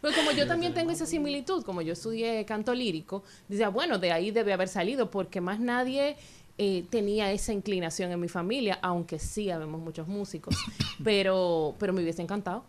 [0.00, 4.12] Pues como yo también tengo esa similitud, como yo estudié canto lírico, decía, bueno, de
[4.12, 6.16] ahí debe haber salido, porque más nadie
[6.58, 10.54] eh, tenía esa inclinación en mi familia, aunque sí habemos muchos músicos,
[11.04, 12.64] pero, pero me hubiese encantado.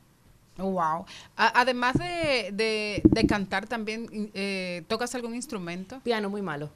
[0.58, 1.06] Wow.
[1.36, 6.00] A- además de, de, de cantar, también eh, tocas algún instrumento.
[6.04, 6.70] Piano muy malo.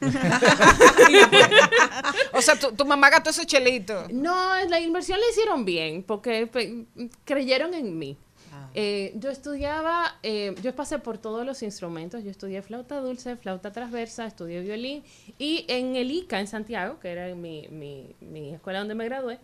[2.32, 4.06] o sea, tu, tu mamá gastó ese chelito.
[4.10, 6.84] No, la inversión la hicieron bien, porque
[7.24, 8.16] creyeron en mí.
[8.52, 8.68] Ah.
[8.74, 13.72] Eh, yo estudiaba, eh, yo pasé por todos los instrumentos, yo estudié flauta dulce, flauta
[13.72, 15.02] transversa, estudié violín
[15.38, 19.38] y en el ICA en Santiago, que era mi, mi- mi escuela donde me gradué,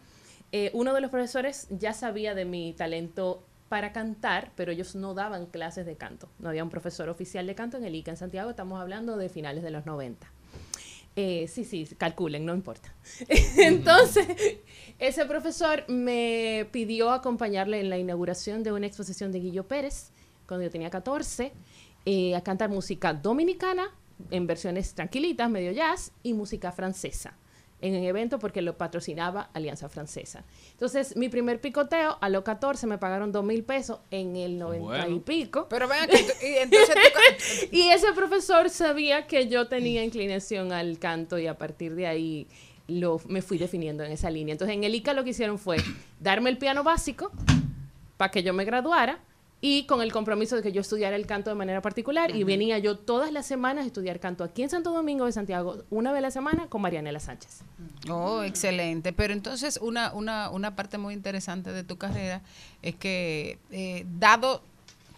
[0.53, 5.15] eh, uno de los profesores ya sabía de mi talento para cantar, pero ellos no
[5.15, 6.29] daban clases de canto.
[6.39, 9.29] No había un profesor oficial de canto en el ICA en Santiago, estamos hablando de
[9.29, 10.31] finales de los 90.
[11.17, 12.95] Eh, sí, sí, calculen, no importa.
[13.59, 14.27] Entonces,
[14.99, 20.11] ese profesor me pidió acompañarle en la inauguración de una exposición de Guillo Pérez,
[20.47, 21.53] cuando yo tenía 14,
[22.07, 23.95] eh, a cantar música dominicana,
[24.31, 27.37] en versiones tranquilitas, medio jazz, y música francesa,
[27.87, 30.43] en el evento porque lo patrocinaba Alianza Francesa.
[30.73, 35.09] Entonces, mi primer picoteo, a los 14 me pagaron dos mil pesos en el 90
[35.09, 35.67] y pico.
[35.69, 40.99] Pero vean que y entonces tú- y ese profesor sabía que yo tenía inclinación al
[40.99, 42.47] canto y a partir de ahí
[42.89, 44.53] lo, me fui definiendo en esa línea.
[44.53, 45.77] Entonces en el ICA lo que hicieron fue
[46.21, 47.31] darme el piano básico
[48.17, 49.19] para que yo me graduara
[49.61, 52.79] y con el compromiso de que yo estudiara el canto de manera particular y venía
[52.79, 56.19] yo todas las semanas a estudiar canto aquí en Santo Domingo de Santiago una vez
[56.19, 57.63] a la semana con Marianela Sánchez.
[58.11, 59.13] Oh, excelente.
[59.13, 62.43] Pero entonces una, una, una parte muy interesante de tu carrera
[62.83, 64.63] es que, eh, dado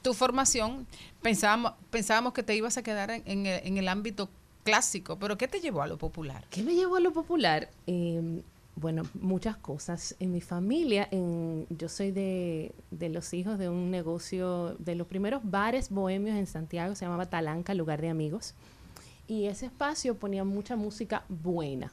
[0.03, 0.87] tu formación,
[1.23, 4.29] pensábamos, pensábamos que te ibas a quedar en, en el, en el ámbito
[4.63, 6.45] clásico, pero ¿qué te llevó a lo popular?
[6.51, 7.71] ¿Qué me llevó a lo popular?
[7.87, 8.43] Eh,
[8.77, 10.15] bueno, muchas cosas.
[10.21, 15.07] En mi familia, en, yo soy de, de los hijos de un negocio, de los
[15.07, 18.55] primeros bares bohemios en Santiago, se llamaba Talanca, lugar de amigos.
[19.27, 21.91] Y ese espacio ponía mucha música buena.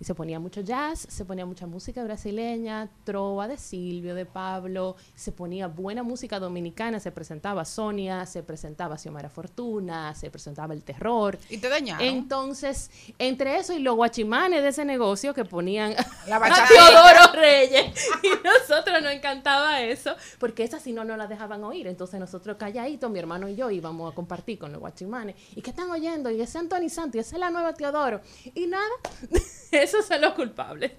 [0.00, 4.96] Y se ponía mucho jazz, se ponía mucha música brasileña, trova de Silvio, de Pablo,
[5.14, 10.82] se ponía buena música dominicana, se presentaba Sonia, se presentaba Xiomara Fortuna, se presentaba El
[10.82, 11.38] Terror.
[11.50, 12.04] Y te dañaron.
[12.06, 15.94] Entonces, entre eso y los guachimanes de ese negocio que ponían
[16.26, 16.68] La a bachata.
[16.68, 21.86] Teodoro Reyes, y nosotros nos encantaba eso, porque esa si no, no la dejaban oír.
[21.86, 25.36] Entonces nosotros calladitos, mi hermano y yo íbamos a compartir con los guachimanes.
[25.54, 26.30] ¿Y qué están oyendo?
[26.30, 28.22] Y ese Anthony Santo, y esa es la nueva Teodoro.
[28.54, 28.84] Y nada,
[29.90, 30.92] esos son los culpables.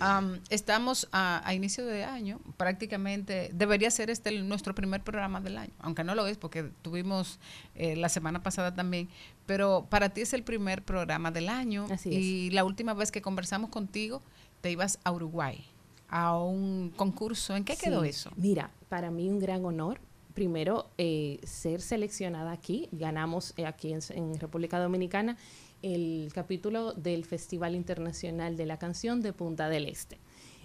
[0.00, 5.40] Am, estamos a, a inicio de año, prácticamente debería ser este el- nuestro primer programa
[5.40, 7.38] del año, aunque no lo es porque tuvimos
[7.74, 9.08] eh, la semana pasada también,
[9.46, 13.22] pero para ti es el primer programa del año Así y la última vez que
[13.22, 14.22] conversamos contigo
[14.62, 15.64] te ibas a Uruguay
[16.08, 17.54] a un concurso.
[17.54, 18.30] ¿En qué quedó eso?
[18.36, 20.00] Mira, para mí un gran honor.
[20.32, 22.88] Primero, eh, ser seleccionada aquí.
[22.90, 25.36] Ganamos eh, aquí en, en República Dominicana
[25.84, 30.18] el capítulo del Festival Internacional de la Canción de Punta del Este.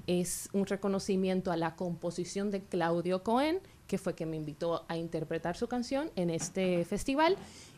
[0.08, 4.96] Es un reconocimiento a la composición de Claudio Cohen, que fue quien me invitó a
[4.96, 7.36] interpretar su canción en este festival.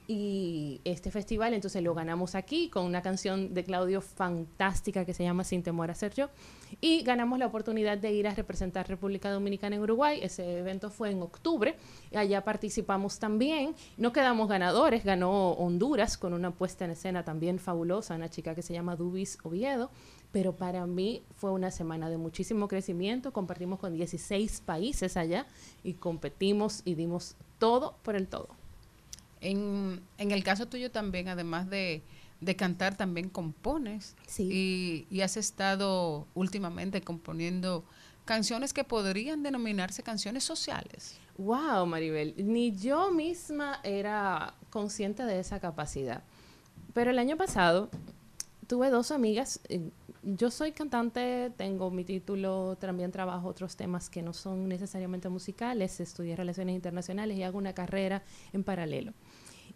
[0.07, 5.23] y este festival entonces lo ganamos aquí con una canción de Claudio fantástica que se
[5.23, 6.29] llama Sin temor a ser yo
[6.79, 10.19] y ganamos la oportunidad de ir a representar República Dominicana en Uruguay.
[10.21, 11.75] Ese evento fue en octubre
[12.15, 13.75] allá participamos también.
[13.97, 18.61] No quedamos ganadores, ganó Honduras con una puesta en escena también fabulosa, una chica que
[18.61, 19.89] se llama Dubis Oviedo.
[20.31, 23.33] Pero para mí fue una semana de muchísimo crecimiento.
[23.33, 25.45] Compartimos con 16 países allá
[25.83, 28.47] y competimos y dimos todo por el todo.
[29.41, 32.01] En, en el caso tuyo también, además de,
[32.41, 34.15] de cantar, también compones.
[34.37, 37.85] Y, y has estado últimamente componiendo
[38.25, 41.17] canciones que podrían denominarse canciones sociales.
[41.37, 46.23] Wow, Maribel, ni yo misma era consciente de esa capacidad.
[46.93, 47.89] Pero el año pasado
[48.67, 49.59] tuve dos amigas.
[49.69, 49.89] eh,
[50.23, 55.99] Yo soy cantante, tengo mi título, también trabajo otros temas que no son necesariamente musicales.
[55.99, 58.21] Estudié relaciones internacionales y hago una carrera
[58.53, 59.13] en paralelo.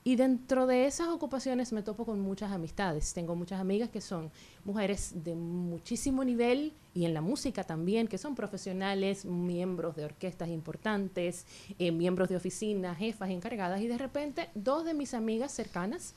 [0.07, 3.11] Y dentro de esas ocupaciones me topo con muchas amistades.
[3.15, 4.30] Tengo muchas amigas que son
[4.64, 10.49] mujeres de muchísimo nivel y en la música también, que son profesionales, miembros de orquestas
[10.49, 11.48] importantes,
[11.80, 13.82] eh, miembros de oficinas, jefas encargadas.
[13.82, 16.14] Y de repente dos de mis amigas cercanas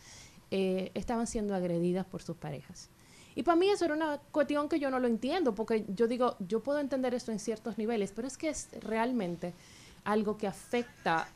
[0.50, 2.90] eh, estaban siendo agredidas por sus parejas.
[3.36, 6.36] Y para mí eso era una cuestión que yo no lo entiendo, porque yo digo,
[6.40, 9.54] yo puedo entender esto en ciertos niveles, pero es que es realmente
[10.04, 11.26] algo que afecta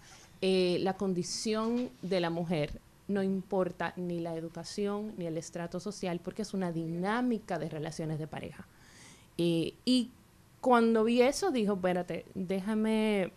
[0.44, 2.80] eh, la condición de la mujer.
[3.06, 8.18] No importa ni la educación ni el estrato social, porque es una dinámica de relaciones
[8.18, 8.66] de pareja.
[9.38, 10.10] Eh, y
[10.60, 13.30] cuando vi eso, dijo, espérate, déjame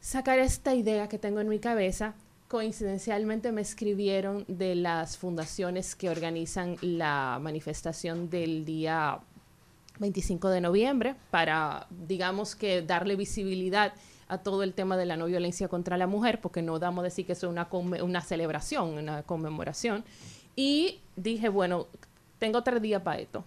[0.00, 2.14] sacar esta idea que tengo en mi cabeza.
[2.48, 9.20] Coincidencialmente me escribieron de las fundaciones que organizan la manifestación del día
[10.00, 13.92] 25 de noviembre para, digamos que, darle visibilidad
[14.28, 17.04] a todo el tema de la no violencia contra la mujer, porque no damos a
[17.04, 17.68] decir que eso es una,
[18.02, 20.04] una celebración, una conmemoración.
[20.54, 21.86] Y dije, bueno,
[22.38, 23.44] tengo tres días para esto.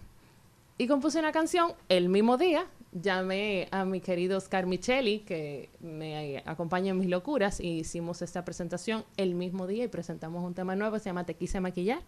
[0.78, 2.66] Y compuse una canción el mismo día.
[2.92, 8.44] Llamé a mi querido Oscar Micheli, que me acompaña en mis locuras, y hicimos esta
[8.44, 12.00] presentación el mismo día y presentamos un tema nuevo, se llama Te quise maquillar.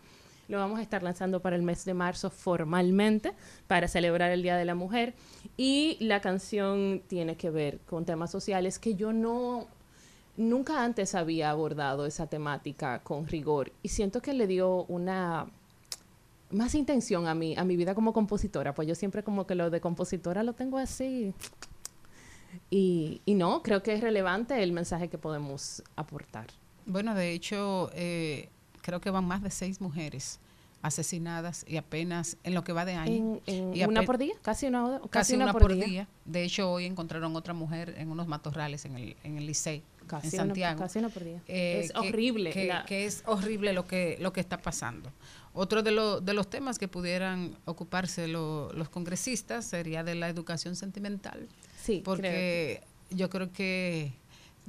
[0.48, 3.32] Lo vamos a estar lanzando para el mes de marzo formalmente,
[3.66, 5.14] para celebrar el Día de la Mujer.
[5.56, 9.66] Y la canción tiene que ver con temas sociales que yo no,
[10.36, 13.72] nunca antes había abordado esa temática con rigor.
[13.82, 15.46] Y siento que le dio una
[16.50, 19.70] más intención a mi, a mi vida como compositora, pues yo siempre como que lo
[19.70, 21.34] de compositora lo tengo así.
[22.70, 26.46] Y, y no, creo que es relevante el mensaje que podemos aportar.
[26.86, 28.48] Bueno, de hecho, eh,
[28.84, 30.38] creo que van más de seis mujeres
[30.82, 33.40] asesinadas y apenas en lo que va de año.
[33.46, 35.84] En- en Y una por día, casi una, casi casi una una, por por día.
[35.86, 36.08] día.
[36.26, 40.08] De hecho, hoy encontraron otra mujer en unos matorrales en el, en el Licey, en
[40.18, 40.78] una- Santiago.
[40.78, 41.40] casi una por día.
[41.48, 45.10] Eh, Es horrible Que, la- que es horrible lo que, lo que está pasando.
[45.54, 50.28] Otro de, lo- de los temas que pudieran ocuparse lo- los congresistas sería de la
[50.28, 51.48] educación sentimental.
[51.82, 54.12] Sí, porque yo creo que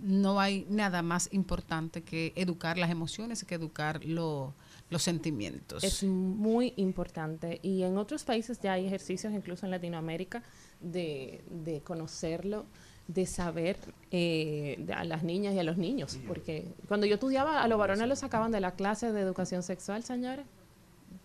[0.01, 4.53] no hay nada más importante que educar las emociones que educar lo-
[4.89, 5.83] los sentimientos.
[5.83, 7.59] Es muy importante.
[7.63, 10.43] Y en otros países ya hay ejercicios, incluso en Latinoamérica,
[10.81, 12.65] de, de conocerlo,
[13.07, 13.77] de saber
[14.11, 16.17] eh, de- a las niñas y a los niños.
[16.27, 20.03] Porque cuando yo estudiaba, a los varones los sacaban de la clase de educación sexual,
[20.03, 20.45] señores.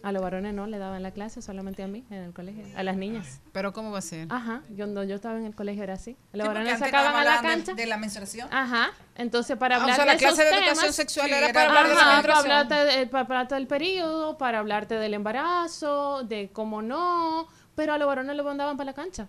[0.02, 2.64] A los varones no le daban la clase, solamente a mí en el colegio.
[2.76, 3.40] A las niñas.
[3.52, 4.26] ¿Pero cómo va a ser?
[4.30, 6.16] Ajá, yo, cuando yo estaba en el colegio era así.
[6.32, 7.74] A los Sí, varones sacaban a la de- cancha.
[7.74, 8.48] de la menstruación.
[8.52, 8.90] Ajá.
[9.16, 11.34] Entonces, para Ah, o hablar sea, de la clase esos de educación temas, sexual Sí,
[11.34, 12.52] era para hablar de la Ajá, para menstruación.
[12.52, 17.98] hablarte, de- para hablarte del periodo, para hablarte del embarazo, de cómo no, pero a
[17.98, 19.28] los varones lo mandaban para la cancha.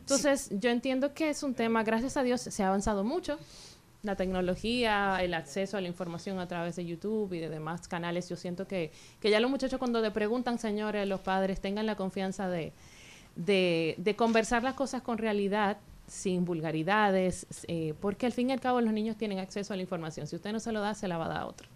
[0.00, 3.38] Entonces, yo entiendo que es un tema, gracias a Dios, se ha avanzado mucho.
[4.02, 8.28] La tecnología, el acceso a la información a través de YouTube y de demás canales,
[8.28, 11.96] yo siento que, que ya los muchachos cuando le preguntan, señores, los padres, tengan la
[11.96, 12.72] confianza de,
[13.34, 18.60] de, de conversar las cosas con realidad, sin vulgaridades, eh, porque al fin y al
[18.60, 20.26] cabo los niños tienen acceso a la información.
[20.26, 21.68] Si usted no se lo da, se la va a dar a otro.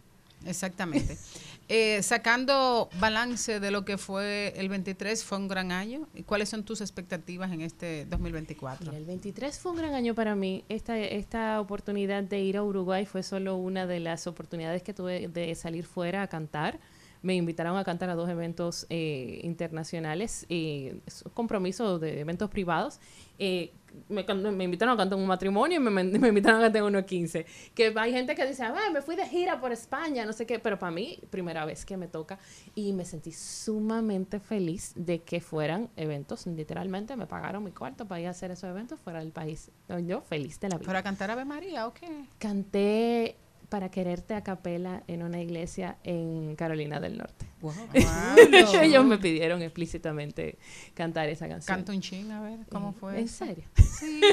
[0.47, 1.17] Exactamente.
[1.73, 6.09] Eh, sacando balance de lo que fue el 23, fue un gran año.
[6.15, 8.87] ¿Y cuáles son tus expectativas en este 2024?
[8.87, 10.65] Mira, el 23 fue un gran año para mí.
[10.69, 15.29] Esta, esta oportunidad de ir a Uruguay fue solo una de las oportunidades que tuve
[15.29, 16.81] de salir fuera a cantar.
[17.23, 22.49] Me invitaron a cantar a dos eventos eh, internacionales, eh, es un compromiso de eventos
[22.49, 22.99] privados.
[23.39, 23.73] Eh,
[24.09, 24.23] me,
[24.53, 27.05] me invitaron a cantar un matrimonio y me, me- me invitaron a cantar en uno
[27.05, 27.45] 15.
[27.75, 30.79] Que hay gente que dice, me fui de gira por España, no sé qué, pero
[30.79, 32.39] para mí, primera vez que me toca.
[32.75, 38.21] Y me sentí sumamente feliz de que fueran eventos, literalmente me pagaron mi cuarto para
[38.21, 39.71] ir a hacer esos eventos fuera del país.
[40.07, 40.87] Yo feliz de la vida.
[40.87, 42.07] ¿Para cantar Ave María o qué?
[42.39, 43.37] Canté
[43.71, 47.47] para quererte a capela en una iglesia en Carolina del Norte.
[47.63, 47.73] Wow.
[48.83, 50.59] Ellos me pidieron explícitamente
[50.93, 51.77] cantar esa canción.
[51.77, 53.19] Canta un ching, a ver, ¿cómo fue?
[53.19, 53.65] ¿En serio?
[53.99, 54.21] Sí.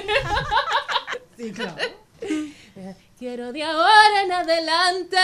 [1.37, 1.75] Sí, claro.
[3.19, 5.17] Quiero de ahora en adelante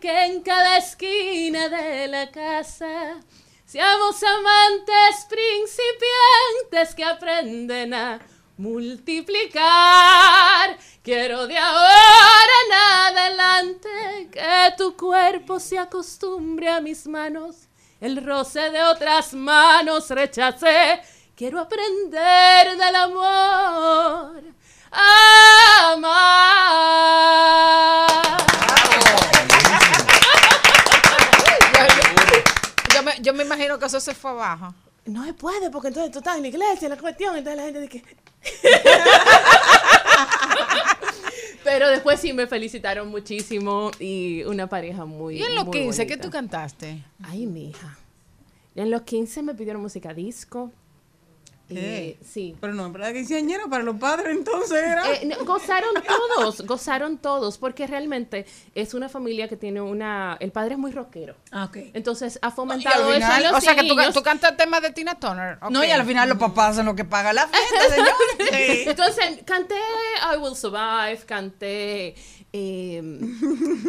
[0.00, 3.20] que en cada esquina de la casa
[3.64, 8.20] seamos amantes principiantes que aprenden a
[8.58, 9.64] multiplicar.
[11.06, 12.72] Quiero de ahora en
[13.16, 13.88] adelante
[14.32, 17.68] que tu cuerpo se acostumbre a mis manos,
[18.00, 21.00] el roce de otras manos rechacé.
[21.36, 24.42] Quiero aprender del amor
[24.90, 26.06] a amar.
[32.92, 34.74] Yo me, yo me imagino que eso se fue abajo.
[35.04, 37.62] No se puede, porque entonces tú estás en la iglesia, en la cuestión, entonces la
[37.62, 38.16] gente dice que...
[41.66, 46.06] Pero después sí me felicitaron muchísimo y una pareja muy ¿Y en los muy 15
[46.06, 47.02] qué tú cantaste?
[47.24, 47.98] Ay, mija.
[48.76, 50.70] En los 15 me pidieron música disco.
[51.68, 52.56] Eh, sí.
[52.60, 53.12] Pero no, ¿verdad?
[53.12, 55.12] Quinceañera para los padres entonces era.
[55.12, 60.36] Eh, no, gozaron todos, gozaron todos, porque realmente es una familia que tiene una...
[60.38, 61.34] El padre es muy rockero.
[61.50, 61.78] Ah, ok.
[61.94, 65.18] Entonces ha fomentado eso en los o sea, que tú, tú cantas temas de Tina
[65.18, 65.58] Turner.
[65.70, 68.88] No, y al final los papás son los que pagan la fiesta, señor.
[68.88, 72.14] Entonces, canté I Will Survive, canté...
[72.58, 73.02] eh,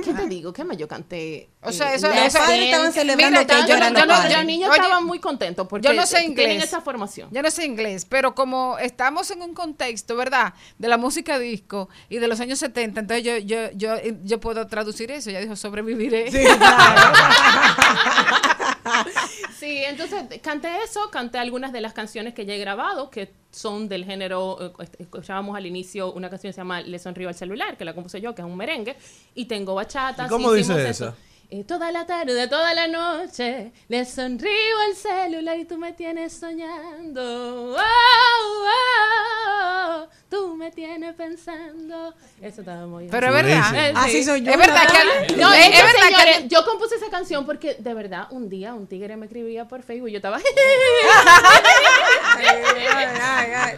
[0.04, 0.52] ¿Qué te digo?
[0.52, 1.50] ¿Qué más yo canté?
[1.62, 2.66] O sea, Eh, eso- Let's eso- Dance.
[2.66, 4.34] estaban celebrando Mira, que yo- yo los no- padres.
[4.36, 6.64] Los niños Oye, estaban muy contentos porque yo no sé tienen inglés.
[6.66, 7.30] esa formación.
[7.32, 10.54] Yo no sé inglés, pero como estamos en un contexto, ¿verdad?
[10.78, 14.68] De la música disco y de los años 70, entonces yo yo yo, yo puedo
[14.68, 15.30] traducir eso.
[15.32, 16.32] Ya dijo, sobreviviré.
[16.32, 17.14] Sí, claro.
[19.58, 23.90] Sí, entonces canté eso, canté algunas de las canciones que ya he grabado, que son
[23.90, 27.76] del género, eh, escuchábamos al inicio una canción que se llama Le sonrío al celular,
[27.76, 28.96] que la compuse yo, que es un merengue,
[29.34, 30.26] y tengo bachata.
[30.26, 31.06] ¿Y cómo hicimos dice eso.
[31.08, 31.16] esa?
[31.50, 34.50] Eh, toda la tarde, toda la noche, le sonrío
[34.90, 37.74] al celular y tú me tienes soñando.
[37.74, 42.14] Oh, oh, tú me tienes pensando.
[42.42, 43.92] Eso estaba muy Pero es verdad.
[43.96, 44.24] Así sí.
[44.26, 44.82] soy yo, Es verdad
[45.28, 48.50] que No, es, es verdad señores, que yo compuse esa canción porque de verdad un
[48.50, 50.40] día un tigre me escribía por Facebook y yo estaba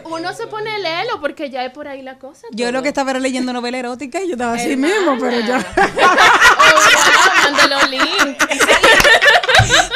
[0.04, 2.72] uno se pone a leerlo porque ya es por ahí la cosa Yo todo.
[2.72, 5.54] lo que estaba era leyendo novela erótica y yo estaba así mismo, pero yo
[7.42, 8.38] Mándalo link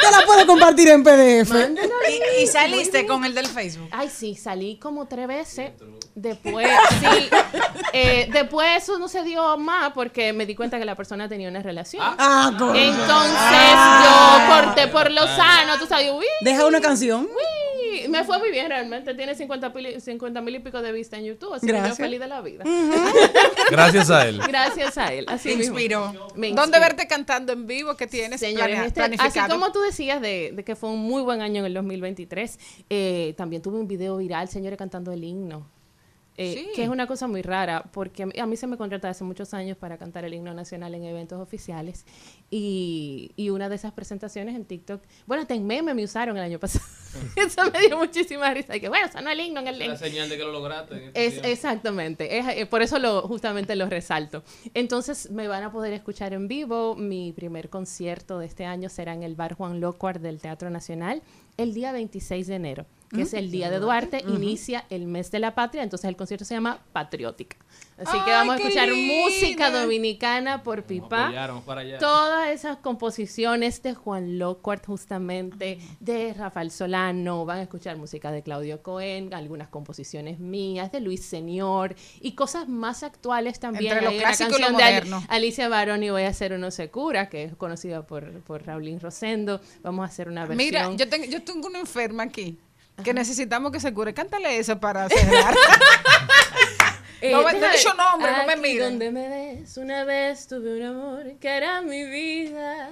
[0.01, 1.49] te la puedo compartir en PDF.
[1.51, 1.93] Mándalo
[2.37, 3.89] Y, y saliste con el del Facebook.
[3.91, 5.71] Ay, sí, salí como tres veces.
[6.13, 6.67] Después,
[7.01, 7.29] sí.
[7.93, 11.49] eh, después eso no se dio más porque me di cuenta que la persona tenía
[11.49, 12.03] una relación.
[12.17, 12.75] Ah, coño.
[12.75, 13.37] Entonces
[13.77, 14.45] Ah.
[14.45, 17.23] yo corté por lo sano, tú sabes, uy, Deja una canción.
[17.25, 17.74] uy.
[18.09, 19.13] Me fue muy bien realmente.
[19.15, 21.97] Tiene 50 pili- 50 mil y pico de vistas en YouTube, así que Gracias.
[21.97, 22.63] yo feliz de la vida.
[23.71, 24.39] Gracias a él.
[24.47, 25.25] Gracias a él.
[25.27, 25.73] Así mismo.
[25.77, 26.13] inspiró.
[26.35, 30.51] Me ¿Dónde verte cantando en vivo que tienes Señores, este- así como tú decías de,
[30.53, 32.59] de que fue un muy buen año en el 2023,
[32.89, 35.67] eh, también tuve un video viral, señores, cantando el himno.
[36.37, 36.67] Eh, Sí.
[36.75, 39.23] Que es una cosa muy rara, porque a mí, a mí se me contrata hace
[39.23, 42.05] muchos años para cantar el himno nacional en eventos oficiales.
[42.49, 46.43] Y, y una de esas presentaciones en TikTok, bueno, hasta en meme me usaron el
[46.43, 46.85] año pasado.
[47.35, 48.75] Eso me dio muchísima risa.
[48.75, 49.79] Y que bueno, sonó el himno en el.
[49.79, 50.95] La señal de que lo lograste.
[50.95, 54.43] en este es, exactamente, es, eh, por eso lo, justamente lo resalto.
[54.73, 56.95] Entonces me van a poder escuchar en vivo.
[56.95, 61.21] Mi primer concierto de este año será en el Bar Juan Locuar del Teatro Nacional
[61.57, 64.23] el día 26 de enero, que es el Día de Duarte.
[64.27, 67.57] Inicia el mes de la patria, entonces el concierto se llama Patriótica.
[67.97, 71.31] Así que ¡Ay, vamos a escuchar música dominicana por Pipa.
[71.65, 71.97] para allá.
[71.97, 78.43] Todas esas composiciones de Juan Locuart, justamente, de Rafael Solano, van a escuchar música de
[78.43, 83.93] Claudio Cohen, algunas composiciones mías, de Luis Señor, y cosas más actuales también.
[83.93, 85.25] Entre lo Hay una y lo de.
[85.29, 89.61] Alicia Baroni, Voy a hacer uno se cura, que es conocida por, por Raulín Rosendo.
[89.83, 90.57] Vamos a hacer una versión.
[90.57, 92.57] Mira, yo tengo, yo tengo una enferma aquí
[93.03, 94.13] que necesitamos que se cure.
[94.13, 95.55] Cántale eso para cerrar.
[97.21, 98.83] Eh, no he dicho nombre, no me Aquí miren.
[98.89, 102.89] donde me ves, una vez tuve un amor que era mi vida.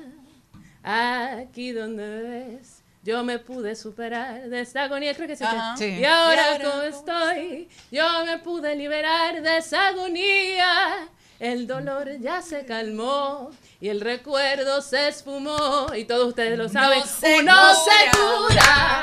[0.82, 5.76] Aquí donde me ves, yo me pude superar de esta agonía, creo que se Ajá.
[5.78, 5.86] Sí.
[6.00, 11.08] Y ahora Y ahora como estoy, yo me pude liberar de esa agonía.
[11.40, 13.52] El dolor ya se calmó
[13.82, 15.88] y el recuerdo se esfumó.
[15.96, 17.04] Y todos ustedes lo saben.
[17.06, 17.76] se Uno cura.
[17.76, 19.02] se cura.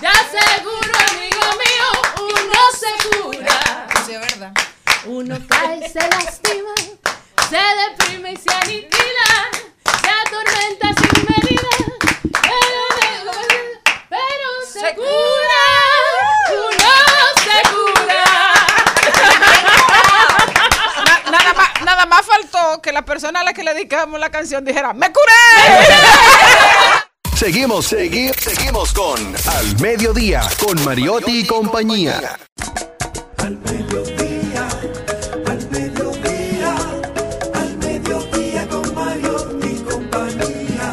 [0.00, 1.88] Ya seguro, amigo mío,
[2.22, 3.86] uno se cura.
[4.06, 4.52] Sí, es verdad.
[5.04, 6.74] Uno cae, se lastima,
[7.48, 9.50] se deprime y se aniquila,
[9.84, 11.68] se atormenta sin medida,
[12.42, 12.82] pero,
[14.08, 15.64] pero se cura,
[16.50, 16.92] uno
[17.44, 18.24] se cura.
[21.00, 22.26] Na- nada, más, nada más
[23.04, 26.59] persona a la que le dedicamos la canción dijera, ¡me curé!
[27.40, 32.38] Seguimos, seguimos, seguimos con Al Mediodía, con Mariotti y compañía.
[33.38, 34.68] Al mediodía,
[35.46, 36.76] al mediodía,
[37.54, 40.92] al mediodía con Mario y compañía.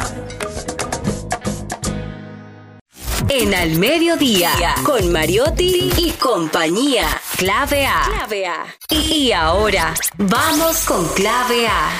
[3.28, 4.52] En Al Mediodía,
[4.84, 7.08] con Mariotti y compañía.
[7.36, 8.04] Clave A.
[8.06, 8.64] Clave A.
[8.88, 11.90] Y ahora, vamos con Clave A.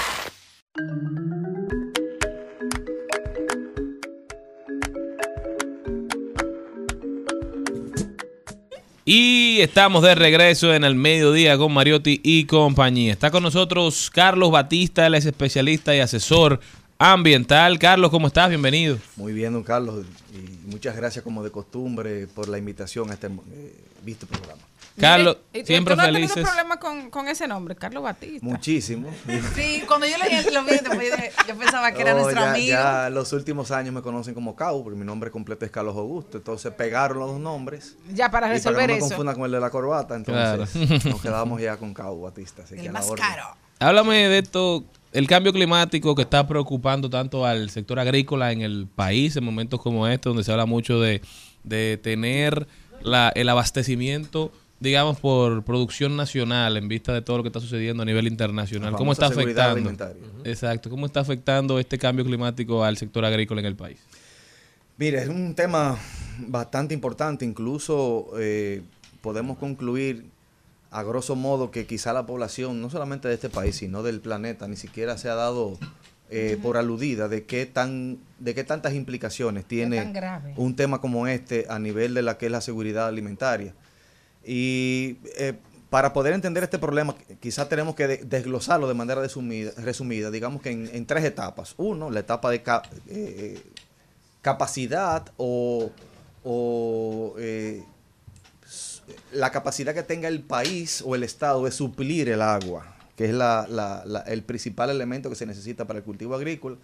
[9.11, 13.11] Y estamos de regreso en el mediodía con Mariotti y compañía.
[13.11, 16.61] Está con nosotros Carlos Batista, él es especialista y asesor
[16.99, 17.79] ambiental.
[17.79, 18.51] Carlos, ¿cómo estás?
[18.51, 18.99] Bienvenido.
[19.17, 20.05] Muy bien, don Carlos,
[20.35, 23.75] y muchas gracias como de costumbre por la invitación a este eh,
[24.05, 24.61] visto programa.
[25.01, 26.45] Carlos, ¿Y tú- siempre tú no felices.
[26.45, 28.45] problema con, con ese nombre, Carlos Batista?
[28.45, 29.09] Muchísimo.
[29.55, 30.73] Sí, cuando yo leí lo vi,
[31.49, 32.69] yo pensaba que era Oh, nuestro ya, amigo.
[32.69, 36.39] ya los últimos años me conocen como Cau, porque mi nombre completo es Carlos Augusto.
[36.39, 37.97] Entonces pegaron los dos nombres.
[38.13, 39.09] Ya, para Y resolver que no me eso.
[39.09, 41.01] confundan con el de la corbata, entonces Claro.
[41.11, 42.63] nos quedamos ya con Cau Batista.
[42.65, 43.25] Así que a la orden.
[43.81, 48.89] Háblame de esto, el cambio climático que está preocupando tanto al sector agrícola en el
[48.93, 51.23] país en momentos como este, donde se habla mucho de,
[51.63, 52.67] de tener
[53.03, 58.03] la, el abastecimiento, digamos, por producción nacional en vista de todo lo que está sucediendo
[58.03, 58.95] a nivel internacional.
[58.95, 59.91] ¿Cómo está afectando?
[60.45, 63.99] Exacto, ¿cómo está afectando este cambio climático al sector agrícola en el país?
[64.97, 65.99] Mire, es un tema
[66.39, 67.45] bastante importante.
[67.45, 68.83] Incluso eh,
[69.21, 70.27] podemos concluir
[70.91, 74.67] a grosso modo que quizá la población, no solamente de este país, sino del planeta,
[74.69, 75.79] ni siquiera se ha dado
[76.31, 80.55] eh, por aludida de qué tan, de qué tantas implicaciones tiene tan grave.
[80.57, 83.75] un tema como este a nivel de la que es la seguridad alimentaria.
[84.51, 85.53] Y eh,
[85.91, 90.71] para poder entender este problema, quizás tenemos que de- desglosarlo de manera resumida, digamos que
[90.71, 91.75] en, tres etapas.
[91.77, 93.61] Uno, la etapa de ca- eh,
[94.41, 95.91] capacidad o,
[96.45, 97.85] o, eh,
[99.33, 103.35] la capacidad que tenga el país o el Estado de suplir el agua, que es
[103.35, 106.77] la- el principal elemento que se necesita para el cultivo agrícola.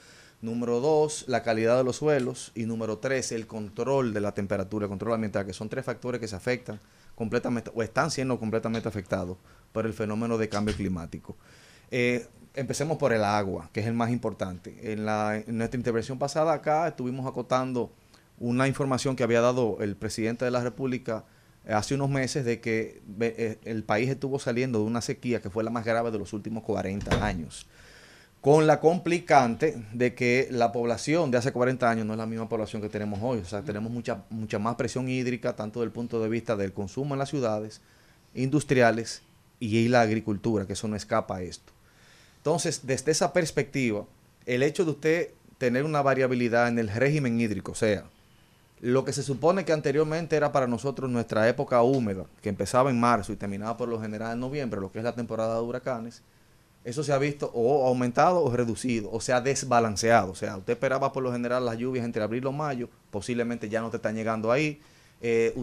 [0.44, 2.52] Número dos, la calidad de los suelos.
[2.54, 6.20] Y número tres, el control de la temperatura, el control ambiental, que son tres factores
[6.20, 6.78] que se afectan
[7.14, 9.38] completamente o están siendo completamente afectados
[9.72, 11.34] por el fenómeno de cambio climático.
[11.90, 14.92] Eh, empecemos por el agua, que es el más importante.
[14.92, 17.90] En, la, en nuestra intervención pasada acá estuvimos acotando
[18.38, 21.24] una información que había dado el presidente de la República
[21.64, 25.48] eh, hace unos meses de que eh, el país estuvo saliendo de una sequía que
[25.48, 27.66] fue la más grave de los últimos 40 años.
[28.44, 32.46] Con la complicante de que la población de hace 40 años no es la misma
[32.46, 33.38] población que tenemos hoy.
[33.38, 36.74] O sea, tenemos mucha, mucha más presión hídrica, tanto desde el punto de vista del
[36.74, 37.80] consumo en las ciudades,
[38.34, 39.22] industriales
[39.60, 41.72] y la agricultura, que eso no escapa a esto.
[42.36, 44.04] Entonces, desde esa perspectiva,
[44.44, 48.04] el hecho de usted tener una variabilidad en el régimen hídrico, o sea,
[48.82, 53.00] lo que se supone que anteriormente era para nosotros nuestra época húmeda, que empezaba en
[53.00, 56.20] marzo y terminaba por lo general en noviembre, lo que es la temporada de huracanes,
[56.84, 60.32] eso se ha visto o aumentado o reducido, o sea, desbalanceado.
[60.32, 63.80] O sea, usted esperaba por lo general las lluvias entre abril y mayo, posiblemente ya
[63.80, 64.80] no te están llegando ahí.
[65.20, 65.54] Eh,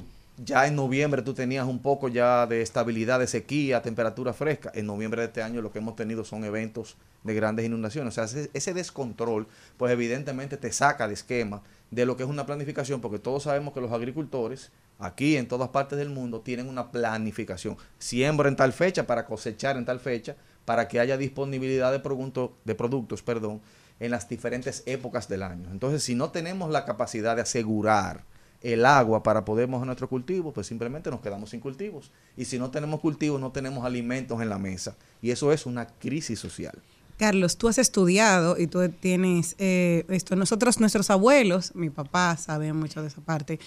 [0.43, 4.71] ya en noviembre tú tenías un poco ya de estabilidad de sequía, temperatura fresca.
[4.73, 8.13] En noviembre de este año lo que hemos tenido son eventos de grandes inundaciones.
[8.13, 11.61] O sea, ese, ese descontrol, pues evidentemente te saca de esquema
[11.91, 15.69] de lo que es una planificación, porque todos sabemos que los agricultores aquí en todas
[15.69, 17.77] partes del mundo tienen una planificación.
[17.99, 20.35] Siembra en tal fecha para cosechar en tal fecha,
[20.65, 23.61] para que haya disponibilidad de, producto- de productos perdón,
[23.99, 25.69] en las diferentes épocas del año.
[25.71, 28.23] Entonces, si no tenemos la capacidad de asegurar
[28.61, 32.11] el agua para poder mojar nuestro cultivo, pues simplemente nos quedamos sin cultivos.
[32.37, 34.95] Y si no tenemos cultivos, no tenemos alimentos en la mesa.
[35.21, 36.77] Y eso es una crisis social.
[37.17, 40.35] Carlos, tú has estudiado y tú tienes eh, esto.
[40.35, 43.59] Nosotros, nuestros abuelos, mi papá sabe mucho de esa parte,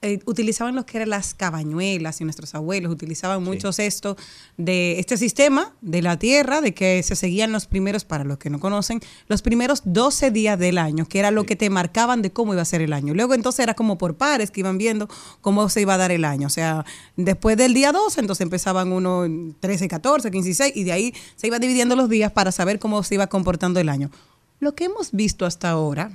[0.00, 4.16] eh, utilizaban lo que eran las cabañuelas y nuestros abuelos utilizaban muchos esto
[4.56, 8.48] de este sistema de la tierra, de que se seguían los primeros, para los que
[8.48, 12.30] no conocen, los primeros 12 días del año, que era lo que te marcaban de
[12.30, 13.12] cómo iba a ser el año.
[13.12, 15.08] Luego entonces era como por pares que iban viendo
[15.40, 16.46] cómo se iba a dar el año.
[16.46, 16.84] O sea,
[17.16, 20.92] después del día 12, entonces empezaban uno en 13, 14, 15 y 6, y de
[20.92, 24.12] ahí se iba dividiendo los días para saber cómo se iba comportando el año.
[24.60, 26.12] Lo que hemos visto hasta ahora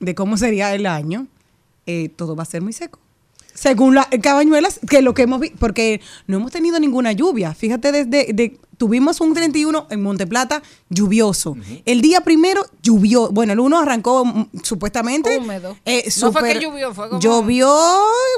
[0.00, 1.28] de cómo sería el año,
[1.86, 2.98] eh, todo va a ser muy seco.
[3.56, 7.54] Según las cabañuelas, que lo que hemos visto, porque no hemos tenido ninguna lluvia.
[7.54, 11.56] Fíjate, desde de, tuvimos un 31 en Monteplata lluvioso.
[11.86, 13.30] El día primero llovió.
[13.30, 15.38] Bueno, el 1 arrancó mm, supuestamente.
[15.38, 15.74] Húmedo.
[15.86, 17.74] eh, No fue que llovió, fue como- Llovió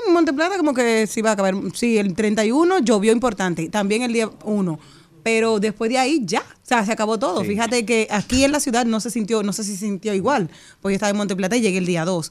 [0.06, 1.54] en Monteplata como que se iba a acabar.
[1.74, 3.68] Sí, el 31 llovió importante.
[3.68, 4.78] También el día 1.
[5.24, 7.40] Pero después de ahí ya, o sea, se acabó todo.
[7.42, 7.48] Sí.
[7.48, 10.48] Fíjate que aquí en la ciudad no se sintió, no sé si se sintió igual,
[10.80, 12.30] porque yo estaba en Monteplata y llegué el día 2.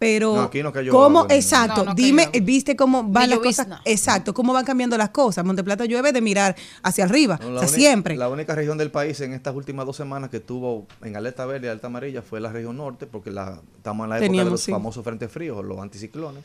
[0.00, 1.20] Pero, No, aquí no cayó ¿cómo?
[1.20, 1.34] agua.
[1.34, 2.42] Exacto, No, no dime, cayó.
[2.42, 3.68] viste cómo van las cosas.
[3.84, 5.44] Exacto, cómo van cambiando las cosas.
[5.44, 8.16] Monteplata llueve de mirar hacia arriba, No, o la sea, única- siempre.
[8.16, 11.66] La única región del país en estas últimas dos semanas que estuvo en alerta verde
[11.66, 14.62] y alerta amarilla fue la región norte, porque la, estamos en la época de los
[14.62, 14.72] sí.
[14.72, 16.44] famosos frentes fríos los anticiclones,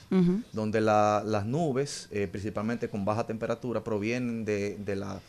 [0.52, 5.22] donde la- las nubes, eh, principalmente con baja temperatura, provienen de, de la...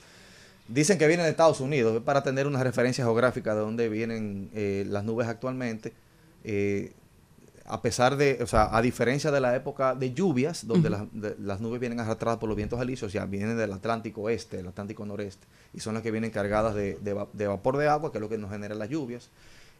[0.66, 4.84] Dicen que vienen de Estados Unidos, para tener una referencia geográfica de dónde vienen eh,
[4.88, 5.92] las nubes actualmente.
[6.42, 6.92] eh,
[7.68, 11.36] a pesar de, o sea, a diferencia de la época de lluvias, donde las, de-
[11.40, 15.04] las nubes vienen arrastradas por los vientos alisios, ya vienen del Atlántico Oeste, del Atlántico
[15.04, 18.18] Noreste, y son las que vienen cargadas de, de va- de vapor de agua, que
[18.18, 19.30] es lo que nos genera las lluvias.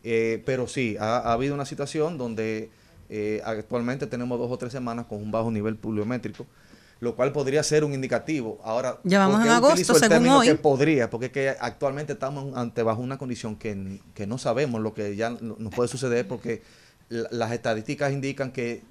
[0.05, 2.71] Eh, pero sí, ha, ha habido una situación donde
[3.09, 6.47] eh, actualmente tenemos dos o tres semanas con un bajo nivel pluviométrico,
[7.01, 8.59] lo cual podría ser un indicativo.
[8.65, 10.47] Ahora, Ya vamos ¿por qué en agosto, el según hoy?
[10.49, 14.81] que podría, porque es que actualmente estamos ante bajo una condición que, que no sabemos
[14.81, 16.63] lo que ya no- nos puede suceder porque
[17.09, 18.83] las estadísticas indican que,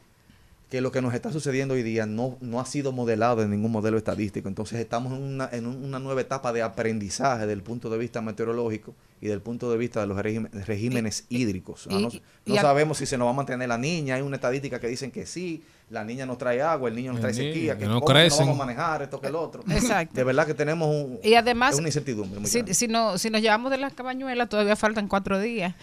[0.70, 3.72] que lo que nos está sucediendo hoy día no, no ha sido modelado en ningún
[3.72, 4.48] modelo estadístico.
[4.48, 7.98] Entonces estamos en una, en un- una nueva etapa de aprendizaje desde el punto de
[7.98, 8.94] vista meteorológico
[9.26, 11.88] y del punto de vista de los regímen- regímenes hídricos.
[11.90, 12.10] y- no
[12.46, 14.16] y sabemos si se nos va a mantener la niña.
[14.16, 17.22] Hay una estadística que dicen que sí, la niña nos trae agua, el niño nos
[17.22, 18.40] trae sequía, que que no que no crecen.
[18.46, 19.64] vamos a manejar esto que el otro.
[19.70, 20.14] Exacto.
[20.16, 22.40] De verdad que tenemos un, Y además, es una incertidumbre.
[22.40, 22.74] muy si, grande.
[22.76, 25.74] si, no, si nos llevamos de las cabañuelas, todavía faltan cuatro días.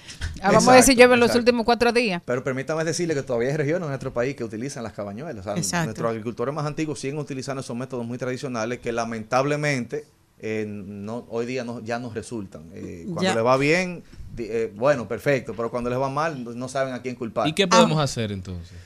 [0.40, 2.22] Ah, vamos a Exacto, si llueve en los últimos cuatro días.
[2.24, 5.40] Pero permítame decirle que todavía hay regiones en nuestro país que utilizan las cabañuelas.
[5.40, 5.86] O sea, Exacto.
[5.86, 10.04] nuestros agricultores más antiguos siguen utilizando esos métodos muy tradicionales que lamentablemente
[10.42, 12.64] eh, no, hoy día no, ya nos resultan.
[12.74, 13.34] Eh, cuando Ya.
[13.34, 14.02] les va bien,
[14.38, 17.46] eh, bueno, perfecto, pero cuando les va mal, no- saben a quién culpar.
[17.48, 18.76] ¿Y qué podemos hacer entonces?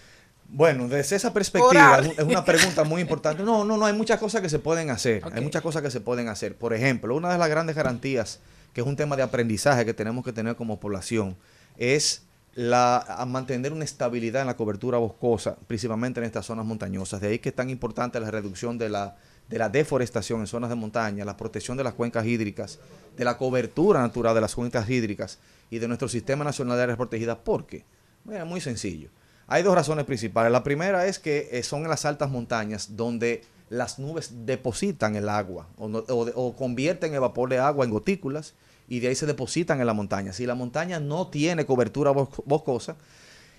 [0.49, 2.01] Bueno, desde esa perspectiva, Orar.
[2.05, 3.43] es un- es una pregunta muy importante.
[3.43, 5.23] No, no, no, hay muchas cosas que se pueden hacer.
[5.33, 6.57] Hay muchas cosas que se pueden hacer.
[6.57, 8.39] Por ejemplo, una de las grandes garantías,
[8.73, 11.37] que es un tema de aprendizaje que tenemos que tener como población,
[11.79, 12.23] es
[12.55, 17.21] la, a mantener una estabilidad en la cobertura boscosa, principalmente en estas zonas montañosas.
[17.21, 19.17] De ahí que es tan importante la reducción de la,
[19.49, 22.79] de la deforestación en zonas de montaña, la protección de las cuencas hídricas,
[23.17, 25.39] de la cobertura natural de las cuencas hídricas
[25.71, 27.39] y de nuestro Sistema Nacional de Áreas Protegidas.
[27.39, 27.85] ¿Por qué?
[28.25, 29.09] Bueno, muy sencillo.
[29.47, 30.51] Hay dos razones principales.
[30.51, 35.29] La primera es que eh, son en las altas montañas donde las nubes depositan el
[35.29, 38.55] agua o, o o convierten el vapor de agua en gotículas
[38.89, 40.33] y de ahí se depositan en la montaña.
[40.33, 42.97] Si la montaña no tiene cobertura bos- boscosa,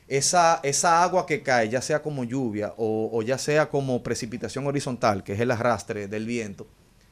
[0.08, 5.24] esa, esa agua que cae, ya sea como lluvia o, ya sea como precipitación horizontal,
[5.24, 6.68] que es el arrastre del viento,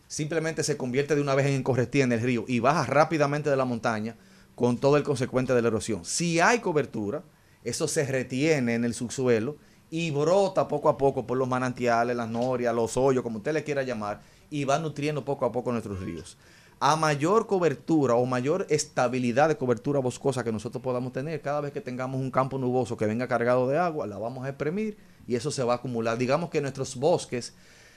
[0.07, 3.57] simplemente se convierte de una vez en correstía en el río y baja rápidamente de
[3.57, 4.15] la montaña
[4.55, 6.05] con todo el consecuente de la erosión.
[6.05, 7.23] Si hay cobertura,
[7.63, 9.57] eso se retiene en el subsuelo
[9.91, 13.63] y brota poco a poco por los manantiales, las norias, los hoyos, como usted le
[13.63, 16.37] quiera llamar, y va nutriendo poco a poco nuestros ríos.
[16.79, 21.71] A mayor cobertura o mayor estabilidad de cobertura boscosa que nosotros podamos tener, cada vez
[21.71, 25.35] que tengamos un campo nuboso que venga cargado de agua, la vamos a exprimir y
[25.35, 26.17] eso se va a acumular.
[26.17, 27.53] Digamos que nuestros bosques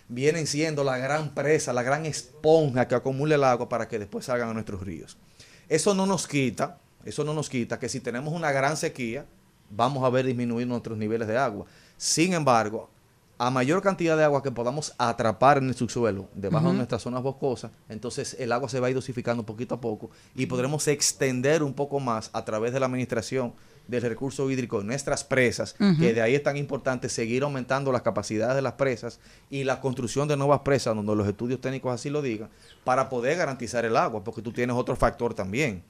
[0.08, 4.26] vienen siendo la gran presa, la gran esponja que acumula el agua para que después
[4.26, 5.18] salgan a nuestros ríos.
[5.68, 9.26] Eso no nos quita, eso no nos quita que si tenemos una gran sequía,
[9.70, 11.66] vamos a ver disminuir nuestros niveles de agua.
[11.96, 12.90] Sin embargo,
[13.38, 17.22] a mayor cantidad de agua que podamos atrapar en el subsuelo, debajo de nuestras zonas
[17.22, 21.62] boscosas, entonces el agua se va a ir dosificando poquito a poco y podremos extender
[21.62, 23.54] un poco más a través de la administración
[23.86, 28.02] del recurso hídrico en nuestras presas, que de ahí es tan importante seguir aumentando las
[28.02, 29.18] capacidades de las presas
[29.50, 32.50] y la construcción de nuevas presas, donde los estudios técnicos así lo digan,
[32.84, 35.82] para poder garantizar el agua, porque tú tienes otro factor también.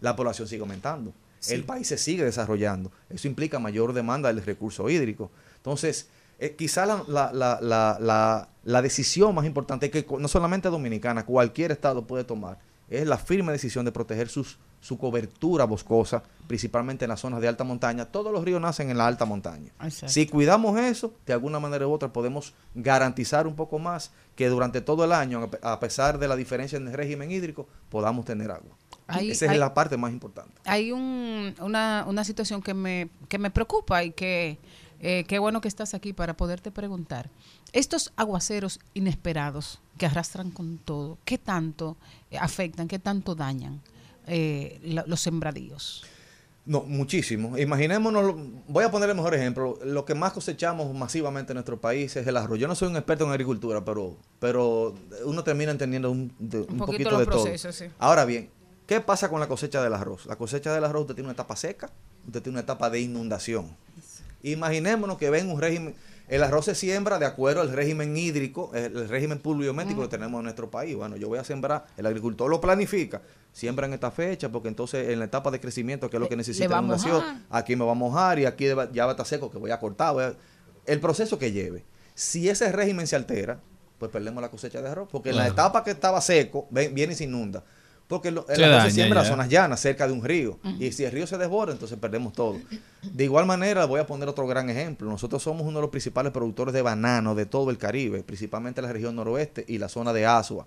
[0.00, 1.12] La población sigue aumentando.
[1.38, 1.54] Sí.
[1.54, 2.90] El país se sigue desarrollando.
[3.08, 5.30] Eso implica mayor demanda del recurso hídrico.
[5.58, 11.72] Entonces, eh, quizá la, la- la- la- decisión más importante que no solamente dominicana, cualquier
[11.72, 12.58] estado puede tomar,
[12.88, 17.48] es la firme decisión de proteger sus, su cobertura boscosa, principalmente en las zonas de
[17.48, 18.04] alta montaña.
[18.04, 19.72] Todos los ríos nacen en la alta montaña.
[19.82, 20.08] Exacto.
[20.12, 24.80] Si cuidamos eso, de alguna manera u otra podemos garantizar un poco más que durante
[24.82, 28.24] todo el año, a pe- a pesar de la diferencia en el régimen hídrico, podamos
[28.26, 28.76] tener agua.
[29.20, 30.52] Esa es la parte más importante.
[30.64, 34.58] Hay un, una, una situación que me, que me preocupa y que
[35.04, 37.28] eh, qué bueno que estás aquí para poderte preguntar.
[37.72, 41.96] Estos aguaceros inesperados que arrastran con todo, ¿qué tanto
[42.30, 43.80] eh, afectan, qué tanto dañan
[44.26, 46.04] eh, la- los sembradíos?
[46.66, 47.58] No, muchísimo.
[47.58, 48.34] Imaginémonos,
[48.68, 49.78] voy a poner el mejor ejemplo.
[49.84, 52.58] Lo que más cosechamos masivamente en nuestro país es el arroz.
[52.58, 54.94] Yo no soy un experto en agricultura, pero, pero
[55.26, 57.46] uno termina entendiendo un, de- un poquito de todo.
[57.72, 57.84] sí.
[57.98, 58.48] Ahora bien,
[58.86, 60.24] ¿qué pasa con la cosecha del arroz?
[60.24, 61.90] La cosecha del arroz usted tiene una etapa seca,
[62.26, 63.76] usted tiene una etapa de inundación.
[64.52, 65.94] Imaginémonos que ven un régimen,
[66.28, 70.38] El arroz se siembra de acuerdo al régimen hídrico, el, el régimen pluviométrico que tenemos
[70.38, 70.94] en nuestro país.
[70.96, 73.20] Bueno, yo voy a sembrar, el agricultor lo planifica,
[73.52, 76.36] siembra en esta fecha, porque entonces en la etapa de crecimiento, que es lo que
[76.36, 76.80] necesita la
[77.20, 77.42] mojar.
[77.50, 79.78] aquí me va a mojar y aquí ya va a estar seco, que voy a
[79.80, 80.14] cortar.
[80.14, 80.34] voy a-
[80.86, 81.84] el proceso que lleve.
[82.14, 83.60] Si ese régimen se altera,
[83.98, 87.12] pues perdemos la cosecha de arroz, porque en la etapa que estaba seco, ven- viene
[87.12, 87.64] y se inunda.
[88.06, 89.30] Porque lo- el Se arroz daña se siembra en ya.
[89.30, 90.58] zonas llanas, cerca de un río.
[90.78, 92.58] Y si el río se desborda, entonces perdemos todo.
[93.02, 95.08] De igual manera, voy a poner otro gran ejemplo.
[95.10, 98.92] Nosotros somos uno de los principales productores de banano de todo el Caribe, principalmente la
[98.92, 100.66] región noroeste y la zona de Asua.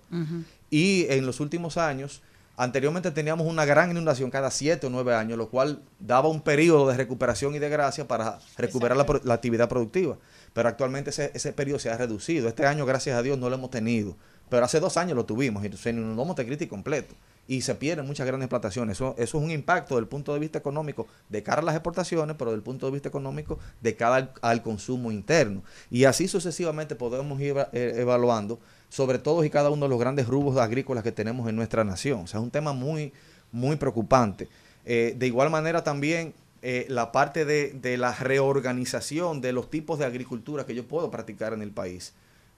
[0.70, 2.22] Y en los últimos años,
[2.56, 6.88] anteriormente teníamos una gran inundación cada siete o nueve años, lo cual daba un periodo
[6.88, 10.16] de recuperación y de gracia para recuperar la actividad productiva.
[10.52, 12.48] Pero actualmente ese, ese periodo se ha reducido.
[12.48, 14.16] Este año, gracias a Dios, no lo hemos tenido.
[14.48, 17.14] Pero hace dos años lo tuvimos y se inundó Montecristi completo.
[17.46, 18.96] Y se pierden muchas grandes plantaciones.
[18.96, 21.74] Eso, eso es un impacto desde el punto de vista económico de cara a las
[21.74, 25.62] exportaciones, pero desde el punto de vista económico de cara al, consumo interno.
[25.90, 28.58] Y así sucesivamente podemos ir eh, evaluando
[28.90, 32.20] sobre todos y cada uno de los grandes rubros agrícolas que tenemos en nuestra nación.
[32.20, 33.12] O sea, es un tema muy,
[33.50, 34.48] muy preocupante.
[34.84, 39.98] Eh, de igual manera también eh, la parte de, de la reorganización de los tipos
[39.98, 42.14] de agricultura que yo puedo practicar en el país.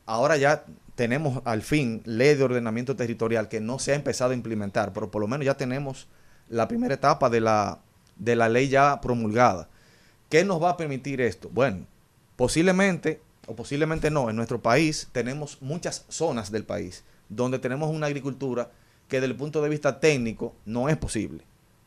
[0.06, 0.64] Ahora ya
[0.94, 5.10] tenemos al fin ley de ordenamiento territorial que no se ha empezado a implementar, pero
[5.10, 6.08] por lo menos ya tenemos
[6.48, 7.78] la primera etapa de la,
[8.16, 9.68] de la ley ya promulgada.
[10.28, 11.48] ¿Qué nos va a permitir esto?
[11.52, 11.86] Bueno,
[12.36, 18.06] posiblemente, o posiblemente no, en nuestro país tenemos muchas zonas del país donde tenemos una
[18.06, 18.70] agricultura
[19.08, 21.44] que desde el punto de vista técnico no es posible.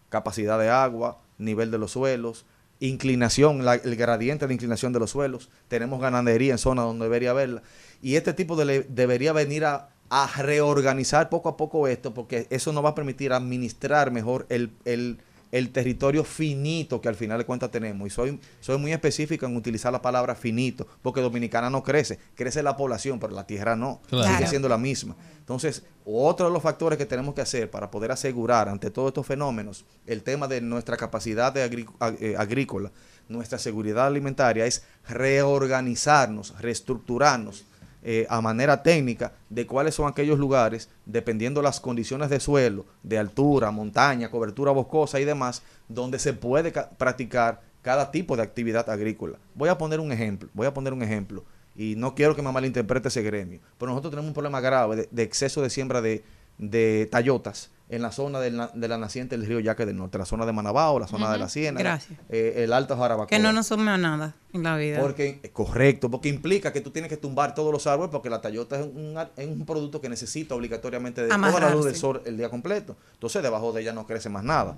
[0.10, 2.46] Capacidad de agua, nivel de los suelos,
[2.80, 5.50] inclinación, el gradiente de inclinación de los suelos.
[5.68, 7.64] Tenemos ganadería en zonas donde debería haberla.
[8.02, 12.74] Y este tipo de debería venir a, a reorganizar poco a poco esto, porque eso
[12.74, 15.18] nos va a permitir administrar mejor el, el-
[15.54, 18.08] el territorio finito que al final de cuentas tenemos.
[18.08, 22.64] Y soy, soy muy específico en utilizar la palabra finito, porque Dominicana no crece, crece
[22.64, 24.36] la población, pero la tierra no, Claro.
[24.36, 25.16] sigue siendo la misma.
[25.38, 29.28] Entonces, otro de los factores que tenemos que hacer para poder asegurar ante todos estos
[29.28, 32.92] fenómenos el tema de nuestra capacidad de agri- ag- eh, agrícola,
[33.30, 37.66] nuestra seguridad alimentaria, es reorganizarnos, reestructurarnos
[38.04, 43.18] eh, a manera técnica de cuáles son aquellos lugares, dependiendo las condiciones de suelo, de
[43.18, 48.90] altura, montaña, cobertura boscosa y demás, donde se puede ca- practicar cada tipo de actividad
[48.90, 49.38] agrícola.
[49.56, 51.44] Voy a poner un ejemplo, voy a poner un ejemplo,
[51.76, 55.10] y no quiero que me malinterprete ese gremio, pero nosotros tenemos un problema grave de,
[55.10, 56.24] de exceso de siembra de,
[56.58, 60.18] de tayotas en la zona del na- de la naciente del río Yaque del Norte,
[60.18, 62.20] la zona de Manabao, la zona de la Siena, Gracias.
[62.30, 63.28] el Alto Jarabacoa.
[63.28, 65.00] Que no nos suma nada en la vida.
[65.00, 68.40] Porque, eh, correcto, porque implica que tú tienes que tumbar todos los árboles porque la
[68.42, 72.22] Tayota es un, es un producto que necesita obligatoriamente de toda la luz del sol
[72.26, 72.96] el día completo.
[73.14, 74.76] Entonces, debajo de ella no crece más nada.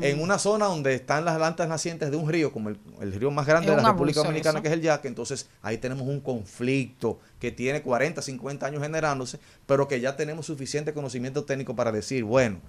[0.00, 3.30] En una zona donde están las plantas nacientes de un río, como el, el río
[3.30, 4.62] más grande Es de la República Dominicana, eso.
[4.62, 9.38] que es el Yaque, entonces ahí tenemos un conflicto que tiene 40, 50 años generándose,
[9.66, 12.60] pero que ya tenemos suficiente conocimiento técnico para decir, bueno,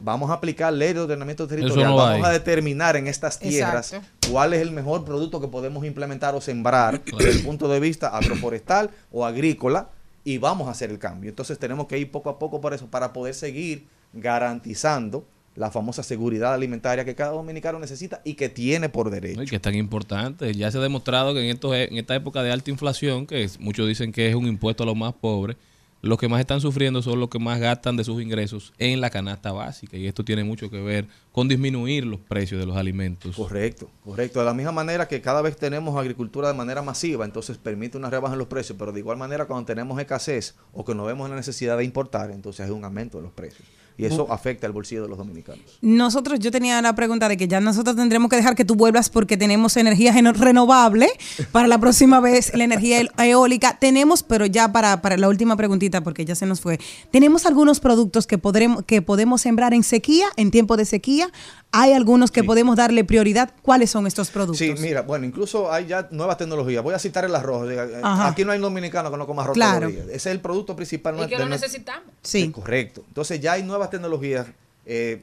[0.00, 4.28] vamos a aplicar ley de ordenamiento territorial, no vamos a determinar en estas tierras Exacto.
[4.30, 8.08] cuál es el mejor producto que podemos implementar o sembrar desde el punto de vista
[8.08, 9.90] agroforestal o agrícola
[10.24, 11.30] y vamos a hacer el cambio.
[11.30, 16.02] Entonces tenemos que ir poco a poco por eso para poder seguir garantizando la famosa
[16.02, 19.42] seguridad alimentaria que cada dominicano necesita y que tiene por derecho.
[19.42, 20.52] Y que es tan importante.
[20.54, 23.60] Ya se ha demostrado que en, estos, en esta época de alta inflación, que es-
[23.60, 25.56] muchos dicen que es un impuesto a los más pobres,
[26.02, 29.08] los que más están sufriendo son los que más gastan de sus ingresos en la
[29.08, 29.96] canasta básica.
[29.96, 33.34] Y esto tiene mucho que ver con disminuir los precios de los alimentos.
[33.34, 34.40] Correcto, correcto.
[34.40, 38.10] De la misma manera que cada vez tenemos agricultura de manera masiva, entonces permite una
[38.10, 41.24] rebaja en los precios, pero de igual manera cuando tenemos escasez o que nos vemos
[41.24, 43.66] en la necesidad de importar, entonces hay un aumento de los precios.
[43.96, 45.78] Y eso afecta el bolsillo de los dominicanos.
[45.80, 49.08] Nosotros, yo tenía la pregunta de que ya nosotros tendremos que dejar que tú vuelvas
[49.08, 51.08] porque tenemos energía renovable
[51.52, 53.78] para la próxima vez, la energía e- eólica.
[53.78, 56.80] Tenemos, pero ya para, para la última preguntita, porque ya se nos fue,
[57.12, 61.30] tenemos algunos productos que, podremos, que podemos sembrar en sequía, en tiempo de sequía.
[61.76, 63.52] Hay algunos que podemos darle prioridad.
[63.62, 64.58] ¿Cuáles son estos productos?
[64.58, 66.84] Sí, mira, bueno, incluso hay ya nuevas tecnologías.
[66.84, 67.68] Voy a citar el arroz.
[67.68, 68.28] Eh, Ajá.
[68.28, 69.88] Aquí no hay dominicano que no coma arroz Claro.
[69.88, 71.16] Ese es el producto principal.
[71.24, 72.04] Y que lo necesitamos.
[72.22, 72.50] Sí.
[72.52, 73.02] Correcto.
[73.08, 74.46] Entonces ya hay nuevas tecnologías.
[74.86, 75.22] eh,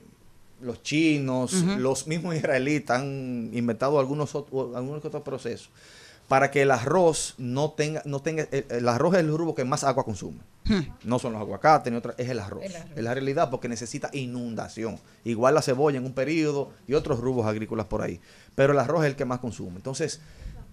[0.61, 5.71] los chinos, los mismos israelitas han inventado algunos, algunos otros procesos
[6.27, 9.65] para que el arroz no tenga, no tenga, el, el arroz es el rubro que
[9.65, 10.39] más agua consume.
[11.03, 12.63] No son los aguacates ni otra, es el arroz.
[12.63, 12.91] El arroz.
[12.95, 14.97] Es la realidad porque necesita inundación.
[15.25, 18.21] Igual la cebolla en un periodo y otros rubros agrícolas por ahí.
[18.55, 19.75] Pero el arroz es el que más consume.
[19.75, 20.21] Entonces,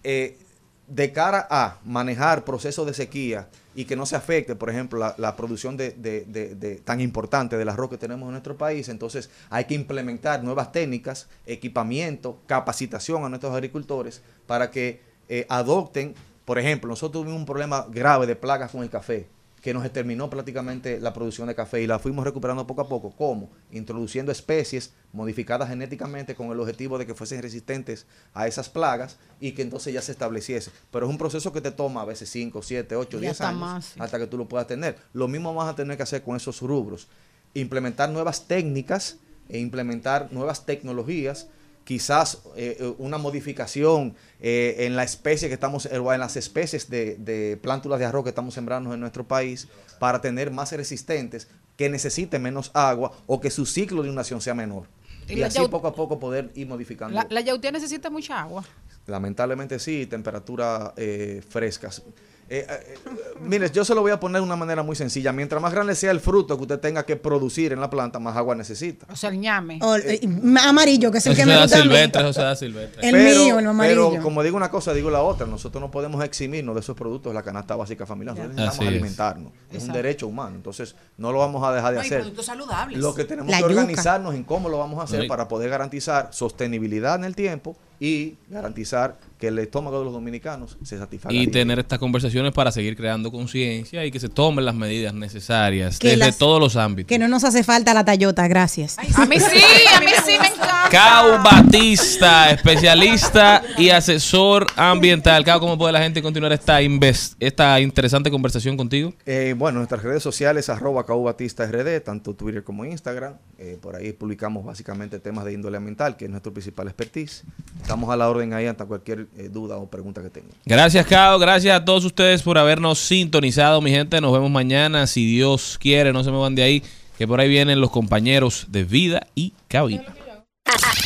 [0.05, 0.39] eh,
[0.87, 3.49] de cara a manejar procesos de sequía
[3.79, 7.97] y que no se afecte, por ejemplo, la, producción de- tan importante del arroz que
[7.97, 14.21] tenemos en nuestro país, entonces hay que implementar nuevas técnicas, equipamiento, capacitación a nuestros agricultores
[14.49, 18.91] para que eh, adopten Por ejemplo, nosotros tuvimos un problema grave de plagas con el
[18.91, 19.29] café
[19.61, 23.11] que nos exterminó prácticamente la producción de café y la fuimos recuperando poco a poco.
[23.17, 23.51] ¿Cómo?
[23.73, 29.53] Introduciendo especies modificadas genéticamente con el objetivo de que fuesen resistentes a esas plagas y
[29.53, 30.71] que entonces ya se estableciese.
[30.91, 33.49] Pero es un proceso que te toma a veces 5, 7, 8, Y 10 hasta
[33.49, 34.01] años más, sí.
[34.01, 34.97] hasta que tú lo puedas tener.
[35.13, 37.09] Lo mismo vas a tener que hacer con esos rubros.
[37.55, 39.19] Implementar nuevas técnicas
[39.49, 41.49] e implementar nuevas tecnologías
[41.89, 47.17] quizás eh, eh, una modificación eh, en la especie que estamos, en las especies de,
[47.17, 51.49] de plántulas de arroz que estamos sembrando en nuestro país para tener más resistentes,
[51.79, 54.87] que necesiten menos agua o que su ciclo de inundación sea menor.
[55.29, 57.15] Y así poco a poco poder ir modificando.
[57.15, 58.67] La, la yautía necesita mucha agua.
[59.07, 62.03] Lamentablemente sí, temperaturas eh, frescas.
[62.51, 63.11] Eh, eh, eh,
[63.43, 65.33] mire, yo se lo voy a poner de una manera muy sencilla.
[65.33, 68.37] Mientras más grande sea el fruto que usted tenga que producir en la planta, más
[68.37, 69.07] agua necesita.
[69.13, 69.79] O sea, el ñame.
[69.83, 70.21] O- eh,
[70.67, 73.07] amarillo, que es el que me da gusta silvestre, eso se da silvestre.
[73.07, 74.11] El mío, el amarillo.
[74.11, 75.47] Pero como digo una cosa, digo la otra.
[75.47, 78.35] Nosotros no podemos eximirnos de esos productos de la canasta básica familiar.
[78.37, 79.53] Nosotros necesitamos Así alimentarnos.
[79.71, 80.57] Es un derecho humano.
[80.57, 82.19] Entonces, no lo vamos a dejar de No, hacer.
[82.21, 82.99] productos saludables.
[82.99, 83.75] Lo que tenemos La que yuca.
[83.75, 88.35] organizarnos en cómo lo vamos a hacer para poder garantizar sostenibilidad en el tiempo y
[88.49, 91.35] garantizar que el estómago de los dominicanos se satisfaga.
[91.35, 95.99] Y tener estas conversaciones para seguir creando conciencia y que se tomen las medidas necesarias
[95.99, 97.09] Que desde las- todos los ámbitos.
[97.09, 98.97] Que no nos hace falta la Tayota, gracias.
[98.99, 99.61] A mí sí,
[99.95, 100.89] a mí sí me encanta.
[100.91, 105.45] Cao Batista, especialista y asesor ambiental.
[105.45, 109.13] Cao, ¿cómo puede la gente continuar esta, esta interesante conversación contigo?
[109.27, 113.35] Eh, bueno, nuestras redes sociales, arroba Cau Batista RD, tanto Twitter como Instagram.
[113.59, 117.45] Eh, por ahí publicamos básicamente temas de índole ambiental, que es nuestro principal expertise.
[117.89, 120.51] Estamos a la orden ahí ante cualquier eh, duda o pregunta que tengan.
[120.67, 121.39] Gracias, Cao.
[121.39, 124.21] Gracias a todos ustedes por habernos sintonizado, mi gente.
[124.21, 126.13] Nos vemos mañana, si Dios quiere.
[126.13, 126.83] No se me van de ahí,
[127.17, 130.05] que por ahí vienen los compañeros de vida y cabina.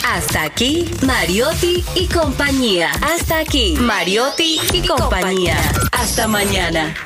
[0.05, 2.91] Hasta aquí, Mariotti y compañía.
[3.01, 5.57] Hasta aquí, Mariotti y compañía.
[5.93, 6.97] Hasta mañana.